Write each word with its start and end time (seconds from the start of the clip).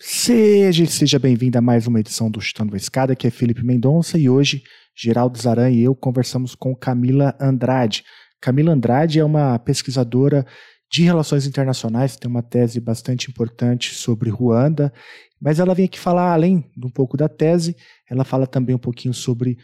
Seja, 0.00 0.86
seja 0.86 1.18
bem-vindo 1.18 1.58
a 1.58 1.60
mais 1.60 1.88
uma 1.88 1.98
edição 1.98 2.30
do 2.30 2.40
Chutando 2.40 2.74
a 2.74 2.76
Escada, 2.76 3.16
que 3.16 3.26
é 3.26 3.30
Felipe 3.30 3.64
Mendonça 3.64 4.16
e 4.16 4.30
hoje 4.30 4.62
Geraldo 4.94 5.36
Zaran 5.36 5.70
e 5.70 5.82
eu 5.82 5.92
conversamos 5.92 6.54
com 6.54 6.72
Camila 6.72 7.36
Andrade. 7.40 8.04
Camila 8.40 8.72
Andrade 8.72 9.18
é 9.18 9.24
uma 9.24 9.58
pesquisadora 9.58 10.46
de 10.88 11.02
relações 11.02 11.48
internacionais, 11.48 12.16
tem 12.16 12.30
uma 12.30 12.44
tese 12.44 12.78
bastante 12.78 13.28
importante 13.28 13.92
sobre 13.92 14.30
Ruanda, 14.30 14.92
mas 15.40 15.58
ela 15.58 15.74
vem 15.74 15.86
aqui 15.86 15.98
falar, 15.98 16.32
além 16.32 16.64
de 16.76 16.86
um 16.86 16.90
pouco 16.90 17.16
da 17.16 17.28
tese, 17.28 17.76
ela 18.08 18.22
fala 18.22 18.46
também 18.46 18.76
um 18.76 18.78
pouquinho 18.78 19.12
sobre 19.12 19.58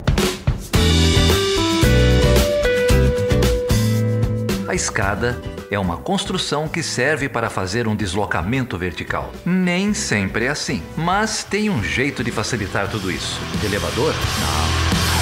A 4.67 4.73
escada 4.73 5.39
é 5.69 5.77
uma 5.77 5.97
construção 5.97 6.67
que 6.67 6.81
serve 6.81 7.29
para 7.29 7.49
fazer 7.49 7.87
um 7.87 7.95
deslocamento 7.95 8.77
vertical. 8.77 9.31
Nem 9.45 9.93
sempre 9.93 10.45
é 10.45 10.49
assim, 10.49 10.81
mas 10.97 11.43
tem 11.43 11.69
um 11.69 11.83
jeito 11.83 12.23
de 12.23 12.31
facilitar 12.31 12.89
tudo 12.89 13.11
isso. 13.11 13.39
De 13.59 13.67
elevador? 13.67 14.13
Não. 14.13 15.18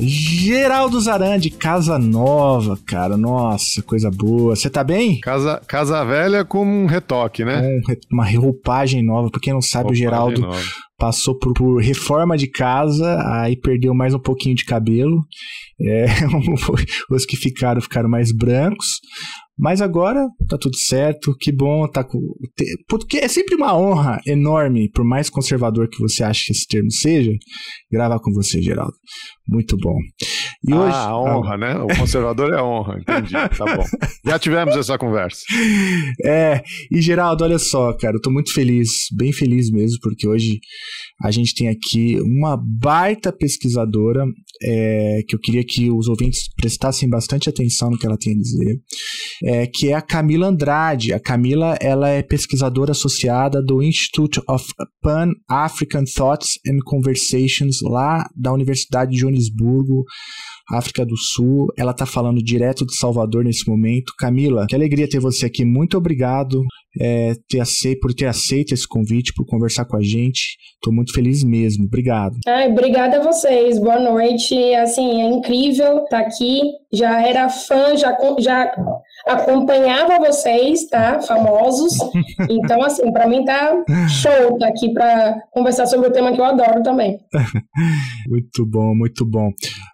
Geraldo 0.00 1.00
Zarandi, 1.00 1.50
Casa 1.50 1.98
Nova, 1.98 2.78
cara. 2.86 3.16
Nossa, 3.16 3.82
coisa 3.82 4.10
boa. 4.10 4.56
Você 4.56 4.70
tá 4.70 4.82
bem? 4.82 5.20
Casa, 5.20 5.60
casa 5.66 6.04
Velha 6.04 6.44
com 6.44 6.64
um 6.64 6.86
retoque, 6.86 7.44
né? 7.44 7.80
Com 7.84 7.94
uma 8.14 8.28
roupagem 8.30 9.04
nova. 9.04 9.30
Pra 9.30 9.40
quem 9.40 9.52
não 9.52 9.60
sabe, 9.60 9.84
roupagem 9.84 10.06
o 10.06 10.10
Geraldo 10.10 10.40
nova. 10.40 10.60
passou 10.98 11.38
por, 11.38 11.52
por, 11.52 11.80
reforma 11.82 12.36
de 12.36 12.48
casa, 12.48 13.22
aí 13.26 13.56
perdeu 13.56 13.94
mais 13.94 14.14
um 14.14 14.18
pouquinho 14.18 14.54
de 14.54 14.64
cabelo. 14.64 15.20
É, 15.80 16.06
os 17.10 17.26
que 17.26 17.36
ficaram, 17.36 17.80
ficaram 17.80 18.08
mais 18.08 18.32
brancos. 18.32 19.00
Mas 19.60 19.82
agora 19.82 20.26
tá 20.48 20.56
tudo 20.56 20.74
certo, 20.74 21.36
que 21.38 21.52
bom, 21.52 21.86
tá 21.86 22.02
com. 22.02 22.18
Porque 22.88 23.18
é 23.18 23.28
sempre 23.28 23.54
uma 23.54 23.76
honra 23.76 24.18
enorme, 24.26 24.90
por 24.90 25.04
mais 25.04 25.28
conservador 25.28 25.86
que 25.90 25.98
você 25.98 26.24
ache 26.24 26.46
que 26.46 26.52
esse 26.52 26.66
termo 26.66 26.90
seja, 26.90 27.30
gravar 27.92 28.18
com 28.20 28.32
você, 28.32 28.62
Geraldo. 28.62 28.94
Muito 29.46 29.76
bom. 29.76 29.98
E 30.66 30.72
ah, 30.72 30.80
hoje... 30.80 30.96
a 30.96 31.18
honra, 31.18 31.54
ah, 31.54 31.58
né? 31.58 31.78
O 31.78 31.88
conservador 31.98 32.54
é 32.54 32.62
honra, 32.62 33.00
entendi. 33.00 33.32
Tá 33.32 33.76
bom. 33.76 33.84
Já 34.24 34.38
tivemos 34.38 34.74
essa 34.76 34.96
conversa. 34.96 35.40
É, 36.24 36.62
e 36.90 37.00
Geraldo, 37.00 37.44
olha 37.44 37.58
só, 37.58 37.92
cara, 37.94 38.16
eu 38.16 38.20
tô 38.20 38.30
muito 38.30 38.52
feliz, 38.52 39.06
bem 39.16 39.32
feliz 39.32 39.70
mesmo, 39.70 39.98
porque 40.02 40.28
hoje 40.28 40.60
a 41.22 41.30
gente 41.30 41.54
tem 41.54 41.68
aqui 41.68 42.18
uma 42.20 42.56
baita 42.56 43.32
pesquisadora 43.32 44.24
é, 44.62 45.22
que 45.26 45.34
eu 45.34 45.38
queria 45.38 45.64
que 45.64 45.90
os 45.90 46.08
ouvintes 46.08 46.48
prestassem 46.54 47.08
bastante 47.08 47.48
atenção 47.48 47.90
no 47.90 47.98
que 47.98 48.06
ela 48.06 48.16
tem 48.16 48.34
a 48.34 48.36
dizer, 48.36 48.80
é, 49.44 49.66
que 49.66 49.88
é 49.88 49.94
a 49.94 50.02
Camila 50.02 50.48
Andrade. 50.48 51.12
A 51.12 51.20
Camila 51.20 51.76
ela 51.80 52.08
é 52.08 52.22
pesquisadora 52.22 52.92
associada 52.92 53.62
do 53.62 53.82
Institute 53.82 54.40
of 54.48 54.66
Pan-African 55.02 56.04
Thoughts 56.04 56.58
and 56.66 56.78
Conversations 56.84 57.80
lá 57.82 58.28
da 58.36 58.52
Universidade 58.52 59.12
de 59.12 59.18
Joanesburgo, 59.18 60.04
África 60.70 61.04
do 61.04 61.16
Sul. 61.16 61.66
Ela 61.76 61.90
está 61.92 62.06
falando 62.06 62.42
direto 62.42 62.86
de 62.86 62.96
Salvador 62.96 63.44
nesse 63.44 63.68
momento. 63.68 64.12
Camila, 64.18 64.66
que 64.68 64.74
alegria 64.74 65.08
ter 65.08 65.20
você 65.20 65.46
aqui. 65.46 65.64
Muito 65.64 65.96
obrigado 65.96 66.62
é, 66.98 67.34
ter 67.48 67.60
aceito, 67.60 68.00
por 68.00 68.12
ter 68.12 68.26
aceito 68.26 68.72
esse 68.72 68.86
convite, 68.86 69.32
por 69.34 69.46
conversar 69.46 69.84
com 69.84 69.96
a 69.96 70.02
gente. 70.02 70.56
Estou 70.74 70.92
muito 70.92 71.12
feliz 71.12 71.44
mesmo. 71.44 71.84
Obrigado. 71.84 72.36
Ai, 72.46 72.70
obrigada 72.70 73.18
a 73.18 73.22
vocês. 73.22 73.78
Boa 73.78 74.00
noite. 74.00 74.54
Assim, 74.74 75.20
é 75.20 75.26
incrível 75.26 76.04
estar 76.04 76.20
tá 76.22 76.26
aqui. 76.26 76.60
Já 76.92 77.20
era 77.26 77.48
fã, 77.48 77.96
já, 77.96 78.16
já 78.40 78.72
acompanhava 79.26 80.18
vocês, 80.18 80.86
tá? 80.88 81.20
Famosos. 81.20 81.92
Então, 82.48 82.82
assim, 82.82 83.12
para 83.12 83.28
mim 83.28 83.44
tá 83.44 83.82
show 84.08 84.58
tá 84.58 84.68
aqui 84.68 84.92
para 84.92 85.40
conversar 85.52 85.86
sobre 85.86 86.08
o 86.08 86.12
tema 86.12 86.32
que 86.32 86.40
eu 86.40 86.44
adoro 86.44 86.82
também. 86.82 87.18
muito 88.28 88.66
bom, 88.66 88.94
muito 88.94 89.24
bom. 89.24 89.50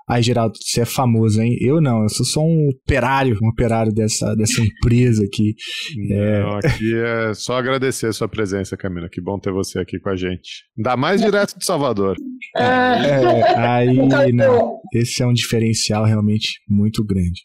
Aí, 0.09 0.23
Geraldo, 0.23 0.55
você 0.57 0.83
é 0.83 0.85
famoso, 0.85 1.43
hein? 1.43 1.57
Eu 1.61 1.81
não, 1.81 2.03
eu 2.03 2.09
sou 2.09 2.25
só 2.25 2.41
um 2.41 2.69
operário, 2.69 3.37
um 3.43 3.49
operário 3.49 3.93
dessa, 3.93 4.35
dessa 4.37 4.63
empresa 4.63 5.25
aqui. 5.25 5.55
Não, 5.97 6.59
é... 6.59 6.59
aqui 6.59 6.95
é 6.95 7.35
só 7.35 7.57
agradecer 7.57 8.07
a 8.07 8.13
sua 8.13 8.29
presença, 8.29 8.77
Camila. 8.77 9.09
Que 9.11 9.21
bom 9.21 9.39
ter 9.39 9.53
você 9.53 9.81
aqui 9.81 9.99
com 9.99 10.11
a 10.11 10.17
gente. 10.17 10.65
Ainda 10.79 10.97
mais 10.97 11.21
direto 11.21 11.59
de 11.59 11.65
Salvador. 11.65 12.17
Ah. 12.57 12.97
É, 13.05 13.59
aí, 13.59 13.97
não. 14.33 14.81
Esse 14.93 15.23
é 15.23 15.27
um 15.27 15.33
diferencial 15.33 16.05
realmente 16.05 16.61
muito 16.69 17.05
grande. 17.05 17.43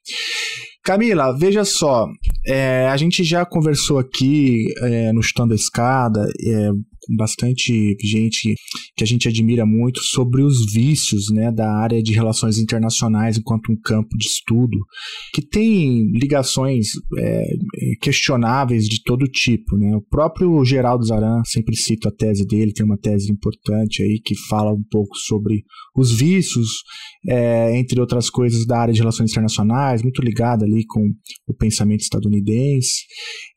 Camila, 0.84 1.32
veja 1.38 1.64
só, 1.64 2.08
é, 2.46 2.88
a 2.88 2.98
gente 2.98 3.24
já 3.24 3.46
conversou 3.46 4.00
aqui 4.00 4.66
é, 4.82 5.12
no 5.12 5.22
Chutando 5.22 5.54
a 5.54 5.56
Escada, 5.56 6.28
é, 6.44 6.72
bastante 7.10 7.96
gente 8.04 8.56
que 8.96 9.04
a 9.04 9.08
gente 9.08 9.28
admira 9.28 9.66
muito 9.66 10.02
sobre 10.02 10.44
os 10.44 10.72
vícios 10.72 11.32
né, 11.32 11.52
da 11.52 11.72
área 11.72 12.02
de 12.02 12.14
relações 12.14 12.58
internacionais 12.58 13.38
enquanto 13.38 13.72
um 13.72 13.80
campo 13.82 14.16
de 14.18 14.28
estudo, 14.28 14.78
que 15.34 15.42
tem 15.42 16.12
ligações 16.12 16.88
é, 17.18 17.44
questionáveis 18.02 18.86
de 18.86 19.02
todo 19.04 19.26
tipo. 19.26 19.78
Né? 19.78 19.96
O 19.96 20.02
próprio 20.02 20.64
Geraldo 20.64 21.06
Zaran 21.06 21.42
sempre 21.46 21.76
cita 21.76 22.10
a 22.10 22.12
tese 22.12 22.46
dele, 22.46 22.74
tem 22.74 22.86
uma 22.86 22.98
tese 22.98 23.32
importante 23.32 24.04
aí 24.04 24.20
que 24.24 24.36
fala 24.48 24.72
um 24.72 24.84
pouco 24.90 25.16
sobre 25.18 25.64
os 25.96 26.12
vícios, 26.18 26.68
é, 27.28 27.78
entre 27.78 28.00
outras 28.00 28.30
coisas, 28.30 28.66
da 28.66 28.80
área 28.80 28.94
de 28.94 29.00
relações 29.00 29.32
internacionais, 29.32 30.04
muito 30.04 30.22
ligada 30.22 30.66
ali 30.66 30.86
com 30.86 31.10
o 31.48 31.54
pensamento 31.54 32.02
estadunidense. 32.02 33.04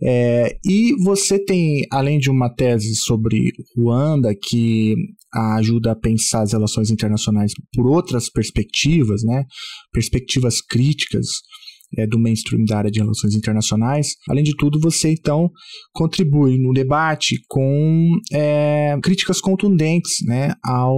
É, 0.03 0.57
e 0.65 0.95
você 1.03 1.39
tem, 1.39 1.83
além 1.91 2.19
de 2.19 2.31
uma 2.31 2.49
tese 2.49 2.95
sobre 2.95 3.34
Ruanda, 3.77 4.35
que 4.35 4.95
ajuda 5.33 5.93
a 5.93 5.97
pensar 5.97 6.43
as 6.43 6.53
relações 6.53 6.91
internacionais 6.91 7.53
por 7.75 7.87
outras 7.87 8.31
perspectivas, 8.31 9.23
né? 9.25 9.45
perspectivas 9.93 10.61
críticas 10.61 11.27
é, 11.97 12.07
do 12.07 12.19
mainstream 12.19 12.65
da 12.65 12.79
área 12.79 12.91
de 12.91 13.01
relações 13.01 13.35
internacionais. 13.35 14.15
Além 14.29 14.45
de 14.45 14.57
tudo, 14.57 14.79
você 14.81 15.13
então 15.13 15.51
contribui 15.93 16.59
no 16.59 16.73
debate 16.73 17.37
com 17.49 18.11
é, 18.33 18.97
críticas 19.03 19.41
contundentes 19.41 20.17
né, 20.27 20.53
ao, 20.65 20.97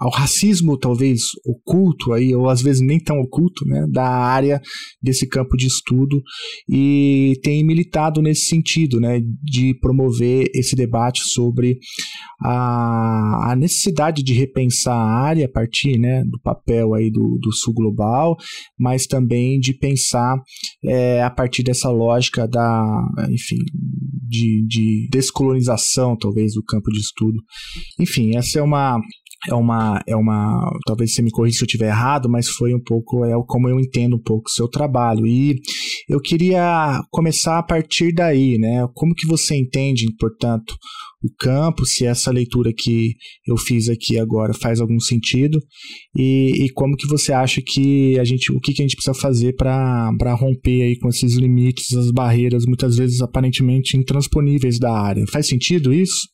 ao 0.00 0.10
racismo, 0.10 0.78
talvez 0.78 1.22
oculto, 1.44 2.12
aí, 2.12 2.34
ou 2.34 2.48
às 2.48 2.62
vezes 2.62 2.80
nem 2.80 2.98
tão 2.98 3.18
oculto, 3.20 3.64
né, 3.66 3.86
da 3.90 4.06
área 4.06 4.60
desse 5.02 5.26
campo 5.26 5.56
de 5.56 5.66
estudo, 5.66 6.20
e 6.68 7.34
tem 7.42 7.64
militado 7.64 8.22
nesse 8.22 8.46
sentido 8.46 9.00
né, 9.00 9.20
de 9.42 9.74
promover 9.80 10.46
esse 10.54 10.74
debate 10.74 11.22
sobre 11.24 11.78
a, 12.42 13.52
a 13.52 13.56
necessidade 13.56 14.22
de 14.22 14.32
repensar 14.32 14.94
a 14.94 15.20
área 15.22 15.46
a 15.46 15.48
partir 15.48 15.98
né, 15.98 16.24
do 16.24 16.40
papel 16.40 16.94
aí 16.94 17.10
do, 17.10 17.38
do 17.40 17.52
sul 17.52 17.74
global, 17.74 18.36
mas 18.78 19.06
também 19.06 19.58
de 19.58 19.74
pensar 19.74 20.29
é, 20.84 21.22
a 21.22 21.30
partir 21.30 21.62
dessa 21.62 21.90
lógica 21.90 22.46
da, 22.46 23.02
enfim, 23.30 23.58
de, 24.28 24.64
de 24.66 25.08
descolonização, 25.10 26.16
talvez, 26.16 26.54
do 26.54 26.64
campo 26.64 26.90
de 26.90 26.98
estudo. 26.98 27.38
Enfim, 27.98 28.36
essa 28.36 28.58
é 28.58 28.62
uma 28.62 28.98
é 29.48 29.54
uma, 29.54 30.02
é 30.06 30.14
uma, 30.14 30.70
talvez 30.86 31.14
você 31.14 31.22
me 31.22 31.30
corrija 31.30 31.58
se 31.58 31.64
eu 31.64 31.66
estiver 31.66 31.88
errado, 31.88 32.28
mas 32.28 32.48
foi 32.48 32.74
um 32.74 32.82
pouco, 32.82 33.24
é 33.24 33.32
como 33.46 33.68
eu 33.68 33.80
entendo 33.80 34.16
um 34.16 34.22
pouco 34.22 34.48
o 34.48 34.52
seu 34.52 34.68
trabalho. 34.68 35.26
E 35.26 35.56
eu 36.08 36.20
queria 36.20 37.00
começar 37.10 37.58
a 37.58 37.62
partir 37.62 38.12
daí, 38.12 38.58
né? 38.58 38.86
Como 38.94 39.14
que 39.14 39.26
você 39.26 39.56
entende, 39.56 40.06
portanto, 40.18 40.74
o 41.22 41.28
campo, 41.38 41.86
se 41.86 42.06
essa 42.06 42.30
leitura 42.30 42.70
que 42.76 43.14
eu 43.46 43.56
fiz 43.56 43.88
aqui 43.88 44.18
agora 44.18 44.54
faz 44.54 44.80
algum 44.80 44.98
sentido 44.98 45.58
e, 46.16 46.64
e 46.64 46.70
como 46.72 46.96
que 46.96 47.06
você 47.06 47.32
acha 47.32 47.60
que 47.64 48.18
a 48.18 48.24
gente, 48.24 48.50
o 48.52 48.58
que, 48.58 48.72
que 48.72 48.82
a 48.82 48.84
gente 48.84 48.96
precisa 48.96 49.14
fazer 49.14 49.54
para 49.54 50.34
romper 50.34 50.82
aí 50.82 50.98
com 50.98 51.08
esses 51.08 51.34
limites, 51.34 51.94
as 51.94 52.10
barreiras 52.10 52.64
muitas 52.66 52.96
vezes 52.96 53.20
aparentemente 53.20 53.96
intransponíveis 53.96 54.78
da 54.78 54.92
área. 54.92 55.24
Faz 55.30 55.46
sentido 55.46 55.92
isso? 55.92 56.26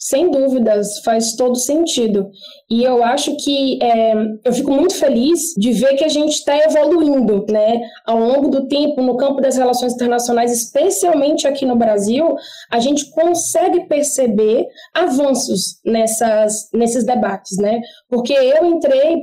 Sem 0.00 0.30
dúvidas, 0.30 1.00
faz 1.04 1.34
todo 1.36 1.56
sentido. 1.56 2.30
E 2.70 2.82
eu 2.82 3.04
acho 3.04 3.36
que 3.36 3.78
é, 3.82 4.14
eu 4.46 4.52
fico 4.52 4.72
muito 4.72 4.94
feliz 4.94 5.52
de 5.58 5.72
ver 5.72 5.94
que 5.96 6.04
a 6.04 6.08
gente 6.08 6.32
está 6.32 6.56
evoluindo, 6.56 7.44
né? 7.50 7.82
Ao 8.06 8.18
longo 8.18 8.48
do 8.48 8.66
tempo, 8.66 9.02
no 9.02 9.18
campo 9.18 9.42
das 9.42 9.58
relações 9.58 9.92
internacionais, 9.92 10.50
especialmente 10.52 11.46
aqui 11.46 11.66
no 11.66 11.76
Brasil, 11.76 12.34
a 12.70 12.80
gente 12.80 13.10
consegue 13.10 13.86
perceber 13.88 14.66
avanços 14.94 15.78
nessas, 15.84 16.70
nesses 16.72 17.04
debates, 17.04 17.58
né? 17.58 17.78
Porque 18.08 18.32
eu 18.32 18.64
entrei 18.64 19.22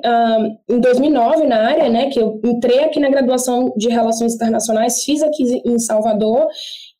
em 0.69 0.79
2009 0.79 1.47
na 1.47 1.69
área, 1.69 1.89
né? 1.89 2.11
Que 2.11 2.19
eu 2.19 2.39
entrei 2.45 2.81
aqui 2.81 2.99
na 2.99 3.09
graduação 3.09 3.73
de 3.75 3.89
relações 3.89 4.35
internacionais, 4.35 5.03
fiz 5.03 5.23
aqui 5.23 5.59
em 5.65 5.79
Salvador 5.79 6.47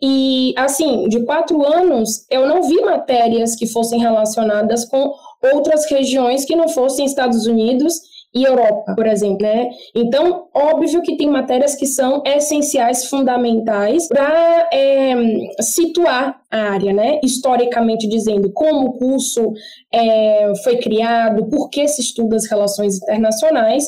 e, 0.01 0.53
assim, 0.55 1.07
de 1.07 1.23
quatro 1.25 1.65
anos, 1.65 2.25
eu 2.29 2.47
não 2.47 2.63
vi 2.63 2.79
matérias 2.81 3.55
que 3.55 3.65
fossem 3.65 3.99
relacionadas 3.99 4.85
com 4.85 5.11
outras 5.53 5.89
regiões 5.89 6.45
que 6.45 6.55
não 6.55 6.69
fossem 6.69 7.05
Estados 7.05 7.47
Unidos 7.47 7.95
e 8.35 8.43
Europa, 8.43 8.93
por 8.93 9.07
exemplo, 9.07 9.41
né? 9.41 9.69
Então, 9.95 10.47
óbvio 10.53 11.01
que 11.01 11.17
tem 11.17 11.29
matérias 11.29 11.75
que 11.75 11.87
são 11.87 12.21
essenciais, 12.25 13.05
fundamentais 13.05 14.07
para 14.07 14.69
é, 14.71 15.15
situar 15.61 16.39
a 16.51 16.57
área, 16.57 16.93
né? 16.93 17.19
Historicamente 17.23 18.07
dizendo, 18.07 18.51
como 18.51 18.89
o 18.89 18.93
curso 18.93 19.53
é, 19.91 20.51
foi 20.63 20.77
criado, 20.77 21.45
por 21.49 21.69
que 21.69 21.87
se 21.87 22.01
estuda 22.01 22.35
as 22.35 22.47
relações 22.47 22.97
internacionais, 22.97 23.87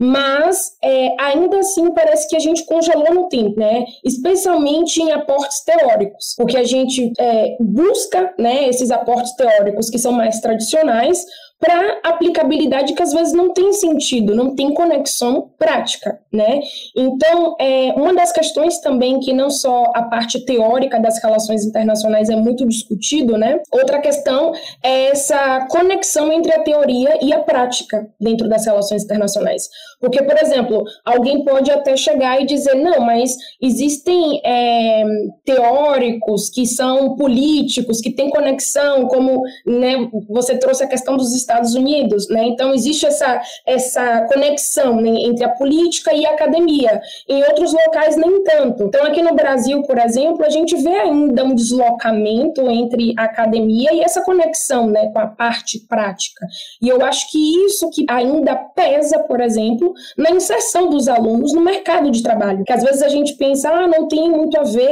mas 0.00 0.76
é, 0.82 1.14
ainda 1.20 1.58
assim 1.58 1.92
parece 1.92 2.26
que 2.26 2.34
a 2.34 2.38
gente 2.38 2.64
congelou 2.64 3.12
no 3.12 3.28
tempo, 3.28 3.60
né? 3.60 3.84
Especialmente 4.02 5.02
em 5.02 5.12
aportes 5.12 5.60
teóricos, 5.62 6.34
porque 6.38 6.56
a 6.56 6.64
gente 6.64 7.12
é, 7.18 7.56
busca 7.60 8.32
né, 8.38 8.66
esses 8.66 8.90
aportes 8.90 9.34
teóricos 9.36 9.90
que 9.90 9.98
são 9.98 10.12
mais 10.12 10.40
tradicionais 10.40 11.22
para 11.60 12.00
aplicabilidade 12.02 12.94
que 12.94 13.02
às 13.02 13.12
vezes 13.12 13.34
não 13.34 13.52
tem 13.52 13.72
sentido, 13.74 14.34
não 14.34 14.56
tem 14.56 14.72
conexão 14.72 15.50
prática, 15.58 16.18
né? 16.32 16.60
Então, 16.96 17.54
é, 17.60 17.92
uma 17.94 18.14
das 18.14 18.32
questões 18.32 18.78
também 18.78 19.20
que 19.20 19.34
não 19.34 19.50
só 19.50 19.92
a 19.94 20.04
parte 20.04 20.42
teórica 20.46 20.98
das 20.98 21.22
relações 21.22 21.62
internacionais 21.66 22.30
é 22.30 22.36
muito 22.36 22.66
discutido, 22.66 23.36
né? 23.36 23.60
Outra 23.70 24.00
questão 24.00 24.52
é 24.82 25.08
essa 25.08 25.66
conexão 25.68 26.32
entre 26.32 26.50
a 26.50 26.62
teoria 26.62 27.18
e 27.22 27.30
a 27.30 27.40
prática 27.40 28.08
dentro 28.18 28.48
das 28.48 28.64
relações 28.64 29.04
internacionais. 29.04 29.68
Porque, 30.00 30.22
por 30.22 30.36
exemplo, 30.36 30.82
alguém 31.04 31.44
pode 31.44 31.70
até 31.70 31.96
chegar 31.96 32.40
e 32.40 32.46
dizer, 32.46 32.74
não, 32.74 33.00
mas 33.00 33.36
existem 33.60 34.40
é, 34.44 35.04
teóricos 35.44 36.48
que 36.48 36.66
são 36.66 37.16
políticos, 37.16 38.00
que 38.00 38.10
têm 38.10 38.30
conexão, 38.30 39.06
como 39.08 39.42
né, 39.66 40.08
você 40.28 40.56
trouxe 40.56 40.84
a 40.84 40.88
questão 40.88 41.16
dos 41.16 41.34
Estados 41.34 41.74
Unidos, 41.74 42.28
né? 42.28 42.44
Então 42.44 42.72
existe 42.72 43.04
essa, 43.06 43.42
essa 43.66 44.26
conexão 44.32 45.00
né, 45.00 45.10
entre 45.10 45.44
a 45.44 45.50
política 45.50 46.14
e 46.14 46.24
a 46.24 46.30
academia. 46.30 47.00
Em 47.28 47.42
outros 47.44 47.72
locais 47.72 48.16
nem 48.16 48.42
tanto. 48.42 48.84
Então 48.84 49.04
aqui 49.04 49.22
no 49.22 49.34
Brasil, 49.34 49.82
por 49.82 49.98
exemplo, 49.98 50.44
a 50.44 50.50
gente 50.50 50.74
vê 50.76 50.96
ainda 50.96 51.44
um 51.44 51.54
deslocamento 51.54 52.70
entre 52.70 53.12
a 53.18 53.24
academia 53.24 53.92
e 53.92 54.00
essa 54.00 54.22
conexão, 54.22 54.86
né, 54.86 55.10
com 55.12 55.18
a 55.18 55.26
parte 55.26 55.78
prática. 55.86 56.46
E 56.80 56.88
eu 56.88 57.04
acho 57.04 57.30
que 57.30 57.38
isso 57.66 57.90
que 57.90 58.06
ainda 58.08 58.56
pesa, 58.56 59.18
por 59.20 59.40
exemplo, 59.40 59.89
na 60.16 60.30
inserção 60.30 60.88
dos 60.88 61.08
alunos 61.08 61.52
no 61.52 61.60
mercado 61.60 62.10
de 62.10 62.22
trabalho. 62.22 62.64
Que 62.64 62.72
às 62.72 62.82
vezes 62.82 63.02
a 63.02 63.08
gente 63.08 63.34
pensa, 63.34 63.70
ah, 63.70 63.88
não 63.88 64.08
tem 64.08 64.30
muito 64.30 64.58
a 64.58 64.62
ver 64.62 64.90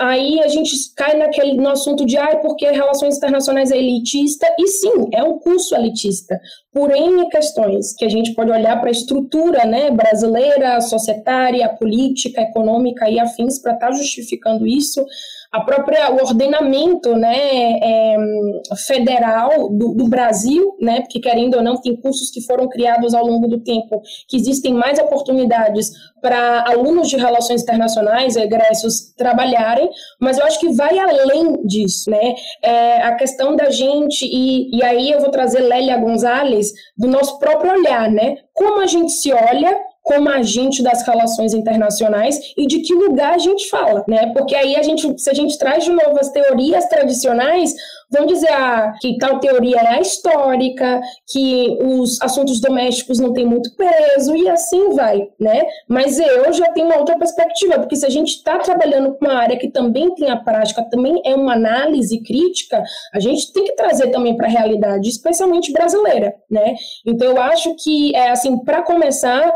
aí 0.00 0.40
a 0.40 0.48
gente 0.48 0.74
cai 0.96 1.14
naquele 1.16 1.54
no 1.54 1.68
assunto 1.68 2.06
de 2.06 2.16
ah, 2.16 2.36
porque 2.36 2.66
relações 2.70 3.18
internacionais 3.18 3.70
é 3.70 3.76
elitista, 3.76 4.46
e 4.58 4.66
sim, 4.66 5.08
é 5.12 5.22
um 5.22 5.38
curso 5.38 5.74
elitista, 5.74 6.40
por 6.72 6.90
N 6.90 7.28
questões, 7.28 7.94
que 7.94 8.06
a 8.06 8.08
gente 8.08 8.34
pode 8.34 8.50
olhar 8.50 8.80
para 8.80 8.88
a 8.88 8.92
estrutura 8.92 9.66
né, 9.66 9.90
brasileira, 9.90 10.80
societária, 10.80 11.68
política, 11.68 12.40
econômica 12.40 13.10
e 13.10 13.20
afins 13.20 13.58
para 13.58 13.74
estar 13.74 13.88
tá 13.88 13.92
justificando 13.92 14.66
isso, 14.66 15.04
a 15.52 15.60
própria 15.60 16.12
o 16.12 16.20
ordenamento 16.20 17.16
né, 17.16 17.78
é, 17.82 18.16
federal 18.86 19.68
do, 19.68 19.94
do, 19.94 20.08
Brasil, 20.08 20.76
né, 20.80 21.00
porque 21.00 21.18
querendo 21.18 21.56
ou 21.56 21.62
não 21.62 21.80
tem 21.80 21.96
cursos 21.96 22.30
que 22.30 22.40
foram 22.40 22.68
criados 22.68 23.14
ao 23.14 23.26
longo 23.26 23.48
do 23.48 23.60
tempo 23.60 24.00
que 24.28 24.36
existem 24.36 24.72
mais 24.72 24.98
oportunidades 24.98 25.90
para 26.22 26.64
alunos 26.68 27.08
de 27.08 27.16
relações 27.16 27.62
internacionais, 27.62 28.36
egressos, 28.36 29.12
trabalharem, 29.16 29.90
mas 30.20 30.38
eu 30.38 30.44
acho 30.44 30.60
que 30.60 30.72
vai 30.72 30.98
além 30.98 31.64
disso, 31.64 32.10
né? 32.10 32.34
É 32.62 33.02
a 33.02 33.14
questão 33.16 33.56
da 33.56 33.70
gente, 33.70 34.24
e, 34.24 34.76
e 34.76 34.84
aí 34.84 35.10
eu 35.10 35.20
vou 35.20 35.30
trazer 35.30 35.60
Lélia 35.60 35.96
Gonzalez, 35.96 36.72
do 36.96 37.08
nosso 37.08 37.38
próprio 37.38 37.72
olhar, 37.72 38.10
né? 38.10 38.36
Como 38.52 38.80
a 38.80 38.86
gente 38.86 39.12
se 39.12 39.32
olha 39.32 39.89
como 40.10 40.28
agente 40.28 40.82
das 40.82 41.06
relações 41.06 41.54
internacionais 41.54 42.52
e 42.56 42.66
de 42.66 42.80
que 42.80 42.92
lugar 42.92 43.34
a 43.34 43.38
gente 43.38 43.70
fala, 43.70 44.04
né? 44.08 44.32
Porque 44.36 44.56
aí 44.56 44.74
a 44.74 44.82
gente, 44.82 45.16
se 45.16 45.30
a 45.30 45.32
gente 45.32 45.56
traz 45.56 45.84
de 45.84 45.90
novo 45.92 46.18
as 46.18 46.32
teorias 46.32 46.84
tradicionais, 46.86 47.72
vão 48.10 48.26
dizer 48.26 48.52
ah, 48.52 48.92
que 49.00 49.16
tal 49.18 49.38
teoria 49.38 49.80
é 49.80 50.00
histórica, 50.00 51.00
que 51.30 51.78
os 51.80 52.20
assuntos 52.20 52.60
domésticos 52.60 53.18
não 53.18 53.32
têm 53.32 53.46
muito 53.46 53.74
peso 53.76 54.36
e 54.36 54.48
assim 54.48 54.90
vai, 54.90 55.28
né? 55.38 55.62
Mas 55.88 56.18
eu 56.18 56.52
já 56.52 56.70
tenho 56.72 56.86
uma 56.86 56.98
outra 56.98 57.16
perspectiva, 57.16 57.78
porque 57.78 57.96
se 57.96 58.04
a 58.04 58.10
gente 58.10 58.30
está 58.30 58.58
trabalhando 58.58 59.14
com 59.14 59.24
uma 59.24 59.34
área 59.34 59.58
que 59.58 59.68
também 59.68 60.14
tem 60.14 60.28
a 60.30 60.36
prática, 60.36 60.82
também 60.90 61.20
é 61.24 61.34
uma 61.34 61.54
análise 61.54 62.20
crítica, 62.22 62.82
a 63.14 63.20
gente 63.20 63.52
tem 63.52 63.64
que 63.64 63.74
trazer 63.74 64.08
também 64.08 64.36
para 64.36 64.46
a 64.46 64.50
realidade, 64.50 65.08
especialmente 65.08 65.72
brasileira, 65.72 66.34
né? 66.50 66.74
Então 67.06 67.28
eu 67.28 67.40
acho 67.40 67.74
que 67.76 68.14
é 68.14 68.30
assim, 68.30 68.58
para 68.64 68.82
começar, 68.82 69.52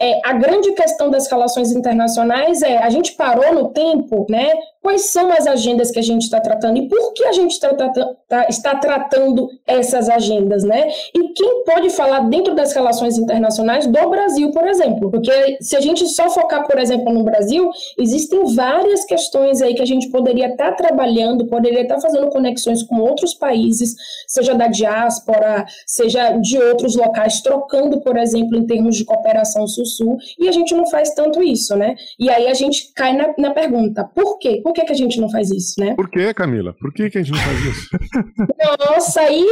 é, 0.00 0.20
a 0.24 0.32
grande 0.32 0.72
questão 0.72 1.10
das 1.10 1.28
relações 1.28 1.72
internacionais 1.72 2.62
é 2.62 2.78
a 2.78 2.88
gente 2.88 3.12
parou 3.14 3.52
no 3.52 3.68
tempo, 3.70 4.26
né? 4.30 4.52
Quais 4.82 5.10
são 5.10 5.30
as 5.32 5.46
agendas 5.46 5.90
que 5.90 5.98
a 5.98 6.02
gente 6.02 6.22
está 6.22 6.40
tratando 6.40 6.78
e 6.78 6.88
por 6.88 7.12
que 7.12 7.24
a 7.24 7.32
gente 7.32 7.58
tá, 7.58 7.74
tá, 7.74 7.90
tá, 8.28 8.46
está 8.48 8.74
tratando 8.76 9.48
essas 9.66 10.08
agendas, 10.08 10.64
né? 10.64 10.88
E 11.14 11.32
quem 11.32 11.64
pode 11.64 11.90
falar 11.90 12.20
dentro 12.20 12.54
das 12.54 12.72
relações 12.72 13.18
internacionais 13.18 13.86
do 13.86 14.10
Brasil, 14.10 14.50
por 14.52 14.66
exemplo? 14.66 15.10
Porque 15.10 15.58
se 15.60 15.76
a 15.76 15.80
gente 15.80 16.06
só 16.08 16.30
focar, 16.30 16.66
por 16.66 16.78
exemplo, 16.78 17.12
no 17.12 17.24
Brasil, 17.24 17.70
existem 17.98 18.44
várias 18.54 19.04
questões 19.04 19.60
aí 19.60 19.74
que 19.74 19.82
a 19.82 19.86
gente 19.86 20.10
poderia 20.10 20.48
estar 20.48 20.72
tá 20.72 20.76
trabalhando, 20.76 21.46
poderia 21.46 21.82
estar 21.82 21.96
tá 21.96 22.00
fazendo 22.00 22.28
conexões 22.28 22.82
com 22.82 23.00
outros 23.00 23.34
países, 23.34 23.94
seja 24.26 24.54
da 24.54 24.68
diáspora, 24.68 25.66
seja 25.86 26.32
de 26.38 26.58
outros 26.58 26.96
locais, 26.96 27.40
trocando, 27.40 28.00
por 28.00 28.16
exemplo, 28.16 28.56
em 28.56 28.66
termos 28.66 28.96
de 28.96 29.04
cooperação 29.04 29.66
sul-sul, 29.66 30.16
e 30.38 30.48
a 30.48 30.52
gente 30.52 30.74
não 30.74 30.86
faz 30.86 31.14
tanto 31.14 31.42
isso, 31.42 31.76
né? 31.76 31.94
E 32.18 32.30
aí 32.30 32.48
a 32.48 32.54
gente 32.54 32.92
cai 32.94 33.16
na, 33.16 33.34
na 33.38 33.50
pergunta, 33.50 34.04
por 34.14 34.38
quê? 34.38 34.60
Por 34.68 34.74
que, 34.74 34.84
que 34.84 34.92
a 34.92 34.96
gente 34.96 35.18
não 35.18 35.30
faz 35.30 35.50
isso, 35.50 35.80
né? 35.80 35.94
Por 35.94 36.10
que, 36.10 36.34
Camila? 36.34 36.74
Por 36.78 36.92
que, 36.92 37.08
que 37.08 37.16
a 37.16 37.22
gente 37.22 37.32
não 37.32 37.40
faz 37.40 37.64
isso? 37.64 37.88
Nossa, 38.90 39.20
aí. 39.22 39.46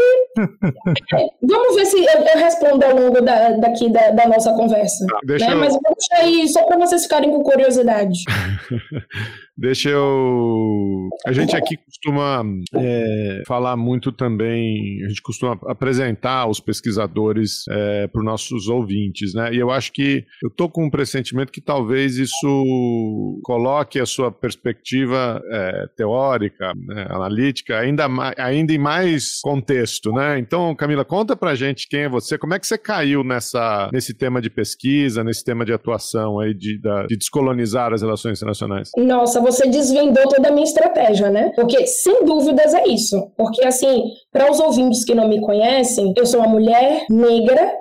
Vamos 1.42 1.74
ver 1.74 1.86
se 1.86 1.96
eu, 1.96 2.20
eu 2.20 2.38
respondo 2.38 2.84
ao 2.84 2.94
longo 2.94 3.22
da, 3.22 3.52
daqui 3.52 3.90
da, 3.90 4.10
da 4.10 4.28
nossa 4.28 4.52
conversa. 4.52 5.06
Ah, 5.10 5.20
né? 5.24 5.52
eu... 5.54 5.56
Mas 5.56 5.72
vamos 5.72 6.06
aí 6.18 6.46
só 6.48 6.64
para 6.66 6.76
vocês 6.76 7.04
ficarem 7.04 7.30
com 7.30 7.42
curiosidade. 7.42 8.24
Deixa 9.58 9.88
eu. 9.88 11.08
A 11.26 11.32
gente 11.32 11.56
aqui 11.56 11.78
costuma 11.78 12.44
é, 12.74 13.42
falar 13.46 13.74
muito 13.76 14.12
também, 14.12 15.02
a 15.04 15.08
gente 15.08 15.22
costuma 15.22 15.58
apresentar 15.66 16.46
os 16.46 16.60
pesquisadores 16.60 17.64
é, 17.70 18.06
para 18.06 18.18
os 18.18 18.24
nossos 18.24 18.68
ouvintes, 18.68 19.32
né? 19.32 19.54
E 19.54 19.56
eu 19.56 19.70
acho 19.70 19.92
que 19.92 20.24
eu 20.42 20.48
estou 20.48 20.68
com 20.68 20.84
um 20.84 20.90
pressentimento 20.90 21.50
que 21.50 21.60
talvez 21.60 22.18
isso 22.18 23.40
coloque 23.42 23.98
a 23.98 24.04
sua 24.04 24.30
perspectiva 24.30 25.40
é, 25.50 25.86
teórica, 25.96 26.72
né, 26.76 27.06
analítica, 27.08 27.78
ainda, 27.78 28.06
ainda 28.36 28.72
em 28.74 28.78
mais 28.78 29.40
contexto, 29.42 30.12
né? 30.12 30.38
Então, 30.38 30.74
Camila, 30.74 31.04
conta 31.04 31.34
pra 31.34 31.54
gente 31.54 31.88
quem 31.88 32.00
é 32.00 32.08
você, 32.08 32.36
como 32.36 32.52
é 32.52 32.58
que 32.58 32.66
você 32.66 32.76
caiu 32.76 33.24
nessa, 33.24 33.88
nesse 33.90 34.12
tema 34.12 34.42
de 34.42 34.50
pesquisa, 34.50 35.24
nesse 35.24 35.42
tema 35.42 35.64
de 35.64 35.72
atuação 35.72 36.38
aí 36.40 36.52
de, 36.52 36.78
da, 36.78 37.06
de 37.06 37.16
descolonizar 37.16 37.94
as 37.94 38.02
relações 38.02 38.38
internacionais? 38.38 38.90
Nossa, 38.98 39.45
você 39.46 39.68
desvendou 39.68 40.28
toda 40.28 40.48
a 40.48 40.50
minha 40.50 40.64
estratégia, 40.64 41.30
né? 41.30 41.52
Porque, 41.54 41.86
sem 41.86 42.24
dúvidas, 42.24 42.74
é 42.74 42.88
isso. 42.88 43.30
Porque, 43.36 43.64
assim, 43.64 44.10
para 44.32 44.50
os 44.50 44.58
ouvintes 44.58 45.04
que 45.04 45.14
não 45.14 45.28
me 45.28 45.40
conhecem, 45.40 46.12
eu 46.16 46.26
sou 46.26 46.40
uma 46.40 46.48
mulher 46.48 47.06
negra, 47.08 47.72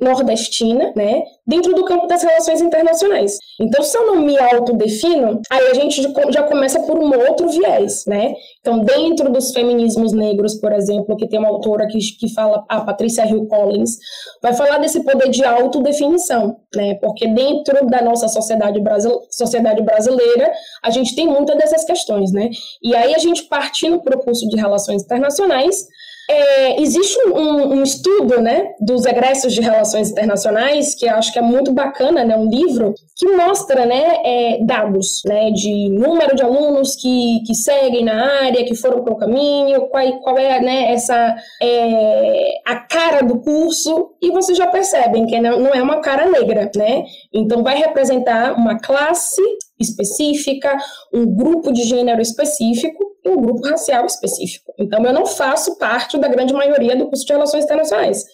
nordestina, 0.00 0.92
né? 0.96 1.22
Dentro 1.46 1.72
do 1.74 1.84
campo 1.84 2.08
das 2.08 2.22
relações 2.22 2.60
internacionais. 2.60 3.38
Então, 3.60 3.82
se 3.82 3.96
eu 3.96 4.06
não 4.06 4.16
me 4.16 4.36
autodefino, 4.36 5.40
aí 5.50 5.68
a 5.68 5.74
gente 5.74 6.02
já 6.30 6.42
começa 6.42 6.80
por 6.80 6.98
um 6.98 7.16
outro 7.28 7.48
viés, 7.48 8.04
né? 8.06 8.34
Então, 8.66 8.80
dentro 8.80 9.30
dos 9.30 9.52
feminismos 9.52 10.12
negros, 10.12 10.56
por 10.56 10.72
exemplo, 10.72 11.16
que 11.16 11.28
tem 11.28 11.38
uma 11.38 11.46
autora 11.46 11.86
que, 11.86 12.00
que 12.18 12.34
fala, 12.34 12.64
a 12.68 12.80
Patrícia 12.80 13.24
Hill 13.24 13.46
Collins, 13.46 13.96
vai 14.42 14.54
falar 14.54 14.78
desse 14.78 15.04
poder 15.04 15.30
de 15.30 15.44
autodefinição, 15.44 16.56
né? 16.74 16.96
Porque 16.96 17.28
dentro 17.28 17.86
da 17.86 18.02
nossa 18.02 18.26
sociedade, 18.26 18.82
sociedade 19.30 19.80
brasileira, 19.82 20.50
a 20.82 20.90
gente 20.90 21.14
tem 21.14 21.28
muitas 21.28 21.56
dessas 21.56 21.84
questões, 21.84 22.32
né? 22.32 22.50
E 22.82 22.92
aí 22.96 23.14
a 23.14 23.18
gente 23.18 23.44
partindo 23.44 24.02
para 24.02 24.16
o 24.16 24.20
curso 24.20 24.48
de 24.48 24.56
Relações 24.56 25.04
Internacionais, 25.04 25.86
é, 26.28 26.80
existe 26.80 27.18
um, 27.28 27.74
um, 27.74 27.82
estudo 27.82 28.40
né, 28.40 28.74
dos 28.80 29.06
egressos 29.06 29.54
de 29.54 29.60
relações 29.60 30.10
internacionais, 30.10 30.94
que 30.94 31.06
eu 31.06 31.14
acho 31.14 31.32
que 31.32 31.38
é 31.38 31.42
muito 31.42 31.72
bacana, 31.72 32.24
né, 32.24 32.36
um 32.36 32.48
livro, 32.48 32.94
que 33.14 33.28
mostra 33.36 33.86
né, 33.86 34.16
é, 34.24 34.58
dados 34.64 35.22
né, 35.24 35.50
de 35.52 35.88
número 35.88 36.34
de 36.34 36.42
alunos 36.42 36.96
que, 36.96 37.42
que 37.46 37.54
seguem 37.54 38.04
na 38.04 38.42
área, 38.42 38.64
que 38.64 38.74
foram 38.74 39.04
para 39.04 39.12
o 39.12 39.18
caminho, 39.18 39.88
qual, 39.88 40.20
qual 40.20 40.38
é 40.38 40.60
né, 40.60 40.92
essa, 40.92 41.36
é, 41.62 42.60
a 42.66 42.76
cara 42.76 43.22
do 43.22 43.40
curso, 43.40 44.10
e 44.20 44.30
vocês 44.32 44.58
já 44.58 44.66
percebem 44.66 45.26
que 45.26 45.40
não, 45.40 45.60
não 45.60 45.74
é 45.74 45.82
uma 45.82 46.00
cara 46.00 46.26
negra, 46.26 46.70
né? 46.76 47.04
Então 47.32 47.62
vai 47.62 47.76
representar 47.76 48.54
uma 48.54 48.78
classe 48.78 49.40
específica, 49.78 50.76
um 51.12 51.26
grupo 51.26 51.72
de 51.72 51.82
gênero 51.84 52.20
específico 52.20 53.16
e 53.24 53.28
um 53.28 53.40
grupo 53.40 53.66
racial 53.66 54.06
específico. 54.06 54.72
Então, 54.78 55.04
eu 55.04 55.12
não 55.12 55.26
faço 55.26 55.76
parte 55.78 56.18
da 56.18 56.28
grande 56.28 56.52
maioria 56.52 56.96
do 56.96 57.06
curso 57.06 57.26
de 57.26 57.32
Relações 57.32 57.64
Internacionais. 57.64 58.24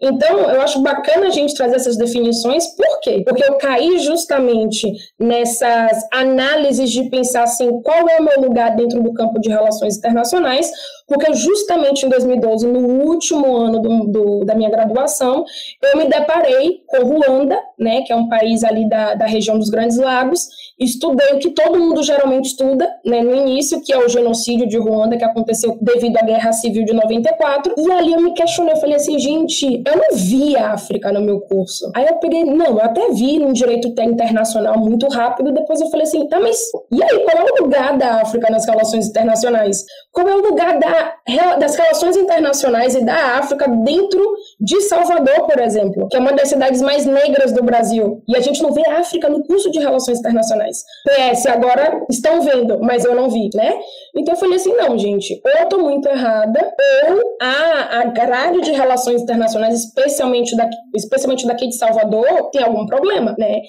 Então, 0.00 0.38
eu 0.50 0.62
acho 0.62 0.80
bacana 0.80 1.26
a 1.26 1.30
gente 1.30 1.54
trazer 1.54 1.76
essas 1.76 1.96
definições, 1.96 2.66
por 2.74 3.00
quê? 3.00 3.22
Porque 3.24 3.44
eu 3.44 3.54
caí 3.58 3.98
justamente 3.98 4.90
nessas 5.18 6.06
análises 6.10 6.90
de 6.90 7.10
pensar 7.10 7.42
assim, 7.42 7.82
qual 7.82 8.08
é 8.08 8.18
o 8.18 8.24
meu 8.24 8.40
lugar 8.40 8.74
dentro 8.74 9.02
do 9.02 9.12
campo 9.12 9.38
de 9.38 9.50
relações 9.50 9.98
internacionais, 9.98 10.70
porque 11.06 11.34
justamente 11.34 12.06
em 12.06 12.08
2012, 12.08 12.66
no 12.66 13.04
último 13.04 13.56
ano 13.56 13.80
do, 13.80 14.06
do, 14.06 14.44
da 14.44 14.54
minha 14.54 14.70
graduação, 14.70 15.44
eu 15.82 15.98
me 15.98 16.06
deparei 16.06 16.82
com 16.86 17.04
Ruanda, 17.04 17.58
né, 17.78 18.02
que 18.02 18.12
é 18.12 18.16
um 18.16 18.28
país 18.28 18.64
ali 18.64 18.88
da, 18.88 19.14
da 19.14 19.26
região 19.26 19.58
dos 19.58 19.68
Grandes 19.68 19.98
Lagos, 19.98 20.48
estudei 20.78 21.34
o 21.34 21.38
que 21.38 21.50
todo 21.50 21.78
mundo 21.78 22.02
geralmente 22.02 22.46
estuda, 22.46 22.88
né, 23.04 23.22
no 23.22 23.34
início, 23.34 23.82
que 23.82 23.92
é 23.92 23.98
o 23.98 24.08
genocídio 24.08 24.66
de 24.66 24.78
Ruanda, 24.78 25.16
que 25.16 25.24
aconteceu 25.24 25.76
devido 25.80 26.16
à 26.16 26.22
Guerra 26.22 26.52
Civil 26.52 26.84
de 26.84 26.94
94, 26.94 27.74
e 27.76 27.92
ali 27.92 28.12
eu 28.12 28.20
me 28.20 28.32
questionei, 28.32 28.72
eu 28.72 28.78
falei 28.78 28.96
assim, 28.96 29.18
gente, 29.18 29.82
eu 29.90 29.96
não 29.96 30.16
vi 30.16 30.56
a 30.56 30.72
África 30.72 31.12
no 31.12 31.20
meu 31.20 31.40
curso. 31.40 31.90
Aí 31.94 32.06
eu 32.06 32.16
peguei, 32.16 32.44
não, 32.44 32.66
eu 32.66 32.80
até 32.80 33.10
vi 33.10 33.38
no 33.38 33.52
direito 33.52 33.88
internacional 33.88 34.78
muito 34.78 35.08
rápido, 35.08 35.52
depois 35.52 35.80
eu 35.80 35.90
falei 35.90 36.06
assim, 36.06 36.28
tá, 36.28 36.38
mas 36.40 36.58
e 36.90 37.02
aí, 37.02 37.24
qual 37.24 37.46
é 37.46 37.50
o 37.50 37.64
lugar 37.64 37.96
da 37.96 38.22
África 38.22 38.50
nas 38.50 38.66
relações 38.66 39.08
internacionais? 39.08 39.84
Qual 40.12 40.28
é 40.28 40.34
o 40.34 40.42
lugar 40.42 40.78
da, 40.78 41.56
das 41.56 41.76
relações 41.76 42.16
internacionais 42.16 42.94
e 42.94 43.04
da 43.04 43.38
África 43.38 43.68
dentro 43.68 44.20
de 44.60 44.80
Salvador, 44.82 45.46
por 45.46 45.58
exemplo, 45.58 46.06
que 46.08 46.16
é 46.16 46.20
uma 46.20 46.32
das 46.32 46.48
cidades 46.48 46.82
mais 46.82 47.06
negras 47.06 47.52
do 47.52 47.62
Brasil, 47.62 48.22
e 48.28 48.36
a 48.36 48.40
gente 48.40 48.62
não 48.62 48.72
vê 48.72 48.82
a 48.86 48.98
África 48.98 49.28
no 49.28 49.42
curso 49.44 49.70
de 49.70 49.78
relações 49.78 50.18
internacionais. 50.18 50.84
PS, 51.04 51.46
agora 51.46 52.04
estão 52.10 52.42
vendo, 52.42 52.78
mas 52.80 53.04
eu 53.04 53.14
não 53.14 53.30
vi, 53.30 53.48
né? 53.54 53.74
Então 54.14 54.34
eu 54.34 54.38
falei 54.38 54.56
assim, 54.56 54.74
não, 54.74 54.98
gente, 54.98 55.40
ou 55.42 55.50
eu 55.50 55.68
tô 55.68 55.78
muito 55.78 56.08
errada, 56.08 56.60
ou 57.08 57.36
a, 57.40 58.00
a 58.00 58.04
grade 58.04 58.60
de 58.60 58.72
relações 58.72 59.22
internacionais, 59.22 59.74
especialmente 59.74 60.54
daqui, 60.54 60.76
especialmente 60.94 61.46
daqui 61.46 61.66
de 61.66 61.76
Salvador, 61.76 62.50
tem 62.50 62.62
algum 62.62 62.86
problema, 62.86 63.34
né? 63.38 63.60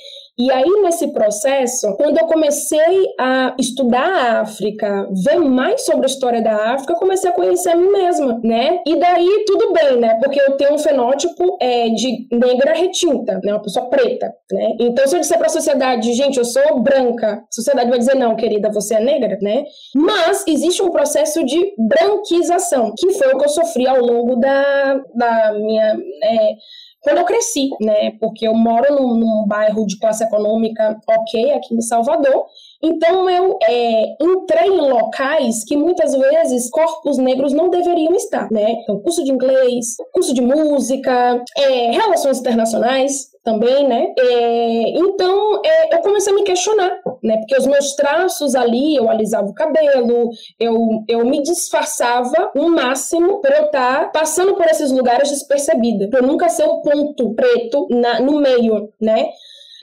E 0.42 0.50
aí, 0.50 0.82
nesse 0.82 1.14
processo, 1.14 1.96
quando 1.98 2.18
eu 2.18 2.26
comecei 2.26 3.14
a 3.20 3.56
estudar 3.60 4.08
a 4.08 4.42
África, 4.42 5.08
ver 5.24 5.38
mais 5.38 5.86
sobre 5.86 6.08
a 6.08 6.10
história 6.10 6.42
da 6.42 6.74
África, 6.74 6.94
eu 6.94 6.98
comecei 6.98 7.30
a 7.30 7.34
conhecer 7.34 7.70
a 7.70 7.76
mim 7.76 7.92
mesma, 7.92 8.42
né? 8.44 8.80
E 8.88 8.96
daí, 8.96 9.44
tudo 9.46 9.72
bem, 9.72 10.00
né? 10.00 10.18
Porque 10.20 10.42
eu 10.42 10.58
tenho 10.58 10.74
um 10.74 10.80
fenótipo 10.80 11.58
é, 11.62 11.90
de 11.90 12.28
negra 12.32 12.74
retinta, 12.74 13.40
né? 13.44 13.54
Uma 13.54 13.62
pessoa 13.62 13.88
preta, 13.88 14.34
né? 14.52 14.78
Então, 14.80 15.06
se 15.06 15.16
eu 15.16 15.20
disser 15.20 15.38
para 15.38 15.46
a 15.46 15.52
sociedade, 15.52 16.12
gente, 16.14 16.40
eu 16.40 16.46
sou 16.46 16.80
branca, 16.80 17.34
a 17.34 17.54
sociedade 17.54 17.92
vai 17.92 18.00
dizer, 18.00 18.16
não, 18.16 18.36
querida, 18.36 18.72
você 18.72 18.96
é 18.96 19.00
negra, 19.00 19.38
né? 19.44 19.64
Mas 19.94 20.44
existe 20.48 20.82
um 20.82 20.90
processo 20.90 21.46
de 21.46 21.76
branquização, 21.78 22.96
que 22.98 23.12
foi 23.12 23.32
o 23.32 23.38
que 23.38 23.46
eu 23.46 23.50
sofri 23.50 23.88
ao 23.88 24.02
longo 24.02 24.38
da, 24.38 25.04
da 25.14 25.54
minha... 25.54 25.96
É, 26.24 26.56
quando 27.02 27.18
eu 27.18 27.26
cresci, 27.26 27.70
né? 27.80 28.12
Porque 28.20 28.48
eu 28.48 28.54
moro 28.54 28.94
num, 28.94 29.16
num 29.16 29.48
bairro 29.48 29.86
de 29.86 29.98
classe 29.98 30.24
econômica 30.24 31.00
ok 31.08 31.52
aqui 31.54 31.76
em 31.76 31.82
Salvador. 31.82 32.46
Então 32.84 33.30
eu 33.30 33.58
é, 33.64 34.16
entrei 34.22 34.68
em 34.68 34.90
locais 34.90 35.64
que 35.64 35.76
muitas 35.76 36.14
vezes 36.16 36.70
corpos 36.70 37.18
negros 37.18 37.54
não 37.54 37.70
deveriam 37.70 38.14
estar, 38.16 38.52
né? 38.52 38.72
Então 38.72 39.00
curso 39.00 39.24
de 39.24 39.32
inglês, 39.32 39.96
curso 40.14 40.34
de 40.34 40.42
música, 40.42 41.44
é, 41.58 41.92
relações 41.92 42.40
internacionais, 42.40 43.31
também, 43.44 43.88
né? 43.88 44.14
É, 44.18 44.90
então, 44.98 45.62
é, 45.66 45.96
eu 45.96 46.00
comecei 46.02 46.32
a 46.32 46.36
me 46.36 46.44
questionar, 46.44 47.00
né? 47.24 47.38
Porque 47.38 47.58
os 47.58 47.66
meus 47.66 47.96
traços 47.96 48.56
ali, 48.56 48.96
eu 48.96 49.10
alisava 49.10 49.48
o 49.48 49.54
cabelo, 49.54 50.30
eu, 50.60 51.04
eu 51.08 51.26
me 51.26 51.42
disfarçava 51.42 52.52
o 52.56 52.70
máximo 52.70 53.42
para 53.42 53.58
eu 53.58 53.66
estar 53.66 54.02
tá 54.02 54.08
passando 54.08 54.56
por 54.56 54.66
esses 54.66 54.92
lugares 54.92 55.30
despercebida, 55.30 56.08
para 56.10 56.20
eu 56.20 56.28
nunca 56.28 56.50
ser 56.50 56.66
um 56.66 56.82
ponto 56.82 57.34
preto 57.34 57.88
na, 57.90 58.20
no 58.20 58.40
meio, 58.40 58.92
né? 59.00 59.30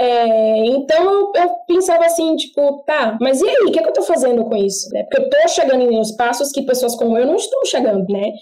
É, 0.01 0.65
então 0.67 1.03
eu, 1.03 1.33
eu, 1.35 1.51
pensava 1.67 2.07
assim, 2.07 2.37
tipo, 2.37 2.85
tá, 2.87 3.19
mas 3.21 3.41
e 3.41 3.49
aí, 3.49 3.65
o 3.67 3.73
que, 3.73 3.81
é 3.81 3.83
que 3.83 3.89
eu 3.89 3.93
tô 3.93 4.03
fazendo 4.03 4.45
com 4.45 4.57
isso? 4.57 4.89
Né? 4.93 5.03
Porque 5.03 5.21
eu 5.21 5.29
tô 5.29 5.49
chegando 5.49 5.91
em 5.91 6.01
espaços 6.01 6.53
que 6.53 6.63
pessoas 6.63 6.95
como 6.95 7.19
eu 7.19 7.27
não 7.27 7.35
estão 7.35 7.65
chegando, 7.65 8.07
né? 8.09 8.33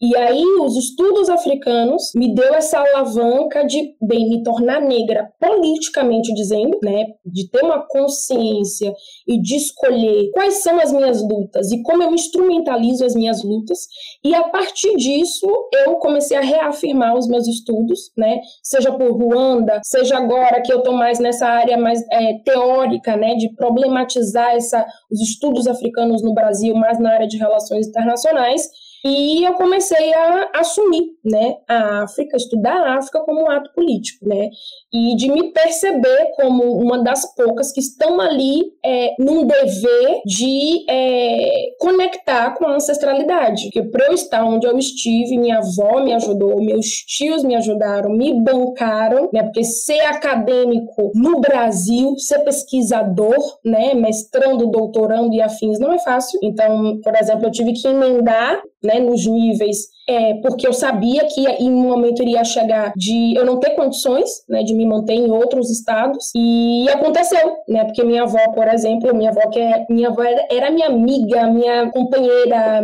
E 0.00 0.16
aí, 0.16 0.44
os 0.60 0.76
estudos 0.76 1.28
africanos 1.30 2.10
me 2.14 2.34
deu 2.34 2.52
essa 2.54 2.78
alavanca 2.78 3.64
de, 3.64 3.94
bem, 4.02 4.28
me 4.28 4.42
tornar 4.42 4.80
negra, 4.80 5.30
politicamente 5.40 6.34
dizendo, 6.34 6.78
né? 6.82 7.06
De 7.24 7.48
ter 7.48 7.64
uma 7.64 7.86
consciência 7.86 8.92
e 9.26 9.40
de 9.40 9.54
escolher 9.56 10.30
quais 10.32 10.62
são 10.62 10.80
as 10.80 10.92
minhas 10.92 11.22
lutas 11.22 11.70
e 11.70 11.82
como 11.82 12.02
eu 12.02 12.12
instrumentalizo 12.12 13.04
as 13.04 13.14
minhas 13.14 13.42
lutas. 13.42 13.86
E 14.22 14.34
a 14.34 14.42
partir 14.44 14.96
disso, 14.96 15.46
eu 15.86 15.94
comecei 15.96 16.36
a 16.36 16.42
reafirmar 16.42 17.16
os 17.16 17.28
meus 17.28 17.46
estudos, 17.46 18.10
né? 18.16 18.40
Seja 18.62 18.92
por 18.92 19.12
Ruanda, 19.12 19.80
seja 19.84 20.18
agora 20.18 20.60
que 20.60 20.72
eu 20.72 20.78
estou 20.78 20.94
mais 20.94 21.18
nessa 21.18 21.46
área 21.46 21.78
mais 21.78 22.02
é, 22.10 22.38
teórica, 22.44 23.16
né? 23.16 23.36
De 23.36 23.54
problematizar 23.54 24.54
essa, 24.54 24.84
os 25.10 25.20
estudos 25.20 25.66
africanos 25.66 26.22
no 26.22 26.34
Brasil, 26.34 26.74
mais 26.74 26.98
na 26.98 27.12
área 27.12 27.28
de 27.28 27.38
relações 27.38 27.86
internacionais. 27.86 28.62
E 29.04 29.44
eu 29.44 29.52
comecei 29.52 30.14
a 30.14 30.50
assumir, 30.54 31.10
né, 31.22 31.56
a 31.68 32.04
África, 32.04 32.38
estudar 32.38 32.74
a 32.74 32.96
África 32.96 33.20
como 33.20 33.42
um 33.42 33.50
ato 33.50 33.70
político, 33.74 34.26
né, 34.26 34.48
e 34.90 35.14
de 35.16 35.30
me 35.30 35.52
perceber 35.52 36.32
como 36.36 36.64
uma 36.78 37.02
das 37.02 37.34
poucas 37.34 37.70
que 37.70 37.80
estão 37.80 38.18
ali 38.18 38.62
é, 38.82 39.14
num 39.18 39.46
dever 39.46 40.22
de 40.24 40.86
é, 40.88 41.74
conectar 41.78 42.54
com 42.54 42.66
a 42.66 42.76
ancestralidade. 42.76 43.64
Porque 43.64 43.82
para 43.82 44.06
eu 44.06 44.14
estar 44.14 44.42
onde 44.44 44.66
eu 44.66 44.78
estive, 44.78 45.36
minha 45.36 45.58
avó 45.58 46.02
me 46.02 46.14
ajudou, 46.14 46.62
meus 46.62 46.86
tios 46.86 47.44
me 47.44 47.54
ajudaram, 47.56 48.10
me 48.10 48.32
bancaram, 48.40 49.28
né, 49.32 49.42
porque 49.42 49.64
ser 49.64 50.00
acadêmico 50.00 51.12
no 51.14 51.40
Brasil, 51.40 52.16
ser 52.18 52.38
pesquisador, 52.38 53.58
né, 53.62 53.92
mestrando, 53.92 54.66
doutorando 54.70 55.34
e 55.34 55.42
afins 55.42 55.78
não 55.78 55.92
é 55.92 55.98
fácil. 55.98 56.38
Então, 56.42 56.98
por 57.02 57.14
exemplo, 57.14 57.46
eu 57.46 57.50
tive 57.50 57.74
que 57.74 57.86
emendar 57.86 58.62
né, 58.84 59.00
nos 59.00 59.26
níveis 59.26 59.94
é, 60.06 60.34
porque 60.34 60.66
eu 60.66 60.72
sabia 60.72 61.26
que 61.26 61.46
em 61.46 61.70
um 61.70 61.88
momento 61.88 62.22
iria 62.22 62.44
chegar 62.44 62.92
de 62.94 63.34
eu 63.36 63.44
não 63.44 63.58
ter 63.58 63.70
condições 63.70 64.44
né, 64.48 64.62
de 64.62 64.74
me 64.74 64.86
manter 64.86 65.14
em 65.14 65.30
outros 65.30 65.70
estados 65.70 66.30
e 66.36 66.86
aconteceu, 66.90 67.56
né? 67.66 67.84
Porque 67.84 68.04
minha 68.04 68.24
avó, 68.24 68.38
por 68.54 68.68
exemplo, 68.68 69.14
minha 69.14 69.30
avó 69.30 69.48
que 69.48 69.58
é, 69.58 69.86
minha 69.88 70.08
avó 70.08 70.22
era, 70.22 70.46
era 70.50 70.70
minha 70.70 70.88
amiga, 70.88 71.46
minha 71.50 71.90
companheira, 71.90 72.82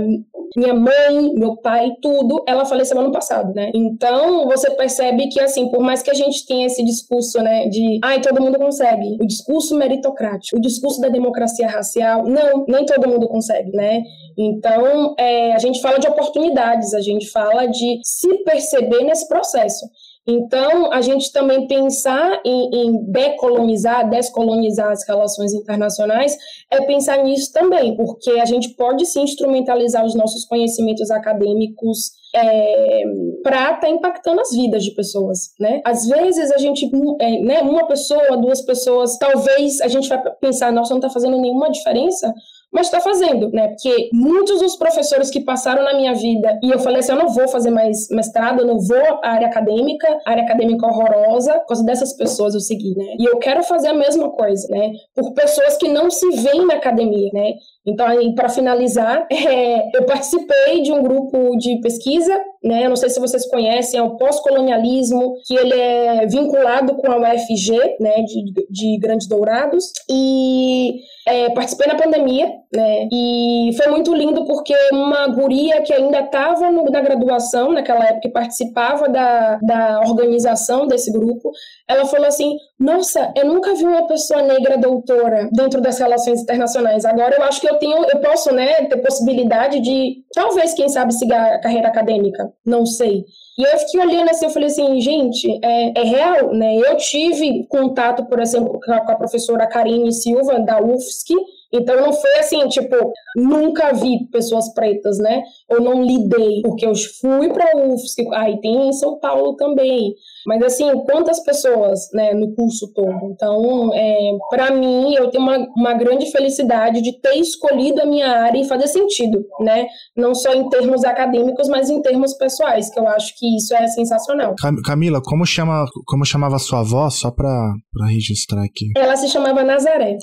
minha 0.56 0.74
mãe, 0.74 1.32
meu 1.34 1.56
pai, 1.56 1.90
tudo, 2.02 2.42
ela 2.46 2.64
faleceu 2.64 2.98
ano 2.98 3.12
passado, 3.12 3.52
né? 3.54 3.70
Então 3.74 4.46
você 4.46 4.70
percebe 4.70 5.28
que 5.28 5.40
assim, 5.40 5.70
por 5.70 5.80
mais 5.80 6.02
que 6.02 6.10
a 6.10 6.14
gente 6.14 6.46
tenha 6.46 6.66
esse 6.66 6.84
discurso, 6.84 7.40
né, 7.40 7.68
de 7.68 8.00
ai 8.02 8.20
todo 8.20 8.42
mundo 8.42 8.58
consegue, 8.58 9.16
o 9.20 9.26
discurso 9.26 9.76
meritocrático, 9.76 10.56
o 10.56 10.60
discurso 10.60 11.00
da 11.00 11.08
democracia 11.08 11.68
racial, 11.68 12.24
não, 12.24 12.64
nem 12.66 12.84
todo 12.84 13.08
mundo 13.08 13.28
consegue, 13.28 13.70
né? 13.72 14.02
Então, 14.36 15.14
é, 15.18 15.52
a 15.52 15.58
gente 15.58 15.80
fala 15.80 15.98
de 15.98 16.08
oportunidades, 16.08 16.94
a 16.94 17.00
gente 17.00 17.28
fala 17.30 17.66
de 17.66 18.00
se 18.02 18.42
perceber 18.44 19.04
nesse 19.04 19.28
processo. 19.28 19.86
Então, 20.26 20.92
a 20.92 21.00
gente 21.00 21.32
também 21.32 21.66
pensar 21.66 22.40
em, 22.44 22.70
em, 22.72 23.04
decolonizar, 23.10 24.08
descolonizar 24.08 24.90
as 24.90 25.06
relações 25.06 25.52
internacionais, 25.52 26.36
é 26.70 26.84
pensar 26.84 27.24
nisso 27.24 27.52
também, 27.52 27.96
porque 27.96 28.32
a 28.32 28.44
gente 28.44 28.70
pode 28.70 29.06
se 29.06 29.18
instrumentalizar 29.18 30.04
os 30.04 30.14
nossos 30.14 30.44
conhecimentos 30.44 31.10
acadêmicos 31.10 32.20
é, 32.34 33.02
para 33.42 33.62
estar 33.62 33.80
tá 33.80 33.88
impactando 33.88 34.40
as 34.40 34.50
vidas 34.52 34.84
de 34.84 34.92
pessoas, 34.94 35.52
né? 35.58 35.80
Às 35.84 36.06
vezes 36.06 36.52
a 36.52 36.58
gente, 36.58 36.88
é, 37.20 37.40
né, 37.40 37.60
uma 37.62 37.86
pessoa, 37.86 38.36
duas 38.36 38.62
pessoas, 38.62 39.18
talvez 39.18 39.80
a 39.80 39.88
gente 39.88 40.08
vai 40.08 40.22
pensar, 40.36 40.72
nossa, 40.72 40.90
não 40.90 40.98
está 40.98 41.10
fazendo 41.10 41.38
nenhuma 41.40 41.70
diferença, 41.70 42.32
mas 42.72 42.86
está 42.86 43.00
fazendo, 43.00 43.50
né? 43.50 43.68
Porque 43.68 44.10
muitos 44.12 44.60
dos 44.60 44.76
professores 44.76 45.30
que 45.30 45.40
passaram 45.40 45.82
na 45.82 45.94
minha 45.94 46.14
vida 46.14 46.58
e 46.62 46.70
eu 46.70 46.78
falei 46.78 47.00
assim, 47.00 47.12
eu 47.12 47.18
não 47.18 47.28
vou 47.28 47.48
fazer 47.48 47.70
mais 47.70 48.08
mestrado, 48.10 48.60
eu 48.60 48.66
não 48.66 48.78
vou 48.78 49.20
à 49.22 49.30
área 49.30 49.48
acadêmica, 49.48 50.06
área 50.24 50.44
acadêmica 50.44 50.86
horrorosa, 50.86 51.54
por 51.60 51.66
causa 51.66 51.84
dessas 51.84 52.16
pessoas 52.16 52.54
eu 52.54 52.60
segui, 52.60 52.94
né? 52.96 53.16
E 53.18 53.24
eu 53.24 53.38
quero 53.38 53.62
fazer 53.62 53.88
a 53.88 53.94
mesma 53.94 54.30
coisa, 54.30 54.68
né? 54.70 54.92
Por 55.14 55.32
pessoas 55.34 55.76
que 55.76 55.88
não 55.88 56.10
se 56.10 56.28
veem 56.42 56.66
na 56.66 56.74
academia, 56.74 57.30
né? 57.32 57.54
Então, 57.84 58.06
para 58.34 58.48
finalizar, 58.48 59.26
é, 59.30 59.96
eu 59.96 60.04
participei 60.04 60.82
de 60.82 60.92
um 60.92 61.02
grupo 61.02 61.56
de 61.56 61.80
pesquisa, 61.80 62.38
né? 62.62 62.84
Eu 62.84 62.90
não 62.90 62.96
sei 62.96 63.08
se 63.08 63.18
vocês 63.18 63.48
conhecem, 63.48 63.98
é 63.98 64.02
o 64.02 64.16
pós-colonialismo, 64.16 65.34
que 65.46 65.56
ele 65.56 65.74
é 65.74 66.26
vinculado 66.26 66.94
com 66.96 67.10
a 67.10 67.16
UFG, 67.16 67.96
né? 67.98 68.22
De, 68.22 68.66
de 68.70 68.98
Grandes 68.98 69.26
Dourados. 69.26 69.92
E 70.08 71.00
é, 71.26 71.50
participei 71.50 71.86
na 71.86 71.96
pandemia, 71.96 72.46
né? 72.74 73.08
E 73.12 73.70
foi 73.76 73.88
muito 73.88 74.14
lindo 74.14 74.44
porque 74.46 74.74
uma 74.92 75.28
guria 75.28 75.82
que 75.82 75.92
ainda 75.92 76.20
estava 76.20 76.70
na 76.70 77.00
graduação 77.00 77.72
naquela 77.72 78.04
época 78.04 78.28
e 78.28 78.32
participava 78.32 79.08
da, 79.08 79.58
da 79.62 80.00
organização 80.00 80.86
desse 80.86 81.12
grupo, 81.12 81.50
ela 81.86 82.06
falou 82.06 82.26
assim: 82.26 82.56
Nossa, 82.78 83.32
eu 83.36 83.46
nunca 83.46 83.74
vi 83.74 83.84
uma 83.84 84.06
pessoa 84.06 84.42
negra 84.42 84.78
doutora 84.78 85.48
dentro 85.52 85.80
das 85.80 85.98
relações 85.98 86.40
internacionais. 86.40 87.04
Agora 87.04 87.36
eu 87.36 87.42
acho 87.42 87.60
que 87.60 87.68
eu 87.68 87.76
tenho, 87.76 87.96
eu 88.04 88.20
posso, 88.20 88.52
né, 88.54 88.84
ter 88.86 88.96
possibilidade 88.98 89.80
de, 89.80 90.24
talvez, 90.34 90.72
quem 90.74 90.88
sabe, 90.88 91.12
seguir 91.12 91.34
a 91.34 91.60
carreira 91.60 91.88
acadêmica. 91.88 92.50
Não 92.64 92.86
sei. 92.86 93.24
E 93.58 93.62
eu 93.62 93.78
fiquei 93.78 94.00
olhando 94.00 94.30
assim, 94.30 94.46
eu 94.46 94.50
falei 94.50 94.68
assim, 94.68 95.00
gente, 95.00 95.58
é, 95.62 96.00
é 96.00 96.02
real, 96.04 96.54
né? 96.54 96.76
Eu 96.76 96.96
tive 96.96 97.66
contato, 97.68 98.24
por 98.26 98.40
exemplo, 98.40 98.80
com 98.80 98.92
a 98.92 99.14
professora 99.16 99.66
Karine 99.66 100.12
Silva, 100.12 100.60
da 100.60 100.80
UFSC, 100.80 101.34
então 101.72 101.96
não 102.00 102.12
foi 102.12 102.38
assim, 102.38 102.66
tipo, 102.68 102.96
nunca 103.36 103.92
vi 103.92 104.26
pessoas 104.30 104.72
pretas, 104.74 105.18
né? 105.18 105.42
Ou 105.68 105.80
não 105.80 106.02
lidei, 106.02 106.62
porque 106.62 106.86
eu 106.86 106.92
fui 107.20 107.48
para 107.50 107.76
UFSC, 107.76 108.26
aí 108.34 108.60
tem 108.60 108.88
em 108.88 108.92
São 108.92 109.18
Paulo 109.18 109.54
também. 109.54 110.14
Mas 110.46 110.62
assim, 110.62 110.90
quantas 111.04 111.40
pessoas, 111.40 112.08
né, 112.12 112.34
no 112.34 112.54
curso 112.54 112.92
todo? 112.92 113.32
Então, 113.32 113.90
é, 113.94 114.32
para 114.48 114.72
mim, 114.72 115.14
eu 115.14 115.30
tenho 115.30 115.44
uma, 115.44 115.58
uma 115.76 115.94
grande 115.94 116.30
felicidade 116.30 117.02
de 117.02 117.20
ter 117.20 117.36
escolhido 117.36 118.00
a 118.00 118.06
minha 118.06 118.28
área 118.28 118.60
e 118.60 118.66
fazer 118.68 118.88
sentido, 118.88 119.44
né? 119.60 119.86
Não 120.16 120.34
só 120.34 120.52
em 120.54 120.68
termos 120.68 121.04
acadêmicos, 121.04 121.68
mas 121.68 121.88
em 121.90 122.00
termos 122.02 122.34
pessoais, 122.34 122.90
que 122.90 122.98
eu 122.98 123.06
acho 123.06 123.36
que 123.38 123.56
isso 123.56 123.74
é 123.74 123.86
sensacional. 123.88 124.54
Camila, 124.84 125.20
como 125.22 125.46
chama, 125.46 125.84
como 126.06 126.24
chamava 126.24 126.58
sua 126.58 126.80
avó, 126.80 127.08
só 127.10 127.30
para 127.30 127.74
registrar 128.08 128.64
aqui? 128.64 128.86
Ela 128.96 129.16
se 129.16 129.28
chamava 129.28 129.62
Nazaré. 129.62 130.16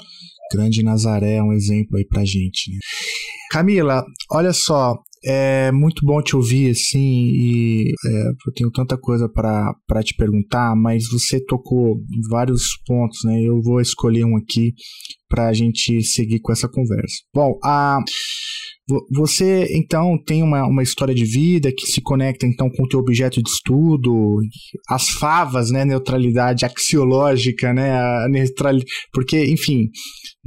Grande 0.54 0.84
Nazaré 0.84 1.36
é 1.36 1.44
um 1.44 1.54
exemplo 1.54 1.98
aí 1.98 2.06
pra 2.06 2.26
gente. 2.26 2.72
Né? 2.72 2.78
Camila, 3.52 4.04
olha 4.32 4.54
só, 4.54 4.96
é 5.26 5.72
muito 5.72 6.06
bom 6.06 6.22
te 6.22 6.36
ouvir, 6.36 6.72
assim, 6.72 7.00
e 7.00 7.94
é, 8.06 8.28
eu 8.48 8.54
tenho 8.54 8.72
tanta 8.72 8.98
coisa 8.98 9.28
para 9.28 10.04
te 10.04 10.16
perguntar, 10.16 10.76
mas 10.76 11.04
você 11.10 11.44
tocou 11.44 11.98
vários 12.30 12.78
pontos, 12.86 13.20
né? 13.26 13.42
Eu 13.42 13.62
vou 13.62 13.82
escolher 13.82 14.26
um 14.26 14.38
aqui 14.38 14.74
para 15.30 15.48
a 15.48 15.54
gente 15.54 16.02
seguir 16.04 16.40
com 16.40 16.52
essa 16.52 16.68
conversa. 16.68 17.16
Bom, 17.34 17.58
a. 17.64 18.00
Você, 19.12 19.68
então, 19.76 20.18
tem 20.26 20.42
uma, 20.42 20.66
uma 20.66 20.82
história 20.82 21.14
de 21.14 21.26
vida 21.26 21.74
que 21.78 21.86
se 21.86 22.00
conecta, 22.00 22.48
então, 22.48 22.70
com 22.70 22.84
o 22.84 22.88
teu 22.88 23.02
objeto 23.02 23.44
de 23.44 23.50
estudo, 23.50 24.38
as 24.90 25.10
favas, 25.10 25.70
né, 25.70 25.84
neutralidade 25.84 26.64
axiológica, 26.64 27.74
né, 27.74 27.92
a 27.92 28.30
neutral... 28.30 28.76
porque, 29.12 29.44
enfim, 29.44 29.90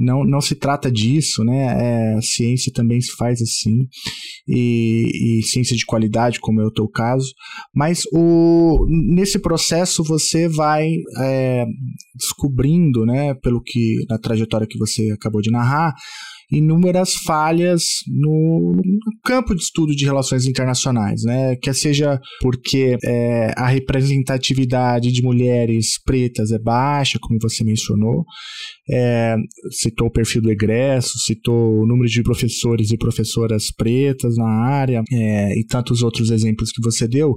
não, 0.01 0.23
não 0.23 0.41
se 0.41 0.55
trata 0.55 0.91
disso, 0.91 1.43
né? 1.43 1.67
É, 1.79 2.13
a 2.15 2.21
ciência 2.21 2.71
também 2.73 2.99
se 2.99 3.11
faz 3.15 3.41
assim, 3.41 3.87
e, 4.47 5.39
e, 5.39 5.43
ciência 5.43 5.75
de 5.75 5.85
qualidade, 5.85 6.39
como 6.39 6.61
é 6.61 6.65
o 6.65 6.71
teu 6.71 6.87
caso, 6.89 7.31
mas 7.73 8.01
o, 8.11 8.85
nesse 8.87 9.39
processo 9.39 10.03
você 10.03 10.49
vai 10.49 10.87
é, 11.19 11.65
descobrindo, 12.15 13.05
né, 13.05 13.35
pelo 13.35 13.61
que 13.61 13.97
na 14.09 14.17
trajetória 14.17 14.67
que 14.71 14.79
você 14.79 15.11
acabou 15.11 15.41
de 15.41 15.51
narrar, 15.51 15.93
inúmeras 16.51 17.13
falhas 17.25 17.83
no, 18.07 18.75
campo 19.23 19.55
de 19.55 19.61
estudo 19.61 19.95
de 19.95 20.05
relações 20.05 20.45
internacionais, 20.45 21.23
né? 21.23 21.55
Quer 21.61 21.73
seja 21.73 22.19
porque 22.41 22.97
é, 23.03 23.53
a 23.55 23.67
representatividade 23.67 25.11
de 25.11 25.23
mulheres 25.23 26.01
pretas 26.03 26.51
é 26.51 26.59
baixa, 26.59 27.17
como 27.21 27.39
você 27.41 27.63
mencionou, 27.63 28.25
é, 28.91 29.35
citou 29.71 30.07
o 30.07 30.11
perfil 30.11 30.41
do 30.41 30.51
egresso, 30.51 31.19
citou 31.19 31.81
o 31.81 31.85
número 31.85 32.07
de 32.07 32.21
professores 32.23 32.91
e 32.91 32.97
professoras 32.97 33.71
pretas 33.75 34.35
na 34.35 34.49
área 34.49 35.01
é, 35.11 35.59
e 35.59 35.65
tantos 35.65 36.03
outros 36.03 36.29
exemplos 36.29 36.71
que 36.71 36.81
você 36.81 37.07
deu 37.07 37.35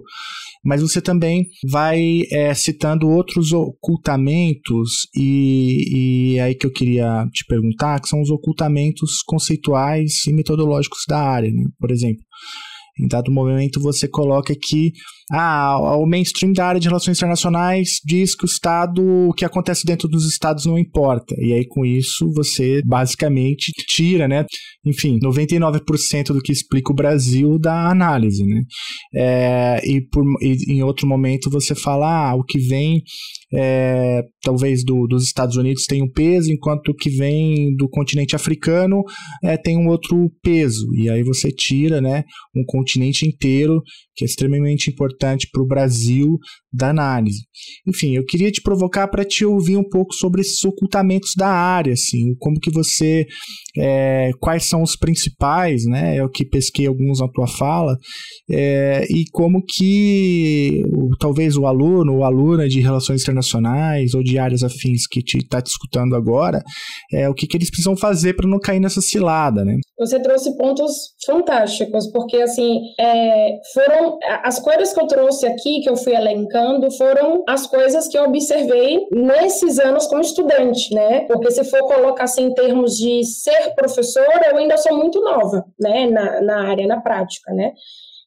mas 0.64 0.80
você 0.80 1.00
também 1.00 1.46
vai 1.70 2.22
é, 2.32 2.54
citando 2.54 3.08
outros 3.08 3.52
ocultamentos, 3.52 5.06
e, 5.14 6.32
e 6.34 6.38
é 6.38 6.42
aí 6.42 6.54
que 6.54 6.66
eu 6.66 6.72
queria 6.72 7.26
te 7.30 7.44
perguntar, 7.46 8.00
que 8.00 8.08
são 8.08 8.20
os 8.22 8.30
ocultamentos 8.30 9.22
conceituais 9.26 10.24
e 10.26 10.32
metodológicos 10.32 11.02
da 11.06 11.20
área. 11.20 11.50
Né? 11.50 11.64
Por 11.78 11.90
exemplo, 11.90 12.22
em 12.98 13.08
dado 13.08 13.30
momento 13.30 13.80
você 13.80 14.08
coloca 14.08 14.54
que 14.54 14.92
ah, 15.32 15.96
o 15.96 16.06
mainstream 16.06 16.52
da 16.52 16.66
área 16.66 16.80
de 16.80 16.86
relações 16.86 17.16
internacionais 17.16 18.00
diz 18.04 18.36
que 18.36 18.44
o 18.44 18.46
Estado, 18.46 19.02
o 19.02 19.32
que 19.32 19.44
acontece 19.44 19.86
dentro 19.86 20.06
dos 20.06 20.28
Estados 20.28 20.66
não 20.66 20.78
importa. 20.78 21.34
E 21.38 21.52
aí, 21.52 21.66
com 21.66 21.84
isso, 21.84 22.30
você 22.34 22.80
basicamente 22.84 23.72
tira, 23.86 24.28
né? 24.28 24.44
Enfim, 24.86 25.18
99% 25.18 26.32
do 26.32 26.40
que 26.40 26.52
explica 26.52 26.92
o 26.92 26.96
Brasil 26.96 27.58
da 27.58 27.90
análise, 27.90 28.44
né? 28.44 28.62
É, 29.14 29.80
e, 29.84 30.00
por, 30.08 30.24
e 30.42 30.72
em 30.72 30.82
outro 30.82 31.06
momento 31.06 31.50
você 31.50 31.74
fala, 31.74 32.30
ah, 32.30 32.34
o 32.34 32.44
que 32.44 32.58
vem 32.58 33.02
é, 33.52 34.22
talvez 34.42 34.84
do, 34.84 35.06
dos 35.06 35.24
Estados 35.24 35.56
Unidos 35.56 35.84
tem 35.86 36.02
um 36.02 36.10
peso, 36.10 36.52
enquanto 36.52 36.88
o 36.88 36.94
que 36.94 37.08
vem 37.08 37.74
do 37.76 37.88
continente 37.88 38.34
africano 38.34 39.02
é, 39.42 39.56
tem 39.56 39.78
um 39.78 39.88
outro 39.88 40.30
peso. 40.42 40.86
E 40.96 41.08
aí 41.08 41.22
você 41.22 41.50
tira 41.50 42.00
né, 42.00 42.24
um 42.54 42.64
continente 42.66 43.26
inteiro 43.26 43.80
que 44.16 44.24
é 44.24 44.26
extremamente 44.26 44.90
importante 44.90 45.48
para 45.52 45.62
o 45.62 45.66
Brasil 45.66 46.38
da 46.72 46.90
análise. 46.90 47.42
Enfim, 47.86 48.16
eu 48.16 48.24
queria 48.24 48.50
te 48.50 48.60
provocar 48.60 49.08
para 49.08 49.24
te 49.24 49.44
ouvir 49.44 49.76
um 49.76 49.88
pouco 49.88 50.14
sobre 50.14 50.40
esses 50.40 50.62
ocultamentos 50.64 51.32
da 51.36 51.48
área, 51.48 51.92
assim, 51.92 52.34
como 52.38 52.58
que 52.58 52.70
você, 52.70 53.26
é, 53.78 54.30
quais 54.40 54.68
são 54.68 54.82
os 54.82 54.96
principais, 54.96 55.84
né? 55.84 56.16
É 56.16 56.24
o 56.24 56.28
que 56.28 56.44
pesquei 56.44 56.86
alguns 56.86 57.20
na 57.20 57.28
tua 57.28 57.46
fala, 57.46 57.96
é, 58.50 59.06
e 59.10 59.24
como 59.32 59.62
que 59.64 60.82
talvez 61.18 61.56
o 61.56 61.66
aluno 61.66 62.16
ou 62.16 62.24
aluna 62.24 62.68
de 62.68 62.80
relações 62.80 63.22
internacionais 63.22 64.14
ou 64.14 64.22
de 64.22 64.38
áreas 64.38 64.62
afins 64.62 65.06
que 65.10 65.22
te 65.22 65.38
está 65.38 65.60
te 65.60 65.68
escutando 65.68 66.16
agora, 66.16 66.62
é 67.12 67.28
o 67.28 67.34
que, 67.34 67.46
que 67.46 67.56
eles 67.56 67.70
precisam 67.70 67.96
fazer 67.96 68.34
para 68.34 68.48
não 68.48 68.58
cair 68.58 68.80
nessa 68.80 69.00
cilada, 69.00 69.64
né? 69.64 69.76
Você 69.98 70.20
trouxe 70.20 70.56
pontos 70.56 70.92
fantásticos, 71.24 72.10
porque 72.10 72.36
assim 72.38 72.80
é, 72.98 73.50
foram 73.72 74.03
Então, 74.04 74.18
as 74.42 74.58
coisas 74.58 74.92
que 74.92 75.00
eu 75.00 75.06
trouxe 75.06 75.46
aqui, 75.46 75.80
que 75.80 75.88
eu 75.88 75.96
fui 75.96 76.14
elencando, 76.14 76.90
foram 76.90 77.42
as 77.48 77.66
coisas 77.66 78.06
que 78.06 78.18
eu 78.18 78.24
observei 78.24 79.06
nesses 79.10 79.78
anos 79.78 80.06
como 80.06 80.20
estudante, 80.20 80.94
né? 80.94 81.20
Porque 81.20 81.50
se 81.50 81.64
for 81.64 81.80
colocar 81.86 82.24
assim 82.24 82.44
em 82.44 82.54
termos 82.54 82.96
de 82.96 83.24
ser 83.24 83.74
professora, 83.74 84.50
eu 84.50 84.58
ainda 84.58 84.76
sou 84.76 84.96
muito 84.96 85.20
nova, 85.22 85.64
né? 85.80 86.06
Na, 86.06 86.40
na 86.42 86.68
área, 86.68 86.86
na 86.86 87.00
prática, 87.00 87.52
né? 87.52 87.72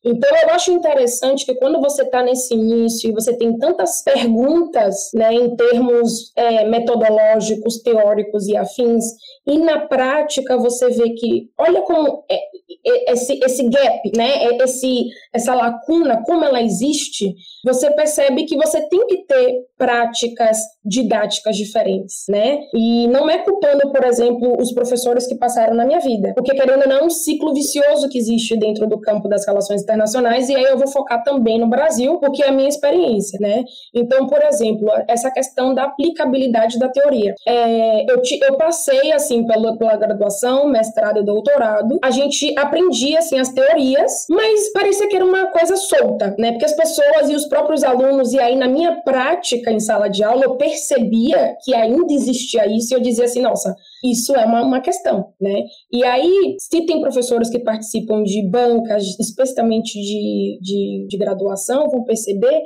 Então, 0.03 0.29
eu 0.43 0.49
acho 0.51 0.71
interessante 0.71 1.45
que 1.45 1.55
quando 1.55 1.81
você 1.81 2.03
está 2.03 2.23
nesse 2.23 2.53
início 2.53 3.09
e 3.09 3.13
você 3.13 3.35
tem 3.35 3.57
tantas 3.57 4.01
perguntas, 4.03 5.09
né, 5.13 5.33
em 5.33 5.55
termos 5.55 6.31
é, 6.35 6.63
metodológicos, 6.65 7.81
teóricos 7.81 8.47
e 8.47 8.55
afins, 8.55 9.03
e 9.45 9.59
na 9.59 9.85
prática 9.87 10.55
você 10.57 10.89
vê 10.91 11.09
que, 11.09 11.49
olha 11.57 11.81
como 11.81 12.23
é, 12.31 12.39
esse, 12.83 13.39
esse 13.43 13.63
gap, 13.69 14.11
né, 14.15 14.45
esse, 14.61 15.09
essa 15.33 15.53
lacuna, 15.53 16.23
como 16.23 16.43
ela 16.45 16.61
existe, 16.61 17.35
você 17.63 17.91
percebe 17.91 18.45
que 18.45 18.55
você 18.55 18.87
tem 18.87 19.05
que 19.07 19.25
ter 19.25 19.65
práticas 19.77 20.57
didáticas 20.83 21.55
diferentes, 21.55 22.25
né? 22.29 22.59
E 22.73 23.07
não 23.07 23.29
é 23.29 23.37
culpando, 23.39 23.91
por 23.91 24.03
exemplo, 24.05 24.55
os 24.59 24.71
professores 24.71 25.27
que 25.27 25.35
passaram 25.35 25.75
na 25.75 25.85
minha 25.85 25.99
vida, 25.99 26.33
porque 26.35 26.53
querendo 26.53 26.81
ou 26.81 26.87
não, 26.87 26.97
é 26.97 27.03
um 27.03 27.09
ciclo 27.09 27.53
vicioso 27.53 28.09
que 28.09 28.17
existe 28.17 28.57
dentro 28.57 28.87
do 28.87 28.99
campo 28.99 29.27
das 29.27 29.45
relações 29.45 29.81
internacionais, 29.81 30.49
e 30.49 30.55
aí 30.55 30.63
eu 30.63 30.77
vou 30.77 30.87
focar 30.87 31.23
também 31.23 31.59
no 31.59 31.67
Brasil, 31.67 32.17
porque 32.19 32.43
é 32.43 32.49
a 32.49 32.51
minha 32.51 32.69
experiência, 32.69 33.37
né? 33.39 33.63
Então, 33.93 34.27
por 34.27 34.41
exemplo, 34.43 34.87
essa 35.07 35.31
questão 35.31 35.73
da 35.73 35.83
aplicabilidade 35.83 36.79
da 36.79 36.89
teoria. 36.89 37.33
É, 37.47 38.11
eu, 38.11 38.21
te, 38.21 38.39
eu 38.41 38.57
passei, 38.57 39.11
assim, 39.11 39.45
pela, 39.45 39.77
pela 39.77 39.95
graduação, 39.95 40.67
mestrado 40.69 41.19
e 41.19 41.25
doutorado, 41.25 41.99
a 42.03 42.11
gente 42.11 42.53
aprendia, 42.57 43.19
assim, 43.19 43.39
as 43.39 43.49
teorias, 43.49 44.25
mas 44.29 44.71
parecia 44.71 45.07
que 45.07 45.15
era 45.15 45.25
uma 45.25 45.47
coisa 45.47 45.75
solta, 45.75 46.35
né? 46.37 46.51
Porque 46.51 46.65
as 46.65 46.75
pessoas 46.75 47.29
e 47.29 47.35
os 47.35 47.47
próprios 47.57 47.83
alunos, 47.83 48.33
e 48.33 48.39
aí 48.39 48.55
na 48.55 48.67
minha 48.67 49.01
prática 49.01 49.71
em 49.71 49.79
sala 49.79 50.07
de 50.07 50.23
aula, 50.23 50.43
eu 50.43 50.55
percebia 50.57 51.55
que 51.63 51.73
ainda 51.73 52.13
existia 52.13 52.67
isso, 52.67 52.93
e 52.93 52.95
eu 52.95 53.01
dizia 53.01 53.25
assim, 53.25 53.41
nossa, 53.41 53.75
isso 54.03 54.35
é 54.35 54.45
uma, 54.45 54.61
uma 54.61 54.79
questão, 54.79 55.33
né? 55.41 55.63
E 55.91 56.03
aí, 56.03 56.55
se 56.59 56.85
tem 56.85 57.01
professores 57.01 57.49
que 57.49 57.59
participam 57.59 58.21
de 58.21 58.47
bancas, 58.47 59.03
especialmente 59.19 59.99
de, 59.99 60.59
de, 60.61 61.07
de 61.09 61.17
graduação, 61.17 61.89
vão 61.89 62.03
perceber 62.03 62.61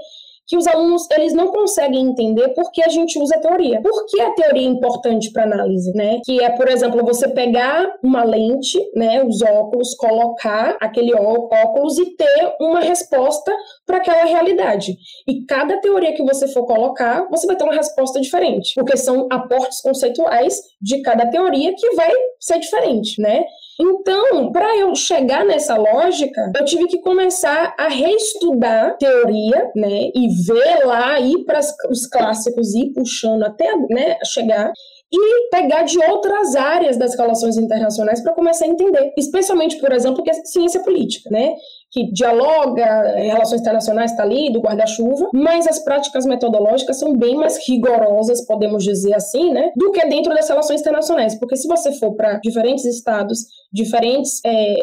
que 0.51 0.57
os 0.57 0.67
alunos 0.67 1.07
eles 1.11 1.31
não 1.33 1.47
conseguem 1.47 2.01
entender 2.07 2.49
por 2.49 2.73
que 2.73 2.83
a 2.83 2.89
gente 2.89 3.17
usa 3.17 3.37
a 3.37 3.39
teoria. 3.39 3.81
Por 3.81 4.05
que 4.05 4.19
a 4.19 4.31
teoria 4.31 4.67
é 4.67 4.69
importante 4.69 5.31
para 5.31 5.43
análise, 5.43 5.93
né? 5.93 6.19
Que 6.25 6.43
é, 6.43 6.49
por 6.49 6.67
exemplo, 6.67 7.05
você 7.05 7.29
pegar 7.29 7.89
uma 8.03 8.25
lente, 8.25 8.77
né, 8.93 9.23
os 9.23 9.41
óculos, 9.41 9.95
colocar 9.95 10.75
aquele 10.81 11.15
óculos 11.15 11.97
e 11.97 12.17
ter 12.17 12.53
uma 12.59 12.81
resposta 12.81 13.49
para 13.85 13.97
aquela 13.97 14.25
realidade. 14.25 14.97
E 15.25 15.45
cada 15.45 15.79
teoria 15.79 16.13
que 16.13 16.23
você 16.23 16.45
for 16.49 16.65
colocar, 16.65 17.25
você 17.29 17.47
vai 17.47 17.55
ter 17.55 17.63
uma 17.63 17.73
resposta 17.73 18.19
diferente, 18.19 18.73
porque 18.75 18.97
são 18.97 19.29
aportes 19.31 19.79
conceituais 19.79 20.59
de 20.81 21.01
cada 21.01 21.27
teoria 21.27 21.73
que 21.77 21.95
vai 21.95 22.11
ser 22.41 22.59
diferente, 22.59 23.21
né? 23.21 23.45
Então, 23.79 24.51
para 24.51 24.77
eu 24.77 24.93
chegar 24.95 25.45
nessa 25.45 25.75
lógica, 25.75 26.51
eu 26.57 26.65
tive 26.65 26.87
que 26.87 26.99
começar 26.99 27.73
a 27.77 27.87
reestudar 27.87 28.97
teoria, 28.97 29.71
né, 29.75 30.11
e 30.13 30.27
ver 30.45 30.85
lá, 30.85 31.19
ir 31.19 31.43
para 31.45 31.59
os 31.89 32.05
clássicos, 32.07 32.75
ir 32.75 32.91
puxando 32.93 33.43
até 33.43 33.67
né, 33.89 34.17
chegar 34.25 34.71
e 35.13 35.49
pegar 35.49 35.83
de 35.83 35.99
outras 35.99 36.55
áreas 36.55 36.95
das 36.97 37.15
relações 37.15 37.57
internacionais 37.57 38.21
para 38.21 38.33
começar 38.33 38.65
a 38.65 38.69
entender, 38.69 39.11
especialmente, 39.17 39.77
por 39.77 39.91
exemplo, 39.91 40.23
que 40.23 40.29
é 40.29 40.33
ciência 40.45 40.81
política, 40.81 41.29
né? 41.29 41.53
Que 41.91 42.11
dialoga, 42.11 42.85
relações 43.17 43.61
internacionais 43.61 44.11
está 44.11 44.23
ali, 44.23 44.51
do 44.51 44.61
guarda-chuva, 44.61 45.29
mas 45.33 45.67
as 45.67 45.79
práticas 45.83 46.25
metodológicas 46.25 46.97
são 46.97 47.15
bem 47.17 47.35
mais 47.35 47.57
rigorosas, 47.67 48.45
podemos 48.45 48.83
dizer 48.83 49.13
assim, 49.13 49.51
né? 49.51 49.71
Do 49.75 49.91
que 49.91 50.05
dentro 50.07 50.33
das 50.33 50.47
relações 50.47 50.79
internacionais. 50.79 51.35
Porque 51.35 51.55
se 51.55 51.67
você 51.67 51.91
for 51.91 52.15
para 52.15 52.39
diferentes 52.39 52.85
estados, 52.85 53.45
diferentes 53.73 54.39
é, 54.45 54.75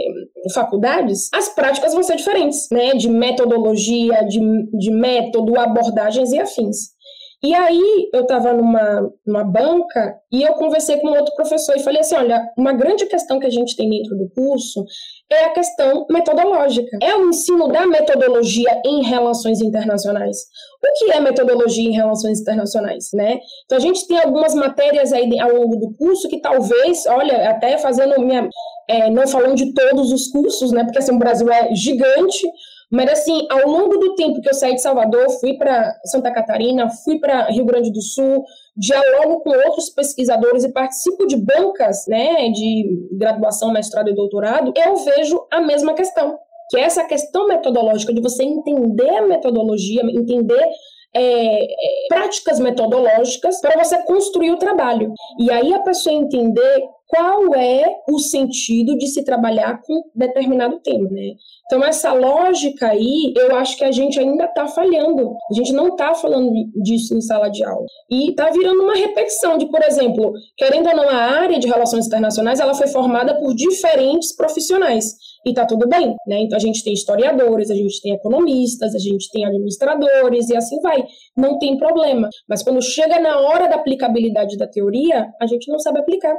faculdades, 0.54 1.28
as 1.32 1.48
práticas 1.54 1.94
vão 1.94 2.02
ser 2.02 2.16
diferentes, 2.16 2.68
né? 2.70 2.92
De 2.92 3.08
metodologia, 3.08 4.22
de, 4.22 4.40
de 4.78 4.90
método, 4.90 5.58
abordagens 5.58 6.32
e 6.32 6.38
afins. 6.38 6.97
E 7.40 7.54
aí 7.54 8.10
eu 8.12 8.22
estava 8.22 8.52
numa, 8.52 9.12
numa 9.24 9.44
banca 9.44 10.18
e 10.32 10.42
eu 10.42 10.54
conversei 10.54 10.98
com 10.98 11.08
outro 11.08 11.32
professor 11.36 11.76
e 11.76 11.82
falei 11.82 12.00
assim: 12.00 12.16
olha, 12.16 12.50
uma 12.56 12.72
grande 12.72 13.06
questão 13.06 13.38
que 13.38 13.46
a 13.46 13.50
gente 13.50 13.76
tem 13.76 13.88
dentro 13.88 14.16
do 14.16 14.28
curso 14.30 14.84
é 15.30 15.44
a 15.44 15.52
questão 15.52 16.04
metodológica. 16.10 16.98
É 17.00 17.14
o 17.14 17.28
ensino 17.28 17.68
da 17.68 17.86
metodologia 17.86 18.82
em 18.84 19.04
relações 19.04 19.60
internacionais. 19.60 20.36
O 20.82 20.98
que 20.98 21.12
é 21.12 21.20
metodologia 21.20 21.88
em 21.88 21.94
relações 21.94 22.40
internacionais, 22.40 23.10
né? 23.14 23.38
Então 23.64 23.78
a 23.78 23.80
gente 23.80 24.06
tem 24.08 24.18
algumas 24.18 24.54
matérias 24.54 25.12
aí 25.12 25.38
ao 25.38 25.54
longo 25.54 25.76
do 25.76 25.94
curso 25.94 26.28
que 26.28 26.40
talvez, 26.40 27.06
olha, 27.06 27.50
até 27.50 27.78
fazendo 27.78 28.20
minha, 28.20 28.48
é, 28.88 29.10
não 29.10 29.28
falando 29.28 29.54
de 29.54 29.72
todos 29.72 30.10
os 30.10 30.26
cursos, 30.28 30.72
né? 30.72 30.82
Porque 30.82 30.98
assim, 30.98 31.14
o 31.14 31.18
Brasil 31.18 31.48
é 31.52 31.72
gigante, 31.72 32.48
mas 32.90 33.10
assim, 33.10 33.46
ao 33.50 33.68
longo 33.68 33.98
do 33.98 34.14
tempo 34.14 34.40
que 34.40 34.48
eu 34.48 34.54
saí 34.54 34.74
de 34.74 34.80
Salvador, 34.80 35.28
fui 35.40 35.54
para 35.54 35.94
Santa 36.06 36.32
Catarina, 36.32 36.88
fui 36.88 37.18
para 37.18 37.50
Rio 37.50 37.66
Grande 37.66 37.92
do 37.92 38.00
Sul, 38.00 38.44
dialogo 38.76 39.40
com 39.40 39.50
outros 39.50 39.90
pesquisadores 39.90 40.64
e 40.64 40.72
participo 40.72 41.26
de 41.26 41.36
bancas, 41.36 42.06
né, 42.06 42.48
de 42.48 43.08
graduação, 43.12 43.72
mestrado 43.72 44.08
e 44.08 44.14
doutorado, 44.14 44.72
eu 44.74 44.96
vejo 44.96 45.46
a 45.50 45.60
mesma 45.60 45.92
questão, 45.92 46.38
que 46.70 46.78
é 46.78 46.82
essa 46.82 47.04
questão 47.04 47.46
metodológica 47.46 48.12
de 48.14 48.22
você 48.22 48.42
entender 48.42 49.10
a 49.16 49.26
metodologia, 49.26 50.02
entender 50.02 50.66
é, 51.14 51.64
é, 51.64 51.68
práticas 52.08 52.58
metodológicas 52.58 53.60
para 53.60 53.82
você 53.82 54.02
construir 54.04 54.52
o 54.52 54.58
trabalho. 54.58 55.12
E 55.38 55.50
aí 55.50 55.74
a 55.74 55.80
pessoa 55.80 56.14
entender 56.14 56.88
qual 57.08 57.54
é 57.54 57.86
o 58.06 58.18
sentido 58.18 58.96
de 58.96 59.06
se 59.08 59.24
trabalhar 59.24 59.80
com 59.82 60.02
determinado 60.14 60.78
tema, 60.80 61.08
né? 61.10 61.32
Então, 61.64 61.82
essa 61.82 62.12
lógica 62.12 62.88
aí, 62.88 63.32
eu 63.36 63.56
acho 63.56 63.76
que 63.76 63.84
a 63.84 63.92
gente 63.92 64.18
ainda 64.18 64.44
está 64.44 64.66
falhando. 64.66 65.34
A 65.50 65.54
gente 65.54 65.72
não 65.72 65.88
está 65.88 66.14
falando 66.14 66.50
disso 66.82 67.14
em 67.14 67.20
sala 67.20 67.48
de 67.48 67.64
aula. 67.64 67.84
E 68.10 68.30
está 68.30 68.50
virando 68.50 68.82
uma 68.82 68.94
repetição 68.94 69.58
de, 69.58 69.66
por 69.66 69.82
exemplo, 69.82 70.32
querendo 70.56 70.88
ou 70.88 70.96
não, 70.96 71.08
a 71.08 71.40
área 71.40 71.58
de 71.58 71.66
relações 71.66 72.06
internacionais, 72.06 72.60
ela 72.60 72.74
foi 72.74 72.88
formada 72.88 73.38
por 73.38 73.54
diferentes 73.54 74.34
profissionais. 74.34 75.14
E 75.46 75.50
está 75.50 75.64
tudo 75.64 75.88
bem, 75.88 76.14
né? 76.26 76.40
Então, 76.40 76.56
a 76.56 76.60
gente 76.60 76.82
tem 76.82 76.92
historiadores, 76.92 77.70
a 77.70 77.74
gente 77.74 78.00
tem 78.02 78.12
economistas, 78.12 78.94
a 78.94 78.98
gente 78.98 79.30
tem 79.30 79.44
administradores 79.46 80.48
e 80.48 80.56
assim 80.56 80.80
vai. 80.80 81.04
Não 81.36 81.58
tem 81.58 81.76
problema. 81.76 82.28
Mas 82.48 82.62
quando 82.62 82.82
chega 82.82 83.20
na 83.20 83.40
hora 83.40 83.66
da 83.66 83.76
aplicabilidade 83.76 84.56
da 84.56 84.66
teoria, 84.66 85.26
a 85.40 85.46
gente 85.46 85.70
não 85.70 85.78
sabe 85.78 86.00
aplicar. 86.00 86.34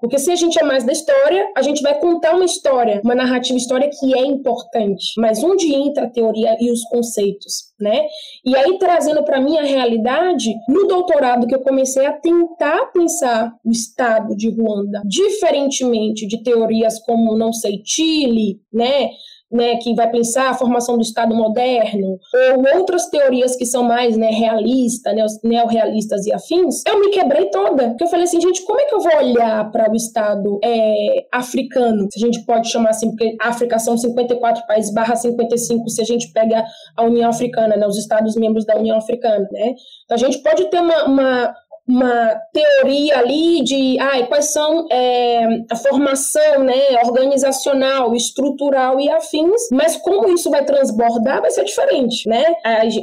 Porque 0.00 0.18
se 0.18 0.30
a 0.30 0.36
gente 0.36 0.58
é 0.58 0.62
mais 0.62 0.84
da 0.84 0.92
história, 0.92 1.50
a 1.56 1.62
gente 1.62 1.82
vai 1.82 1.98
contar 1.98 2.34
uma 2.34 2.44
história, 2.44 3.00
uma 3.04 3.14
narrativa 3.14 3.56
história 3.56 3.88
que 3.88 4.14
é 4.14 4.24
importante, 4.24 5.12
mas 5.18 5.42
onde 5.42 5.74
entra 5.74 6.04
a 6.04 6.10
teoria 6.10 6.56
e 6.60 6.70
os 6.70 6.82
conceitos, 6.84 7.72
né? 7.80 8.06
E 8.44 8.56
aí 8.56 8.78
trazendo 8.78 9.24
para 9.24 9.40
mim 9.40 9.56
a 9.56 9.64
realidade, 9.64 10.54
no 10.68 10.86
doutorado 10.86 11.46
que 11.46 11.54
eu 11.54 11.60
comecei 11.60 12.06
a 12.06 12.12
tentar 12.12 12.86
pensar 12.92 13.52
o 13.64 13.70
estado 13.70 14.36
de 14.36 14.50
Ruanda 14.50 15.02
diferentemente 15.04 16.26
de 16.26 16.42
teorias 16.42 16.98
como 17.00 17.36
não 17.36 17.52
sei 17.52 17.80
Chile, 17.84 18.60
né? 18.72 19.10
Né, 19.50 19.76
que 19.76 19.94
vai 19.94 20.10
pensar 20.10 20.50
a 20.50 20.54
formação 20.54 20.96
do 20.96 21.02
Estado 21.02 21.34
moderno, 21.34 22.18
ou 22.54 22.78
outras 22.78 23.08
teorias 23.08 23.54
que 23.56 23.64
são 23.64 23.82
mais 23.82 24.16
né, 24.16 24.28
realistas, 24.28 25.14
né, 25.14 25.24
neorrealistas 25.44 26.26
e 26.26 26.32
afins, 26.32 26.82
eu 26.86 27.00
me 27.00 27.10
quebrei 27.10 27.48
toda. 27.50 27.90
Porque 27.90 28.04
eu 28.04 28.08
falei 28.08 28.24
assim, 28.24 28.40
gente, 28.40 28.64
como 28.64 28.80
é 28.80 28.84
que 28.84 28.94
eu 28.94 29.00
vou 29.00 29.16
olhar 29.16 29.70
para 29.70 29.90
o 29.90 29.94
Estado 29.94 30.58
é, 30.62 31.26
africano? 31.32 32.06
Se 32.10 32.22
a 32.22 32.26
gente 32.26 32.44
pode 32.44 32.70
chamar 32.70 32.90
assim, 32.90 33.10
porque 33.10 33.36
África 33.40 33.78
são 33.78 33.96
54 33.96 34.66
países, 34.66 34.92
barra 34.92 35.14
55, 35.14 35.88
se 35.90 36.02
a 36.02 36.04
gente 36.04 36.32
pega 36.32 36.64
a 36.96 37.04
União 37.04 37.30
Africana, 37.30 37.76
né, 37.76 37.86
os 37.86 37.96
Estados 37.96 38.36
membros 38.36 38.64
da 38.64 38.76
União 38.76 38.96
Africana, 38.98 39.46
né? 39.50 39.74
Então, 40.04 40.14
a 40.14 40.18
gente 40.18 40.38
pode 40.38 40.68
ter 40.70 40.80
uma, 40.80 41.04
uma 41.04 41.54
uma 41.88 42.34
teoria 42.52 43.18
ali 43.18 43.62
de 43.62 43.98
ai, 44.00 44.26
quais 44.26 44.52
são 44.52 44.86
é, 44.90 45.44
a 45.70 45.76
formação 45.76 46.64
né, 46.64 47.00
organizacional, 47.04 48.14
estrutural 48.14 49.00
e 49.00 49.08
afins, 49.08 49.68
mas 49.70 49.96
como 49.96 50.28
isso 50.28 50.50
vai 50.50 50.64
transbordar 50.64 51.40
vai 51.40 51.50
ser 51.50 51.64
diferente, 51.64 52.28
né? 52.28 52.44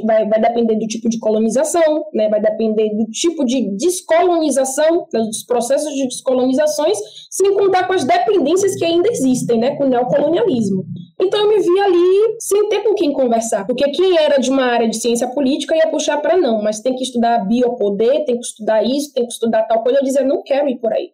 Vai, 0.04 0.28
vai 0.28 0.40
depender 0.40 0.76
do 0.76 0.86
tipo 0.86 1.08
de 1.08 1.18
colonização, 1.18 2.04
né? 2.12 2.28
vai 2.28 2.40
depender 2.40 2.90
do 2.94 3.06
tipo 3.06 3.44
de 3.44 3.76
descolonização, 3.76 5.06
dos 5.12 5.44
processos 5.44 5.94
de 5.94 6.04
descolonizações, 6.06 6.98
sem 7.30 7.54
contar 7.54 7.86
com 7.86 7.94
as 7.94 8.04
dependências 8.04 8.76
que 8.76 8.84
ainda 8.84 9.08
existem, 9.08 9.58
né, 9.58 9.76
com 9.76 9.84
o 9.84 9.88
neocolonialismo. 9.88 10.84
Então 11.20 11.40
eu 11.40 11.48
me 11.48 11.60
vi 11.60 11.80
ali 11.80 12.36
sem 12.40 12.68
ter 12.68 12.82
com 12.82 12.94
quem 12.94 13.12
conversar, 13.12 13.66
porque 13.66 13.88
quem 13.90 14.18
era 14.18 14.38
de 14.38 14.50
uma 14.50 14.64
área 14.64 14.88
de 14.88 14.96
ciência 14.96 15.28
política 15.28 15.76
ia 15.76 15.88
puxar 15.88 16.18
para 16.18 16.36
não, 16.36 16.62
mas 16.62 16.80
tem 16.80 16.94
que 16.94 17.04
estudar 17.04 17.46
biopoder, 17.46 18.24
tem 18.24 18.36
que 18.36 18.46
estudar 18.46 18.82
isso, 18.82 19.12
tem 19.12 19.24
que 19.24 19.32
estudar 19.32 19.62
tal 19.64 19.82
coisa. 19.82 19.98
Eu 19.98 20.04
dizia, 20.04 20.24
não 20.24 20.42
quero 20.42 20.68
ir 20.68 20.78
por 20.78 20.92
aí. 20.92 21.10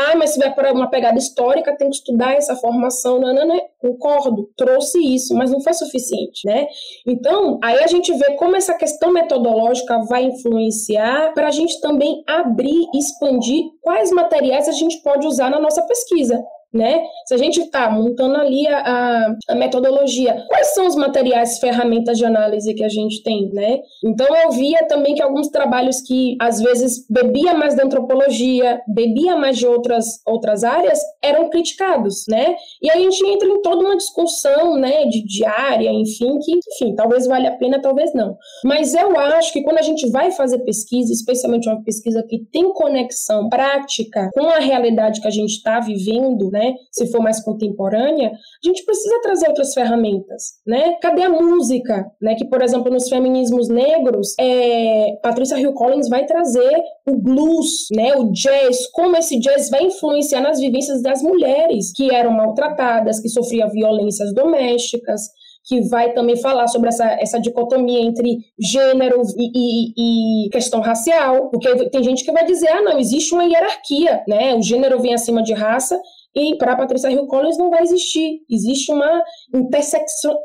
Ah, 0.00 0.14
mas 0.14 0.30
se 0.30 0.38
vai 0.38 0.54
para 0.54 0.72
uma 0.72 0.88
pegada 0.88 1.18
histórica, 1.18 1.76
tem 1.76 1.90
que 1.90 1.96
estudar 1.96 2.34
essa 2.34 2.54
formação, 2.54 3.18
não, 3.18 3.34
não, 3.34 3.48
não. 3.48 3.60
Concordo, 3.80 4.48
trouxe 4.56 4.96
isso, 5.00 5.34
mas 5.34 5.50
não 5.50 5.60
foi 5.60 5.74
suficiente, 5.74 6.46
né? 6.46 6.68
Então, 7.04 7.58
aí 7.60 7.82
a 7.82 7.86
gente 7.88 8.12
vê 8.12 8.36
como 8.36 8.54
essa 8.54 8.74
questão 8.74 9.12
metodológica 9.12 9.98
vai 10.08 10.22
influenciar 10.22 11.34
para 11.34 11.48
a 11.48 11.50
gente 11.50 11.80
também 11.80 12.22
abrir, 12.28 12.86
expandir 12.94 13.64
quais 13.82 14.12
materiais 14.12 14.68
a 14.68 14.72
gente 14.72 15.02
pode 15.02 15.26
usar 15.26 15.50
na 15.50 15.58
nossa 15.58 15.82
pesquisa 15.82 16.40
né? 16.72 17.02
Se 17.26 17.34
a 17.34 17.38
gente 17.38 17.60
está 17.60 17.90
montando 17.90 18.36
ali 18.36 18.66
a, 18.66 19.34
a, 19.48 19.54
metodologia, 19.54 20.44
quais 20.48 20.74
são 20.74 20.86
os 20.86 20.96
materiais, 20.96 21.58
ferramentas 21.58 22.18
de 22.18 22.26
análise 22.26 22.74
que 22.74 22.84
a 22.84 22.88
gente 22.88 23.22
tem, 23.22 23.48
né? 23.52 23.78
Então 24.04 24.26
eu 24.36 24.50
via 24.50 24.86
também 24.86 25.14
que 25.14 25.22
alguns 25.22 25.48
trabalhos 25.48 26.00
que 26.02 26.36
às 26.40 26.60
vezes 26.60 27.06
bebia 27.08 27.54
mais 27.54 27.74
da 27.74 27.84
antropologia, 27.84 28.80
bebia 28.86 29.34
mais 29.36 29.56
de 29.56 29.66
outras 29.66 30.06
outras 30.26 30.62
áreas, 30.62 30.98
eram 31.22 31.48
criticados, 31.48 32.24
né? 32.28 32.54
E 32.82 32.90
aí 32.90 33.06
a 33.06 33.10
gente 33.10 33.26
entra 33.26 33.48
em 33.48 33.62
toda 33.62 33.84
uma 33.84 33.96
discussão, 33.96 34.76
né, 34.76 35.04
de 35.06 35.24
diária, 35.24 35.90
enfim, 35.90 36.38
que, 36.38 36.52
enfim, 36.52 36.94
talvez 36.94 37.26
valha 37.26 37.50
a 37.50 37.56
pena, 37.56 37.80
talvez 37.80 38.12
não. 38.14 38.36
Mas 38.64 38.94
eu 38.94 39.18
acho 39.18 39.52
que 39.52 39.62
quando 39.62 39.78
a 39.78 39.82
gente 39.82 40.08
vai 40.10 40.30
fazer 40.32 40.58
pesquisa, 40.60 41.12
especialmente 41.12 41.68
uma 41.68 41.82
pesquisa 41.82 42.22
que 42.28 42.44
tem 42.52 42.72
conexão 42.72 43.48
prática 43.48 44.30
com 44.34 44.48
a 44.48 44.58
realidade 44.58 45.20
que 45.20 45.28
a 45.28 45.30
gente 45.30 45.52
está 45.52 45.80
vivendo, 45.80 46.50
né? 46.50 46.57
Né? 46.58 46.74
Se 46.90 47.06
for 47.10 47.20
mais 47.20 47.42
contemporânea, 47.42 48.30
a 48.30 48.66
gente 48.66 48.84
precisa 48.84 49.20
trazer 49.22 49.48
outras 49.48 49.72
ferramentas, 49.72 50.54
né? 50.66 50.94
Cadê 51.00 51.22
a 51.22 51.30
música, 51.30 52.10
né? 52.20 52.34
Que, 52.34 52.44
por 52.44 52.60
exemplo, 52.62 52.90
nos 52.90 53.08
feminismos 53.08 53.68
negros, 53.68 54.34
é, 54.38 55.18
Patrícia 55.22 55.58
Hill 55.58 55.72
Collins 55.72 56.08
vai 56.08 56.26
trazer 56.26 56.82
o 57.06 57.16
blues, 57.16 57.86
né? 57.94 58.14
O 58.16 58.32
jazz, 58.32 58.86
como 58.92 59.16
esse 59.16 59.38
jazz 59.38 59.70
vai 59.70 59.84
influenciar 59.84 60.40
nas 60.40 60.58
vivências 60.58 61.02
das 61.02 61.22
mulheres 61.22 61.92
que 61.94 62.12
eram 62.12 62.32
maltratadas, 62.32 63.20
que 63.20 63.28
sofriam 63.28 63.70
violências 63.70 64.34
domésticas, 64.34 65.22
que 65.68 65.82
vai 65.82 66.14
também 66.14 66.36
falar 66.36 66.66
sobre 66.66 66.88
essa, 66.88 67.04
essa 67.20 67.38
dicotomia 67.38 68.00
entre 68.00 68.38
gênero 68.58 69.20
e, 69.36 69.50
e, 69.54 70.46
e, 70.46 70.48
questão 70.48 70.80
racial, 70.80 71.50
porque 71.50 71.90
tem 71.90 72.02
gente 72.02 72.24
que 72.24 72.32
vai 72.32 72.44
dizer, 72.46 72.68
ah, 72.68 72.80
não, 72.80 72.98
existe 72.98 73.34
uma 73.34 73.44
hierarquia, 73.44 74.22
né? 74.26 74.54
O 74.54 74.62
gênero 74.62 74.98
vem 75.00 75.12
acima 75.12 75.42
de 75.42 75.52
raça 75.52 76.00
e 76.34 76.56
para 76.56 76.76
Patrícia 76.76 77.10
Hill 77.10 77.26
Collins 77.26 77.58
não 77.58 77.70
vai 77.70 77.82
existir. 77.82 78.40
Existe 78.50 78.92
uma 78.92 79.22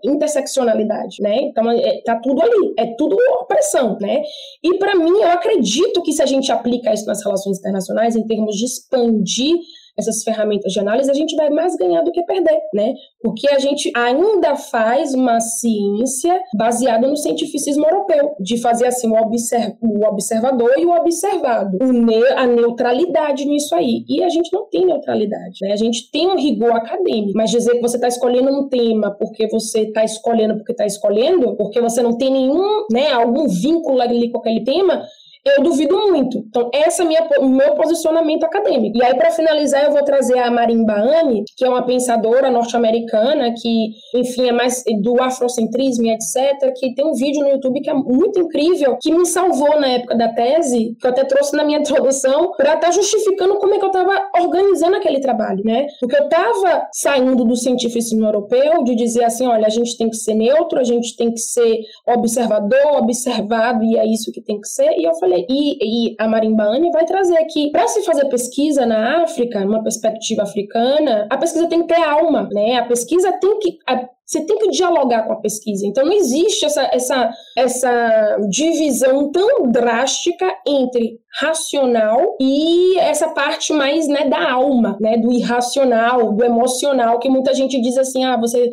interseccionalidade, 0.03 1.21
né? 1.21 1.41
Então 1.43 1.69
é, 1.69 2.01
tá 2.03 2.19
tudo 2.19 2.41
ali, 2.41 2.73
é 2.77 2.87
tudo 2.97 3.17
opressão, 3.41 3.97
né? 3.99 4.23
E 4.63 4.77
para 4.77 4.95
mim 4.95 5.11
eu 5.11 5.29
acredito 5.31 6.01
que 6.01 6.11
se 6.11 6.21
a 6.21 6.25
gente 6.25 6.51
aplica 6.51 6.93
isso 6.93 7.05
nas 7.05 7.23
relações 7.23 7.59
internacionais 7.59 8.15
em 8.15 8.25
termos 8.25 8.55
de 8.55 8.65
expandir 8.65 9.55
essas 9.97 10.23
ferramentas 10.23 10.71
de 10.71 10.79
análise, 10.79 11.09
a 11.09 11.13
gente 11.13 11.35
vai 11.35 11.49
mais 11.49 11.75
ganhar 11.75 12.01
do 12.01 12.11
que 12.11 12.23
perder, 12.23 12.59
né? 12.73 12.93
Porque 13.21 13.47
a 13.49 13.59
gente 13.59 13.91
ainda 13.95 14.55
faz 14.55 15.13
uma 15.13 15.39
ciência 15.39 16.41
baseada 16.57 17.07
no 17.07 17.15
cientificismo 17.15 17.85
europeu, 17.85 18.35
de 18.39 18.59
fazer 18.59 18.87
assim 18.87 19.07
o, 19.09 19.15
observ 19.15 19.75
o 19.81 20.05
observador 20.05 20.73
e 20.77 20.85
o 20.85 20.91
observado, 20.91 21.77
o 21.81 21.91
ne 21.91 22.23
a 22.35 22.47
neutralidade 22.47 23.45
nisso 23.45 23.75
aí. 23.75 24.03
E 24.07 24.23
a 24.23 24.29
gente 24.29 24.51
não 24.51 24.67
tem 24.69 24.85
neutralidade, 24.85 25.59
né? 25.61 25.71
A 25.71 25.77
gente 25.77 26.09
tem 26.11 26.27
um 26.27 26.37
rigor 26.37 26.71
acadêmico, 26.71 27.33
mas 27.35 27.51
dizer 27.51 27.75
que 27.75 27.81
você 27.81 27.97
está 27.97 28.07
escolhendo 28.07 28.49
um 28.49 28.67
tema 28.67 29.11
porque 29.11 29.47
você 29.47 29.81
está 29.81 30.03
escolhendo 30.03 30.55
porque 30.55 30.71
está 30.71 30.85
escolhendo, 30.85 31.55
porque 31.55 31.79
você 31.81 32.01
não 32.01 32.17
tem 32.17 32.31
nenhum, 32.31 32.85
né, 32.91 33.11
algum 33.11 33.47
vínculo 33.47 34.01
ali 34.01 34.31
com 34.31 34.39
aquele 34.39 34.63
tema, 34.63 35.03
eu 35.45 35.61
duvido 35.61 35.95
muito. 36.07 36.37
Então, 36.37 36.69
esse 36.73 37.01
é 37.01 37.39
o 37.39 37.49
meu 37.49 37.75
posicionamento 37.75 38.45
acadêmico. 38.45 38.97
E 38.97 39.03
aí, 39.03 39.13
para 39.15 39.31
finalizar, 39.31 39.83
eu 39.83 39.91
vou 39.91 40.03
trazer 40.03 40.39
a 40.39 40.49
Marimba 40.49 40.93
Anne, 40.93 41.43
que 41.57 41.65
é 41.65 41.69
uma 41.69 41.85
pensadora 41.85 42.49
norte-americana, 42.49 43.53
que, 43.53 43.91
enfim, 44.15 44.47
é 44.47 44.51
mais 44.51 44.83
do 45.01 45.21
afrocentrismo 45.21 46.05
e 46.05 46.11
etc., 46.11 46.71
que 46.77 46.95
tem 46.95 47.05
um 47.05 47.13
vídeo 47.13 47.43
no 47.43 47.49
YouTube 47.49 47.81
que 47.81 47.89
é 47.89 47.93
muito 47.93 48.39
incrível, 48.39 48.97
que 49.01 49.11
me 49.11 49.25
salvou 49.25 49.79
na 49.79 49.87
época 49.87 50.15
da 50.15 50.29
tese, 50.29 50.95
que 50.99 51.05
eu 51.05 51.11
até 51.11 51.25
trouxe 51.25 51.55
na 51.55 51.63
minha 51.63 51.79
introdução, 51.83 52.51
para 52.55 52.75
estar 52.75 52.87
tá 52.87 52.91
justificando 52.91 53.55
como 53.55 53.73
é 53.73 53.79
que 53.79 53.85
eu 53.85 53.91
estava 53.91 54.29
organizando 54.39 54.95
aquele 54.95 55.19
trabalho, 55.19 55.63
né? 55.65 55.87
Porque 55.99 56.15
eu 56.15 56.23
estava 56.23 56.87
saindo 56.93 57.43
do 57.43 57.55
cientificismo 57.55 58.25
europeu, 58.25 58.83
de 58.83 58.95
dizer 58.95 59.25
assim, 59.25 59.45
olha, 59.45 59.67
a 59.67 59.69
gente 59.69 59.97
tem 59.97 60.09
que 60.09 60.15
ser 60.15 60.35
neutro, 60.35 60.79
a 60.79 60.83
gente 60.83 61.17
tem 61.17 61.31
que 61.31 61.39
ser 61.39 61.79
observador, 62.07 62.97
observado, 62.97 63.83
e 63.83 63.97
é 63.97 64.05
isso 64.05 64.31
que 64.31 64.41
tem 64.41 64.59
que 64.59 64.67
ser, 64.67 64.97
e 64.97 65.03
eu 65.03 65.13
falei, 65.15 65.32
e, 65.37 66.09
e 66.11 66.15
a 66.19 66.27
Marimbane 66.27 66.91
vai 66.91 67.05
trazer 67.05 67.37
aqui, 67.37 67.71
para 67.71 67.87
se 67.87 68.03
fazer 68.03 68.27
pesquisa 68.29 68.85
na 68.85 69.23
África, 69.23 69.63
numa 69.63 69.83
perspectiva 69.83 70.43
africana, 70.43 71.27
a 71.29 71.37
pesquisa 71.37 71.67
tem 71.67 71.81
que 71.81 71.93
ter 71.93 72.01
alma, 72.01 72.47
né? 72.51 72.77
A 72.77 72.85
pesquisa 72.85 73.31
tem 73.39 73.59
que. 73.59 73.77
A, 73.87 74.07
você 74.25 74.45
tem 74.45 74.57
que 74.57 74.69
dialogar 74.69 75.23
com 75.27 75.33
a 75.33 75.41
pesquisa. 75.41 75.85
Então 75.85 76.05
não 76.05 76.13
existe 76.13 76.65
essa, 76.65 76.89
essa, 76.93 77.29
essa 77.57 78.37
divisão 78.49 79.31
tão 79.31 79.69
drástica 79.69 80.49
entre 80.65 81.19
racional 81.39 82.37
e 82.39 82.97
essa 82.99 83.29
parte 83.29 83.73
mais 83.73 84.07
né, 84.07 84.27
da 84.27 84.51
alma, 84.51 84.97
né, 84.99 85.17
do 85.17 85.31
irracional, 85.31 86.31
do 86.33 86.43
emocional, 86.43 87.19
que 87.19 87.29
muita 87.29 87.53
gente 87.53 87.79
diz 87.81 87.97
assim, 87.97 88.23
ah, 88.23 88.37
você 88.37 88.71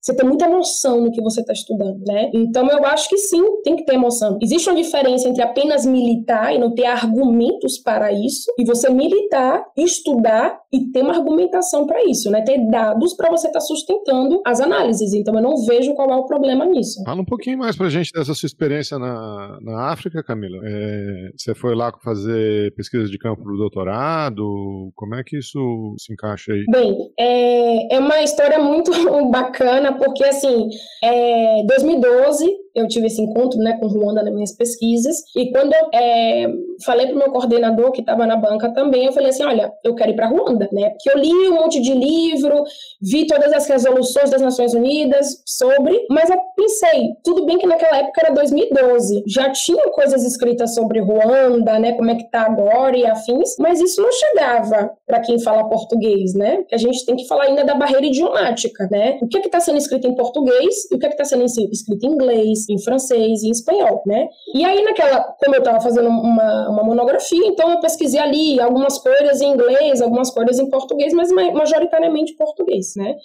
você 0.00 0.14
tem 0.14 0.26
muita 0.26 0.46
emoção 0.46 1.02
no 1.02 1.10
que 1.10 1.20
você 1.20 1.42
está 1.42 1.52
estudando, 1.52 2.00
né? 2.06 2.30
Então 2.32 2.68
eu 2.70 2.84
acho 2.86 3.08
que 3.08 3.18
sim, 3.18 3.42
tem 3.62 3.76
que 3.76 3.84
ter 3.84 3.94
emoção. 3.94 4.38
Existe 4.40 4.68
uma 4.68 4.80
diferença 4.80 5.28
entre 5.28 5.42
apenas 5.42 5.84
militar 5.84 6.54
e 6.54 6.58
não 6.58 6.74
ter 6.74 6.86
argumentos 6.86 7.78
para 7.78 8.10
isso, 8.10 8.52
e 8.58 8.64
você 8.64 8.90
militar, 8.90 9.64
estudar 9.76 10.58
e 10.72 10.90
ter 10.90 11.02
uma 11.02 11.14
argumentação 11.14 11.86
para 11.86 12.02
isso, 12.04 12.30
né? 12.30 12.42
Ter 12.42 12.58
dados 12.70 13.14
para 13.14 13.30
você 13.30 13.48
estar 13.48 13.58
tá 13.58 13.64
sustentando 13.64 14.40
as 14.46 14.60
análises. 14.60 15.12
Então 15.12 15.34
eu 15.34 15.42
não 15.42 15.56
vejo 15.66 15.94
qual 15.94 16.10
é 16.10 16.16
o 16.16 16.24
problema 16.24 16.64
nisso. 16.64 17.02
Fala 17.04 17.20
um 17.20 17.24
pouquinho 17.24 17.58
mais 17.58 17.76
para 17.76 17.86
a 17.86 17.90
gente 17.90 18.12
dessa 18.12 18.32
sua 18.34 18.46
experiência 18.46 18.98
na, 18.98 19.58
na 19.60 19.90
África, 19.90 20.22
Camila. 20.22 20.58
É, 20.64 21.30
você 21.36 21.54
foi 21.54 21.74
lá 21.74 21.92
fazer 22.02 22.72
pesquisa 22.74 23.06
de 23.06 23.18
campo 23.18 23.42
para 23.42 23.52
o 23.52 23.58
doutorado? 23.58 24.90
Como 24.94 25.14
é 25.14 25.22
que 25.24 25.38
isso 25.38 25.94
se 25.98 26.12
encaixa 26.12 26.52
aí? 26.52 26.64
Bem, 26.70 27.12
é, 27.18 27.96
é 27.96 27.98
uma 27.98 28.22
história 28.22 28.58
muito 28.58 28.90
bacana 29.30 29.89
porque 29.92 30.24
assim, 30.24 30.68
é, 31.02 31.62
2012 31.66 32.46
eu 32.74 32.88
tive 32.88 33.06
esse 33.06 33.20
encontro 33.20 33.58
né, 33.58 33.78
com 33.78 33.86
Ruanda 33.86 34.22
nas 34.22 34.32
minhas 34.32 34.56
pesquisas, 34.56 35.16
e 35.36 35.50
quando 35.50 35.72
eu 35.72 35.88
é, 35.92 36.46
falei 36.84 37.06
para 37.06 37.14
o 37.14 37.18
meu 37.18 37.30
coordenador, 37.30 37.92
que 37.92 38.00
estava 38.00 38.26
na 38.26 38.36
banca 38.36 38.72
também, 38.72 39.06
eu 39.06 39.12
falei 39.12 39.30
assim, 39.30 39.44
olha, 39.44 39.72
eu 39.84 39.94
quero 39.94 40.10
ir 40.10 40.16
para 40.16 40.28
Ruanda, 40.28 40.68
né, 40.72 40.90
porque 40.90 41.10
eu 41.10 41.18
li 41.18 41.48
um 41.48 41.54
monte 41.54 41.80
de 41.80 41.92
livro, 41.92 42.62
vi 43.00 43.26
todas 43.26 43.52
as 43.52 43.68
resoluções 43.68 44.30
das 44.30 44.40
Nações 44.40 44.74
Unidas 44.74 45.42
sobre, 45.46 46.06
mas 46.10 46.30
eu 46.30 46.38
pensei, 46.56 47.10
tudo 47.24 47.44
bem 47.44 47.58
que 47.58 47.66
naquela 47.66 47.98
época 47.98 48.20
era 48.22 48.34
2012, 48.34 49.24
já 49.26 49.50
tinha 49.50 49.90
coisas 49.90 50.24
escritas 50.24 50.74
sobre 50.74 51.00
Ruanda, 51.00 51.78
né, 51.78 51.92
como 51.92 52.10
é 52.10 52.14
que 52.14 52.30
tá 52.30 52.42
agora 52.42 52.96
e 52.96 53.04
afins, 53.04 53.56
mas 53.58 53.80
isso 53.80 54.00
não 54.00 54.10
chegava 54.12 54.90
para 55.06 55.20
quem 55.20 55.38
fala 55.40 55.68
português, 55.68 56.34
né, 56.34 56.64
a 56.72 56.76
gente 56.76 57.04
tem 57.04 57.16
que 57.16 57.26
falar 57.26 57.44
ainda 57.44 57.64
da 57.64 57.74
barreira 57.74 58.06
idiomática, 58.06 58.88
né, 58.90 59.18
o 59.20 59.28
que 59.28 59.38
é 59.38 59.50
está 59.50 59.60
sendo 59.60 59.78
escrito 59.78 60.06
em 60.06 60.14
português 60.14 60.88
e 60.90 60.94
o 60.94 60.98
que 60.98 61.06
é 61.06 61.08
que 61.08 61.14
está 61.20 61.24
sendo 61.24 61.44
escrito 61.44 62.06
em 62.06 62.10
inglês, 62.10 62.59
em 62.68 62.78
francês 62.82 63.42
e 63.42 63.48
em 63.48 63.50
espanhol, 63.50 64.02
né? 64.06 64.28
E 64.54 64.64
aí, 64.64 64.82
naquela, 64.82 65.22
como 65.22 65.54
eu 65.54 65.60
estava 65.60 65.80
fazendo 65.80 66.08
uma, 66.08 66.68
uma 66.68 66.82
monografia, 66.82 67.46
então 67.46 67.70
eu 67.70 67.80
pesquisei 67.80 68.20
ali 68.20 68.60
algumas 68.60 68.98
coisas 68.98 69.40
em 69.40 69.52
inglês, 69.52 70.02
algumas 70.02 70.30
coisas 70.30 70.58
em 70.58 70.68
português, 70.68 71.12
mas 71.12 71.30
majoritariamente 71.30 72.34
português, 72.34 72.94
né? 72.96 73.16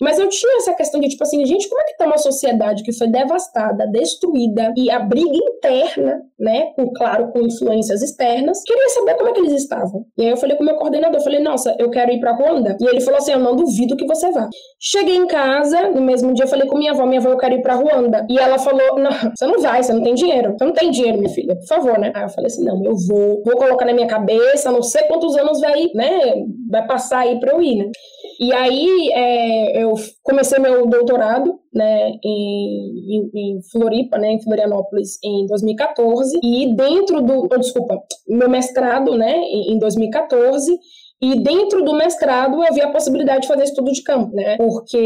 Mas 0.00 0.18
eu 0.18 0.28
tinha 0.28 0.56
essa 0.58 0.74
questão 0.74 1.00
de, 1.00 1.08
tipo 1.08 1.22
assim, 1.22 1.44
gente, 1.44 1.68
como 1.68 1.80
é 1.80 1.84
que 1.84 1.96
tá 1.96 2.06
uma 2.06 2.18
sociedade 2.18 2.82
que 2.82 2.92
foi 2.92 3.08
devastada, 3.08 3.86
destruída 3.86 4.72
e 4.76 4.90
a 4.90 4.98
briga 4.98 5.36
interna, 5.36 6.22
né, 6.38 6.72
com, 6.76 6.92
claro, 6.92 7.32
com 7.32 7.40
influências 7.40 8.02
externas, 8.02 8.62
queria 8.64 8.88
saber 8.90 9.14
como 9.16 9.28
é 9.28 9.32
que 9.32 9.40
eles 9.40 9.52
estavam. 9.52 10.04
E 10.16 10.22
aí 10.22 10.30
eu 10.30 10.36
falei 10.36 10.56
com 10.56 10.62
o 10.62 10.66
meu 10.66 10.76
coordenador, 10.76 11.18
eu 11.18 11.24
falei, 11.24 11.40
nossa, 11.40 11.74
eu 11.78 11.90
quero 11.90 12.12
ir 12.12 12.20
pra 12.20 12.32
Ruanda. 12.32 12.76
E 12.80 12.86
ele 12.86 13.00
falou 13.00 13.18
assim, 13.18 13.32
eu 13.32 13.40
não 13.40 13.56
duvido 13.56 13.96
que 13.96 14.06
você 14.06 14.30
vá. 14.30 14.48
Cheguei 14.80 15.16
em 15.16 15.26
casa, 15.26 15.90
no 15.90 16.00
mesmo 16.00 16.32
dia, 16.32 16.44
eu 16.44 16.48
falei 16.48 16.68
com 16.68 16.78
minha 16.78 16.92
avó, 16.92 17.04
minha 17.06 17.20
avó, 17.20 17.30
eu 17.30 17.38
quero 17.38 17.54
ir 17.54 17.62
pra 17.62 17.74
Ruanda. 17.74 18.26
E 18.30 18.38
ela 18.38 18.58
falou, 18.58 18.98
não, 18.98 19.10
você 19.10 19.46
não 19.46 19.60
vai, 19.60 19.82
você 19.82 19.92
não 19.92 20.02
tem 20.02 20.14
dinheiro. 20.14 20.54
Você 20.56 20.64
não 20.64 20.72
tem 20.72 20.90
dinheiro, 20.90 21.18
minha 21.18 21.30
filha, 21.30 21.56
por 21.56 21.66
favor, 21.66 21.98
né? 21.98 22.12
Aí 22.14 22.22
eu 22.22 22.28
falei 22.28 22.46
assim, 22.46 22.64
não, 22.64 22.82
eu 22.84 22.94
vou, 23.08 23.42
vou 23.44 23.56
colocar 23.56 23.84
na 23.84 23.92
minha 23.92 24.06
cabeça, 24.06 24.70
não 24.70 24.82
sei 24.82 25.02
quantos 25.04 25.36
anos 25.36 25.60
vai, 25.60 25.86
né, 25.94 26.44
vai 26.70 26.86
passar 26.86 27.20
aí 27.20 27.38
pra 27.40 27.52
eu 27.52 27.62
ir, 27.62 27.76
né? 27.76 27.90
E 28.38 28.52
aí 28.52 29.10
é, 29.12 29.82
eu 29.82 29.94
comecei 30.22 30.58
meu 30.60 30.86
doutorado 30.86 31.58
né, 31.74 32.12
em, 32.24 33.30
em, 33.34 33.60
Floripa, 33.72 34.16
né, 34.16 34.32
em 34.32 34.42
Florianópolis, 34.42 35.18
em 35.24 35.46
2014, 35.46 36.38
e 36.42 36.74
dentro 36.74 37.20
do, 37.20 37.48
oh, 37.52 37.58
desculpa, 37.58 38.00
meu 38.28 38.48
mestrado, 38.48 39.16
né, 39.16 39.34
em, 39.38 39.72
em 39.72 39.78
2014, 39.78 40.78
E 41.20 41.42
dentro 41.42 41.84
do 41.84 41.94
mestrado 41.94 42.62
eu 42.62 42.72
vi 42.72 42.80
a 42.80 42.92
possibilidade 42.92 43.42
de 43.42 43.48
fazer 43.48 43.64
estudo 43.64 43.90
de 43.90 44.02
campo, 44.04 44.32
né? 44.36 44.56
Porque 44.56 44.96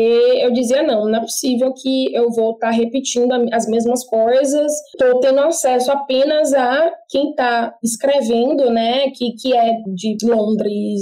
eu 0.43 0.53
dizia, 0.53 0.83
não, 0.83 1.07
não 1.07 1.19
é 1.19 1.21
possível 1.21 1.73
que 1.73 2.15
eu 2.15 2.31
vou 2.31 2.53
estar 2.53 2.67
tá 2.67 2.73
repetindo 2.73 3.33
as 3.51 3.67
mesmas 3.67 4.05
coisas, 4.05 4.71
estou 4.89 5.21
tendo 5.21 5.41
acesso 5.41 5.91
apenas 5.91 6.53
a 6.53 6.93
quem 7.09 7.31
está 7.31 7.75
escrevendo, 7.83 8.71
né? 8.71 9.11
Que, 9.13 9.33
que 9.41 9.57
é 9.57 9.79
de 9.87 10.19
Londres, 10.23 11.01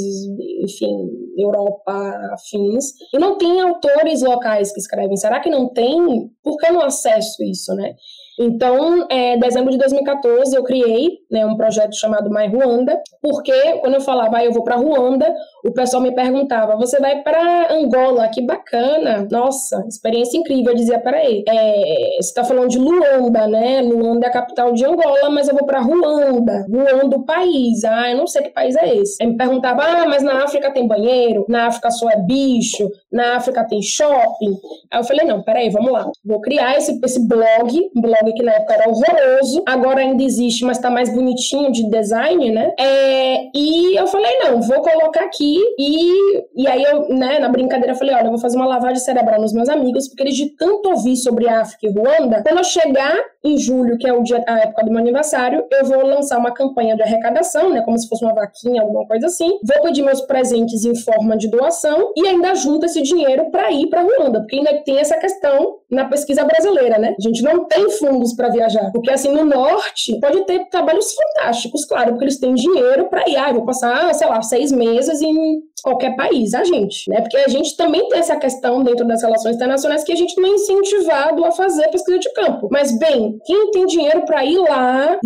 enfim, 0.62 1.09
Europa, 1.42 1.92
afins. 2.33 2.92
E 3.12 3.18
não 3.18 3.37
tem 3.37 3.61
autores 3.61 4.22
locais 4.22 4.72
que 4.72 4.81
escrevem. 4.81 5.16
Será 5.16 5.40
que 5.40 5.50
não 5.50 5.68
tem? 5.68 6.31
Por 6.42 6.57
que 6.57 6.66
eu 6.66 6.74
não 6.74 6.83
acesso 6.83 7.42
isso, 7.42 7.74
né? 7.74 7.94
Então, 8.42 9.07
é, 9.11 9.37
dezembro 9.37 9.70
de 9.70 9.76
2014, 9.76 10.57
eu 10.57 10.64
criei 10.64 11.18
né, 11.31 11.44
um 11.44 11.59
projeto 11.59 11.94
chamado 11.94 12.31
My 12.31 12.46
Ruanda, 12.46 12.98
porque 13.20 13.53
quando 13.81 13.94
eu 13.94 14.00
falava, 14.00 14.38
ah, 14.38 14.44
eu 14.44 14.50
vou 14.50 14.64
para 14.64 14.76
Ruanda, 14.76 15.31
o 15.64 15.73
pessoal 15.73 16.03
me 16.03 16.12
perguntava, 16.12 16.77
você 16.77 16.99
vai 16.99 17.23
para 17.23 17.73
Angola, 17.73 18.29
que 18.29 18.42
bacana, 18.42 19.27
nossa, 19.31 19.85
experiência 19.87 20.38
incrível. 20.38 20.73
Eu 20.73 20.77
dizia, 20.77 20.99
peraí, 20.99 21.44
é, 21.46 22.16
você 22.20 22.29
está 22.29 22.44
falando 22.44 22.68
de 22.68 22.79
Luanda, 22.79 23.46
né? 23.46 23.83
Luanda 23.83 24.27
é 24.27 24.29
a 24.29 24.33
capital 24.33 24.73
de 24.73 24.85
Angola, 24.85 25.31
mas 25.31 25.49
eu 25.49 25.55
vou 25.55 25.66
para 25.66 25.81
Ruanda, 25.81 26.66
Ruanda 26.70 27.16
o 27.16 27.25
país, 27.25 27.85
ah, 27.85 28.11
eu 28.11 28.16
não 28.16 28.27
sei 28.27 28.42
que 28.42 28.51
país 28.51 28.77
é 28.77 28.96
esse. 28.96 29.23
Aí 29.23 29.29
me 29.29 29.37
perguntava, 29.37 29.83
ah, 29.83 30.07
mas 30.09 30.23
na 30.23 30.44
África 30.44 30.73
tem 30.73 30.87
banheiro, 30.87 31.44
na 31.49 31.66
África 31.66 31.90
só 31.90 32.09
é 32.09 32.16
bicho, 32.16 32.90
na 33.12 33.37
África 33.37 33.66
tem 33.66 33.83
shopping. 33.83 34.57
Aí 34.90 35.01
eu 35.01 35.05
falei, 35.05 35.27
não, 35.27 35.42
peraí, 35.42 35.68
vamos 35.70 35.92
lá, 35.92 36.11
vou 36.25 36.40
criar 36.40 36.77
esse, 36.77 36.99
esse 37.05 37.27
blog, 37.27 37.90
um 37.94 38.01
blog 38.01 38.33
que 38.33 38.42
na 38.42 38.53
época 38.53 38.75
era 38.75 38.88
horroroso, 38.88 39.62
agora 39.66 40.01
ainda 40.01 40.23
existe, 40.23 40.64
mas 40.64 40.79
está 40.79 40.90
mais 40.90 41.12
bonitinho 41.12 41.70
de 41.70 41.88
design, 41.88 42.51
né? 42.51 42.73
É, 42.79 43.51
e 43.55 43.99
eu 43.99 44.07
falei, 44.07 44.33
não, 44.38 44.62
vou 44.62 44.81
colocar 44.81 45.25
aqui 45.25 45.49
e, 45.78 46.62
e 46.62 46.68
aí 46.68 46.82
eu, 46.82 47.08
né, 47.08 47.38
na 47.38 47.48
brincadeira, 47.48 47.94
falei, 47.94 48.14
olha, 48.14 48.26
eu 48.26 48.30
vou 48.30 48.38
fazer 48.38 48.56
uma 48.56 48.66
lavagem 48.66 48.98
cerebral 48.98 49.40
nos 49.40 49.52
meus 49.52 49.68
amigos, 49.68 50.08
porque 50.08 50.22
eles 50.22 50.36
de 50.36 50.56
tanto 50.56 50.88
ouvir 50.90 51.16
sobre 51.16 51.48
África 51.48 51.86
e 51.86 51.90
Ruanda, 51.90 52.42
quando 52.42 52.58
eu 52.58 52.64
chegar 52.64 53.18
em 53.42 53.56
julho, 53.58 53.96
que 53.98 54.06
é 54.06 54.12
o 54.12 54.22
dia, 54.22 54.42
a 54.46 54.60
época 54.60 54.84
do 54.84 54.90
meu 54.90 55.00
aniversário, 55.00 55.64
eu 55.70 55.84
vou 55.84 56.04
lançar 56.06 56.38
uma 56.38 56.52
campanha 56.52 56.94
de 56.94 57.02
arrecadação, 57.02 57.70
né, 57.70 57.82
como 57.82 57.98
se 57.98 58.08
fosse 58.08 58.24
uma 58.24 58.34
vaquinha, 58.34 58.82
alguma 58.82 59.06
coisa 59.06 59.26
assim. 59.26 59.48
Vou 59.62 59.82
pedir 59.82 60.02
meus 60.02 60.20
presentes 60.22 60.84
em 60.84 60.94
forma 60.94 61.36
de 61.36 61.48
doação 61.48 62.12
e 62.16 62.26
ainda 62.26 62.54
junto 62.54 62.86
esse 62.86 63.02
dinheiro 63.02 63.50
para 63.50 63.70
ir 63.72 63.88
para 63.88 64.02
Ruanda, 64.02 64.40
porque 64.40 64.56
ainda 64.56 64.82
tem 64.84 64.98
essa 64.98 65.18
questão 65.18 65.80
na 65.90 66.05
pesquisa 66.05 66.44
brasileira, 66.44 66.98
né? 66.98 67.14
A 67.18 67.22
gente 67.22 67.42
não 67.42 67.64
tem 67.66 67.90
fundos 67.90 68.33
para 68.35 68.48
viajar, 68.48 68.90
porque 68.92 69.11
assim 69.11 69.33
no 69.33 69.44
norte 69.44 70.18
pode 70.20 70.44
ter 70.44 70.68
trabalhos 70.68 71.14
fantásticos, 71.14 71.85
claro, 71.85 72.11
porque 72.12 72.24
eles 72.24 72.38
têm 72.38 72.55
dinheiro 72.55 73.09
para 73.09 73.29
ir. 73.29 73.37
Ah, 73.37 73.53
vou 73.53 73.64
passar, 73.64 74.12
sei 74.14 74.29
lá, 74.29 74.40
seis 74.42 74.70
meses 74.70 75.20
em 75.20 75.62
qualquer 75.83 76.14
país, 76.14 76.55
a 76.55 76.62
gente, 76.64 77.09
né? 77.11 77.20
Porque 77.20 77.37
a 77.37 77.48
gente 77.48 77.76
também 77.76 78.07
tem 78.09 78.18
essa 78.18 78.37
questão 78.37 78.83
dentro 78.83 79.07
das 79.07 79.22
relações 79.22 79.57
internacionais 79.57 80.05
que 80.05 80.12
a 80.12 80.16
gente 80.16 80.38
não 80.40 80.48
é 80.48 80.53
incentivado 80.53 81.44
a 81.44 81.53
fazer 81.53 81.88
pesquisa 81.88 82.18
de 82.18 82.33
campo. 82.33 82.68
Mas, 82.70 82.96
bem, 82.98 83.38
quem 83.44 83.70
tem 83.70 83.87
dinheiro 83.87 84.24
para 84.24 84.44
ir 84.44 84.59
lá, 84.59 85.18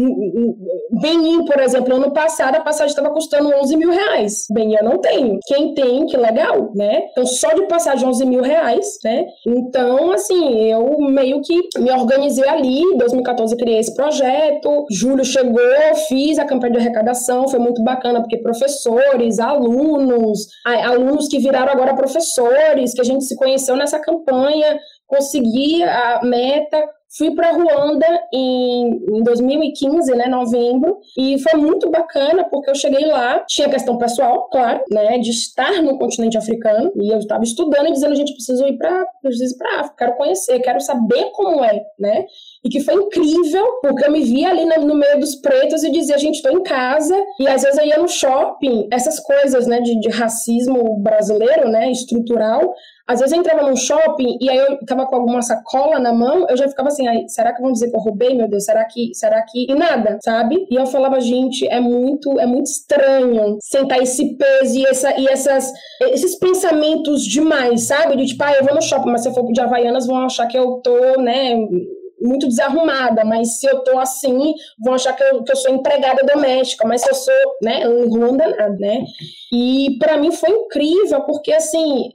Benin, 1.00 1.44
por 1.44 1.60
exemplo, 1.60 1.94
ano 1.94 2.12
passado 2.12 2.56
a 2.56 2.60
passagem 2.60 2.90
estava 2.90 3.10
custando 3.10 3.52
11 3.54 3.76
mil 3.76 3.90
reais. 3.90 4.46
Bem, 4.50 4.74
eu 4.74 4.84
não 4.84 4.98
tenho. 4.98 5.38
Quem 5.46 5.74
tem, 5.74 6.06
que 6.06 6.16
legal, 6.16 6.70
né? 6.74 7.06
Então, 7.10 7.26
só 7.26 7.52
de 7.52 7.66
passagem 7.66 8.08
11 8.08 8.24
mil 8.24 8.42
reais, 8.42 8.98
né? 9.04 9.26
Então, 9.46 10.12
assim, 10.12 10.53
eu 10.54 10.96
meio 10.98 11.40
que 11.40 11.60
me 11.78 11.90
organizei 11.90 12.48
ali. 12.48 12.80
Em 12.80 12.96
2014 12.96 13.54
eu 13.54 13.58
criei 13.58 13.78
esse 13.78 13.94
projeto. 13.94 14.86
Julho 14.90 15.24
chegou, 15.24 15.60
fiz 16.08 16.38
a 16.38 16.44
campanha 16.44 16.74
de 16.74 16.78
arrecadação, 16.78 17.48
foi 17.48 17.58
muito 17.58 17.82
bacana, 17.82 18.20
porque 18.20 18.38
professores, 18.38 19.38
alunos, 19.38 20.46
alunos 20.64 21.28
que 21.28 21.38
viraram 21.38 21.72
agora 21.72 21.94
professores, 21.94 22.94
que 22.94 23.00
a 23.00 23.04
gente 23.04 23.24
se 23.24 23.36
conheceu 23.36 23.76
nessa 23.76 23.98
campanha, 23.98 24.78
consegui 25.06 25.82
a 25.82 26.20
meta, 26.22 26.84
Fui 27.16 27.32
para 27.32 27.52
Ruanda 27.52 28.06
em, 28.32 28.88
em 29.08 29.22
2015, 29.22 30.10
né, 30.16 30.26
novembro, 30.26 30.98
e 31.16 31.38
foi 31.38 31.60
muito 31.60 31.88
bacana 31.88 32.44
porque 32.50 32.70
eu 32.70 32.74
cheguei 32.74 33.06
lá, 33.06 33.44
tinha 33.46 33.68
questão 33.68 33.96
pessoal, 33.96 34.48
claro, 34.50 34.82
né, 34.90 35.18
de 35.18 35.30
estar 35.30 35.80
no 35.80 35.96
continente 35.96 36.36
africano, 36.36 36.90
e 36.96 37.12
eu 37.12 37.18
estava 37.18 37.44
estudando 37.44 37.88
e 37.88 37.92
dizendo, 37.92 38.16
gente, 38.16 38.32
preciso 38.32 38.66
ir 38.66 38.76
para 38.76 39.06
preciso 39.22 39.56
para 39.56 39.80
África, 39.80 39.96
quero 39.98 40.16
conhecer, 40.16 40.60
quero 40.60 40.80
saber 40.80 41.30
como 41.32 41.64
é, 41.64 41.82
né? 41.98 42.24
E 42.64 42.68
que 42.68 42.80
foi 42.80 42.94
incrível, 42.94 43.64
porque 43.80 44.04
eu 44.04 44.10
me 44.10 44.22
via 44.22 44.48
ali 44.48 44.64
no, 44.64 44.94
meio 44.94 45.20
dos 45.20 45.36
pretos 45.36 45.84
e 45.84 45.90
dizia, 45.90 46.18
gente, 46.18 46.36
estou 46.36 46.52
em 46.52 46.62
casa, 46.62 47.16
e 47.38 47.46
às 47.46 47.62
vezes 47.62 47.78
eu 47.78 47.86
ia 47.86 47.98
no 47.98 48.08
shopping, 48.08 48.88
essas 48.90 49.20
coisas, 49.20 49.66
né, 49.66 49.80
de, 49.80 50.00
de 50.00 50.08
racismo 50.08 50.98
brasileiro, 51.00 51.68
né, 51.68 51.90
estrutural, 51.90 52.74
às 53.06 53.20
vezes 53.20 53.32
eu 53.34 53.40
entrava 53.40 53.68
num 53.68 53.76
shopping 53.76 54.38
e 54.40 54.48
aí 54.48 54.56
eu 54.56 54.78
tava 54.86 55.06
com 55.06 55.16
alguma 55.16 55.42
sacola 55.42 55.98
na 55.98 56.12
mão, 56.12 56.46
eu 56.48 56.56
já 56.56 56.66
ficava 56.68 56.88
assim, 56.88 57.04
será 57.28 57.52
que 57.52 57.60
vão 57.60 57.72
dizer 57.72 57.90
que 57.90 57.96
eu 57.96 58.00
roubei, 58.00 58.34
meu 58.34 58.48
Deus? 58.48 58.64
Será 58.64 58.84
que, 58.84 59.14
será 59.14 59.42
que... 59.42 59.70
E 59.70 59.74
nada, 59.74 60.18
sabe? 60.24 60.66
E 60.70 60.74
eu 60.74 60.86
falava, 60.86 61.20
gente, 61.20 61.66
é 61.68 61.80
muito, 61.80 62.40
é 62.40 62.46
muito 62.46 62.66
estranho 62.66 63.58
sentar 63.60 64.02
esse 64.02 64.36
peso 64.36 64.78
e, 64.78 64.86
essa, 64.86 65.20
e 65.20 65.26
essas, 65.26 65.70
esses 66.12 66.38
pensamentos 66.38 67.24
demais, 67.24 67.86
sabe? 67.86 68.16
De 68.16 68.26
tipo, 68.26 68.42
ah, 68.42 68.52
eu 68.52 68.64
vou 68.64 68.74
no 68.74 68.82
shopping, 68.82 69.10
mas 69.10 69.22
se 69.22 69.28
eu 69.28 69.34
for 69.34 69.52
de 69.52 69.60
Havaianas 69.60 70.06
vão 70.06 70.24
achar 70.24 70.46
que 70.46 70.58
eu 70.58 70.80
tô, 70.82 71.20
né 71.20 71.54
muito 72.24 72.48
desarrumada, 72.48 73.24
mas 73.24 73.58
se 73.58 73.66
eu 73.66 73.80
tô 73.80 73.98
assim, 73.98 74.54
vão 74.82 74.94
achar 74.94 75.12
que 75.12 75.22
eu, 75.22 75.44
que 75.44 75.52
eu 75.52 75.56
sou 75.56 75.70
empregada 75.70 76.24
doméstica, 76.24 76.86
mas 76.86 77.02
se 77.02 77.10
eu 77.10 77.14
sou, 77.14 77.34
né, 77.62 77.82
em 77.82 78.36
nada, 78.36 78.70
né? 78.78 79.04
E 79.52 79.96
para 79.98 80.16
mim 80.16 80.32
foi 80.32 80.50
incrível, 80.50 81.20
porque 81.22 81.52
assim, 81.52 82.10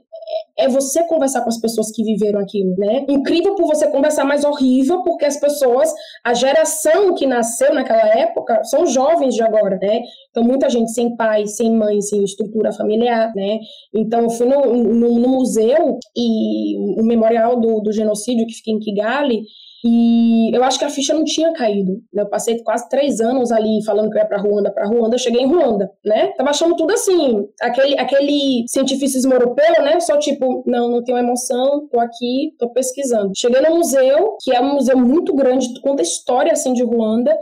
é 0.58 0.68
você 0.68 1.02
conversar 1.04 1.42
com 1.42 1.48
as 1.48 1.58
pessoas 1.58 1.90
que 1.90 2.02
viveram 2.02 2.40
aquilo, 2.40 2.74
né? 2.76 3.04
Incrível 3.08 3.54
por 3.54 3.66
você 3.66 3.86
conversar, 3.88 4.24
mas 4.24 4.44
horrível 4.44 5.02
porque 5.02 5.24
as 5.24 5.38
pessoas, 5.38 5.92
a 6.24 6.34
geração 6.34 7.14
que 7.14 7.26
nasceu 7.26 7.74
naquela 7.74 8.06
época, 8.18 8.62
são 8.64 8.86
jovens 8.86 9.34
de 9.34 9.42
agora, 9.42 9.78
né? 9.80 10.02
Então, 10.30 10.44
muita 10.44 10.68
gente 10.68 10.92
sem 10.92 11.16
pai, 11.16 11.46
sem 11.46 11.74
mãe, 11.74 12.00
sem 12.00 12.22
estrutura 12.22 12.72
familiar, 12.72 13.32
né? 13.34 13.58
Então, 13.94 14.20
eu 14.22 14.30
fui 14.30 14.46
no, 14.46 14.74
no, 14.74 15.18
no 15.18 15.28
museu 15.28 15.98
e 16.16 17.00
o 17.00 17.04
memorial 17.04 17.58
do, 17.58 17.80
do 17.80 17.92
genocídio 17.92 18.46
que 18.46 18.54
fica 18.54 18.70
em 18.70 18.78
Kigali, 18.78 19.42
e 19.82 20.54
eu 20.54 20.62
acho 20.62 20.78
que 20.78 20.84
a 20.84 20.90
ficha 20.90 21.14
não 21.14 21.24
tinha 21.24 21.52
caído. 21.54 22.02
Eu 22.12 22.28
passei 22.28 22.62
quase 22.62 22.88
três 22.88 23.20
anos 23.20 23.50
ali 23.50 23.82
falando 23.84 24.10
que 24.10 24.18
eu 24.18 24.22
ia 24.22 24.28
para 24.28 24.40
Ruanda, 24.40 24.70
para 24.70 24.86
Ruanda, 24.86 25.16
cheguei 25.16 25.42
em 25.42 25.46
Ruanda, 25.46 25.90
né? 26.04 26.28
Tava 26.36 26.50
achando 26.50 26.76
tudo 26.76 26.92
assim, 26.92 27.46
aquele, 27.60 27.98
aquele 27.98 28.64
cientificismo 28.68 29.32
europeu, 29.32 29.82
né? 29.82 29.98
Só 30.00 30.18
tipo, 30.18 30.62
não, 30.66 30.90
não 30.90 31.02
tenho 31.02 31.18
emoção, 31.18 31.88
tô 31.90 31.98
aqui, 31.98 32.54
tô 32.58 32.68
pesquisando. 32.70 33.32
Cheguei 33.34 33.62
no 33.62 33.76
museu, 33.76 34.36
que 34.42 34.54
é 34.54 34.60
um 34.60 34.74
museu 34.74 34.98
muito 34.98 35.34
grande, 35.34 35.80
conta 35.80 36.02
a 36.02 36.04
história 36.04 36.52
assim 36.52 36.74
de 36.74 36.82
Ruanda. 36.82 37.34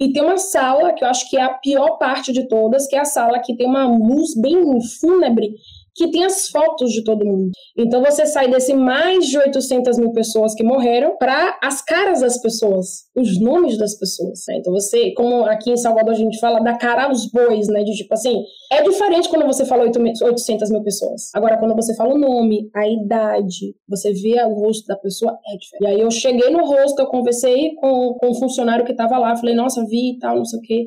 E 0.00 0.12
tem 0.12 0.22
uma 0.22 0.36
sala 0.36 0.92
que 0.92 1.04
eu 1.04 1.08
acho 1.08 1.30
que 1.30 1.36
é 1.36 1.42
a 1.42 1.54
pior 1.54 1.98
parte 1.98 2.32
de 2.32 2.48
todas, 2.48 2.88
que 2.88 2.96
é 2.96 3.00
a 3.00 3.04
sala 3.04 3.38
que 3.38 3.56
tem 3.56 3.68
uma 3.68 3.86
luz 3.86 4.34
bem 4.36 4.60
fúnebre 5.00 5.54
que 5.94 6.10
tem 6.10 6.24
as 6.24 6.48
fotos 6.48 6.92
de 6.92 7.04
todo 7.04 7.24
mundo. 7.24 7.50
Então 7.76 8.02
você 8.02 8.26
sai 8.26 8.50
desse 8.50 8.74
mais 8.74 9.26
de 9.26 9.38
800 9.38 9.98
mil 9.98 10.12
pessoas 10.12 10.54
que 10.54 10.64
morreram 10.64 11.16
para 11.16 11.58
as 11.62 11.82
caras 11.82 12.20
das 12.20 12.40
pessoas, 12.40 13.04
os 13.16 13.40
nomes 13.40 13.78
das 13.78 13.96
pessoas. 13.98 14.40
Né? 14.48 14.56
Então 14.58 14.72
você, 14.72 15.12
como 15.12 15.44
aqui 15.44 15.70
em 15.70 15.76
Salvador 15.76 16.14
a 16.14 16.16
gente 16.18 16.38
fala 16.38 16.60
da 16.60 16.76
cara 16.76 17.04
aos 17.04 17.30
bois, 17.30 17.68
né? 17.68 17.82
De 17.84 17.92
tipo 17.92 18.12
assim, 18.14 18.42
é 18.72 18.82
diferente 18.82 19.28
quando 19.28 19.46
você 19.46 19.64
fala 19.64 19.84
800 19.84 20.70
mil 20.70 20.82
pessoas. 20.82 21.30
Agora, 21.34 21.58
quando 21.58 21.74
você 21.74 21.94
fala 21.94 22.14
o 22.14 22.18
nome, 22.18 22.68
a 22.74 22.88
idade, 22.88 23.74
você 23.88 24.12
vê 24.12 24.42
o 24.44 24.54
rosto 24.54 24.86
da 24.86 24.96
pessoa, 24.96 25.32
é 25.46 25.56
diferente. 25.56 25.82
E 25.82 25.86
aí 25.86 26.00
eu 26.00 26.10
cheguei 26.10 26.50
no 26.50 26.64
rosto, 26.64 27.00
eu 27.00 27.06
conversei 27.06 27.74
com, 27.76 28.14
com 28.14 28.30
um 28.30 28.34
funcionário 28.34 28.84
que 28.84 28.92
estava 28.92 29.18
lá, 29.18 29.36
falei, 29.36 29.54
nossa, 29.54 29.84
vi 29.86 30.14
e 30.16 30.18
tal, 30.18 30.36
não 30.36 30.44
sei 30.44 30.58
o 30.58 30.62
quê 30.62 30.86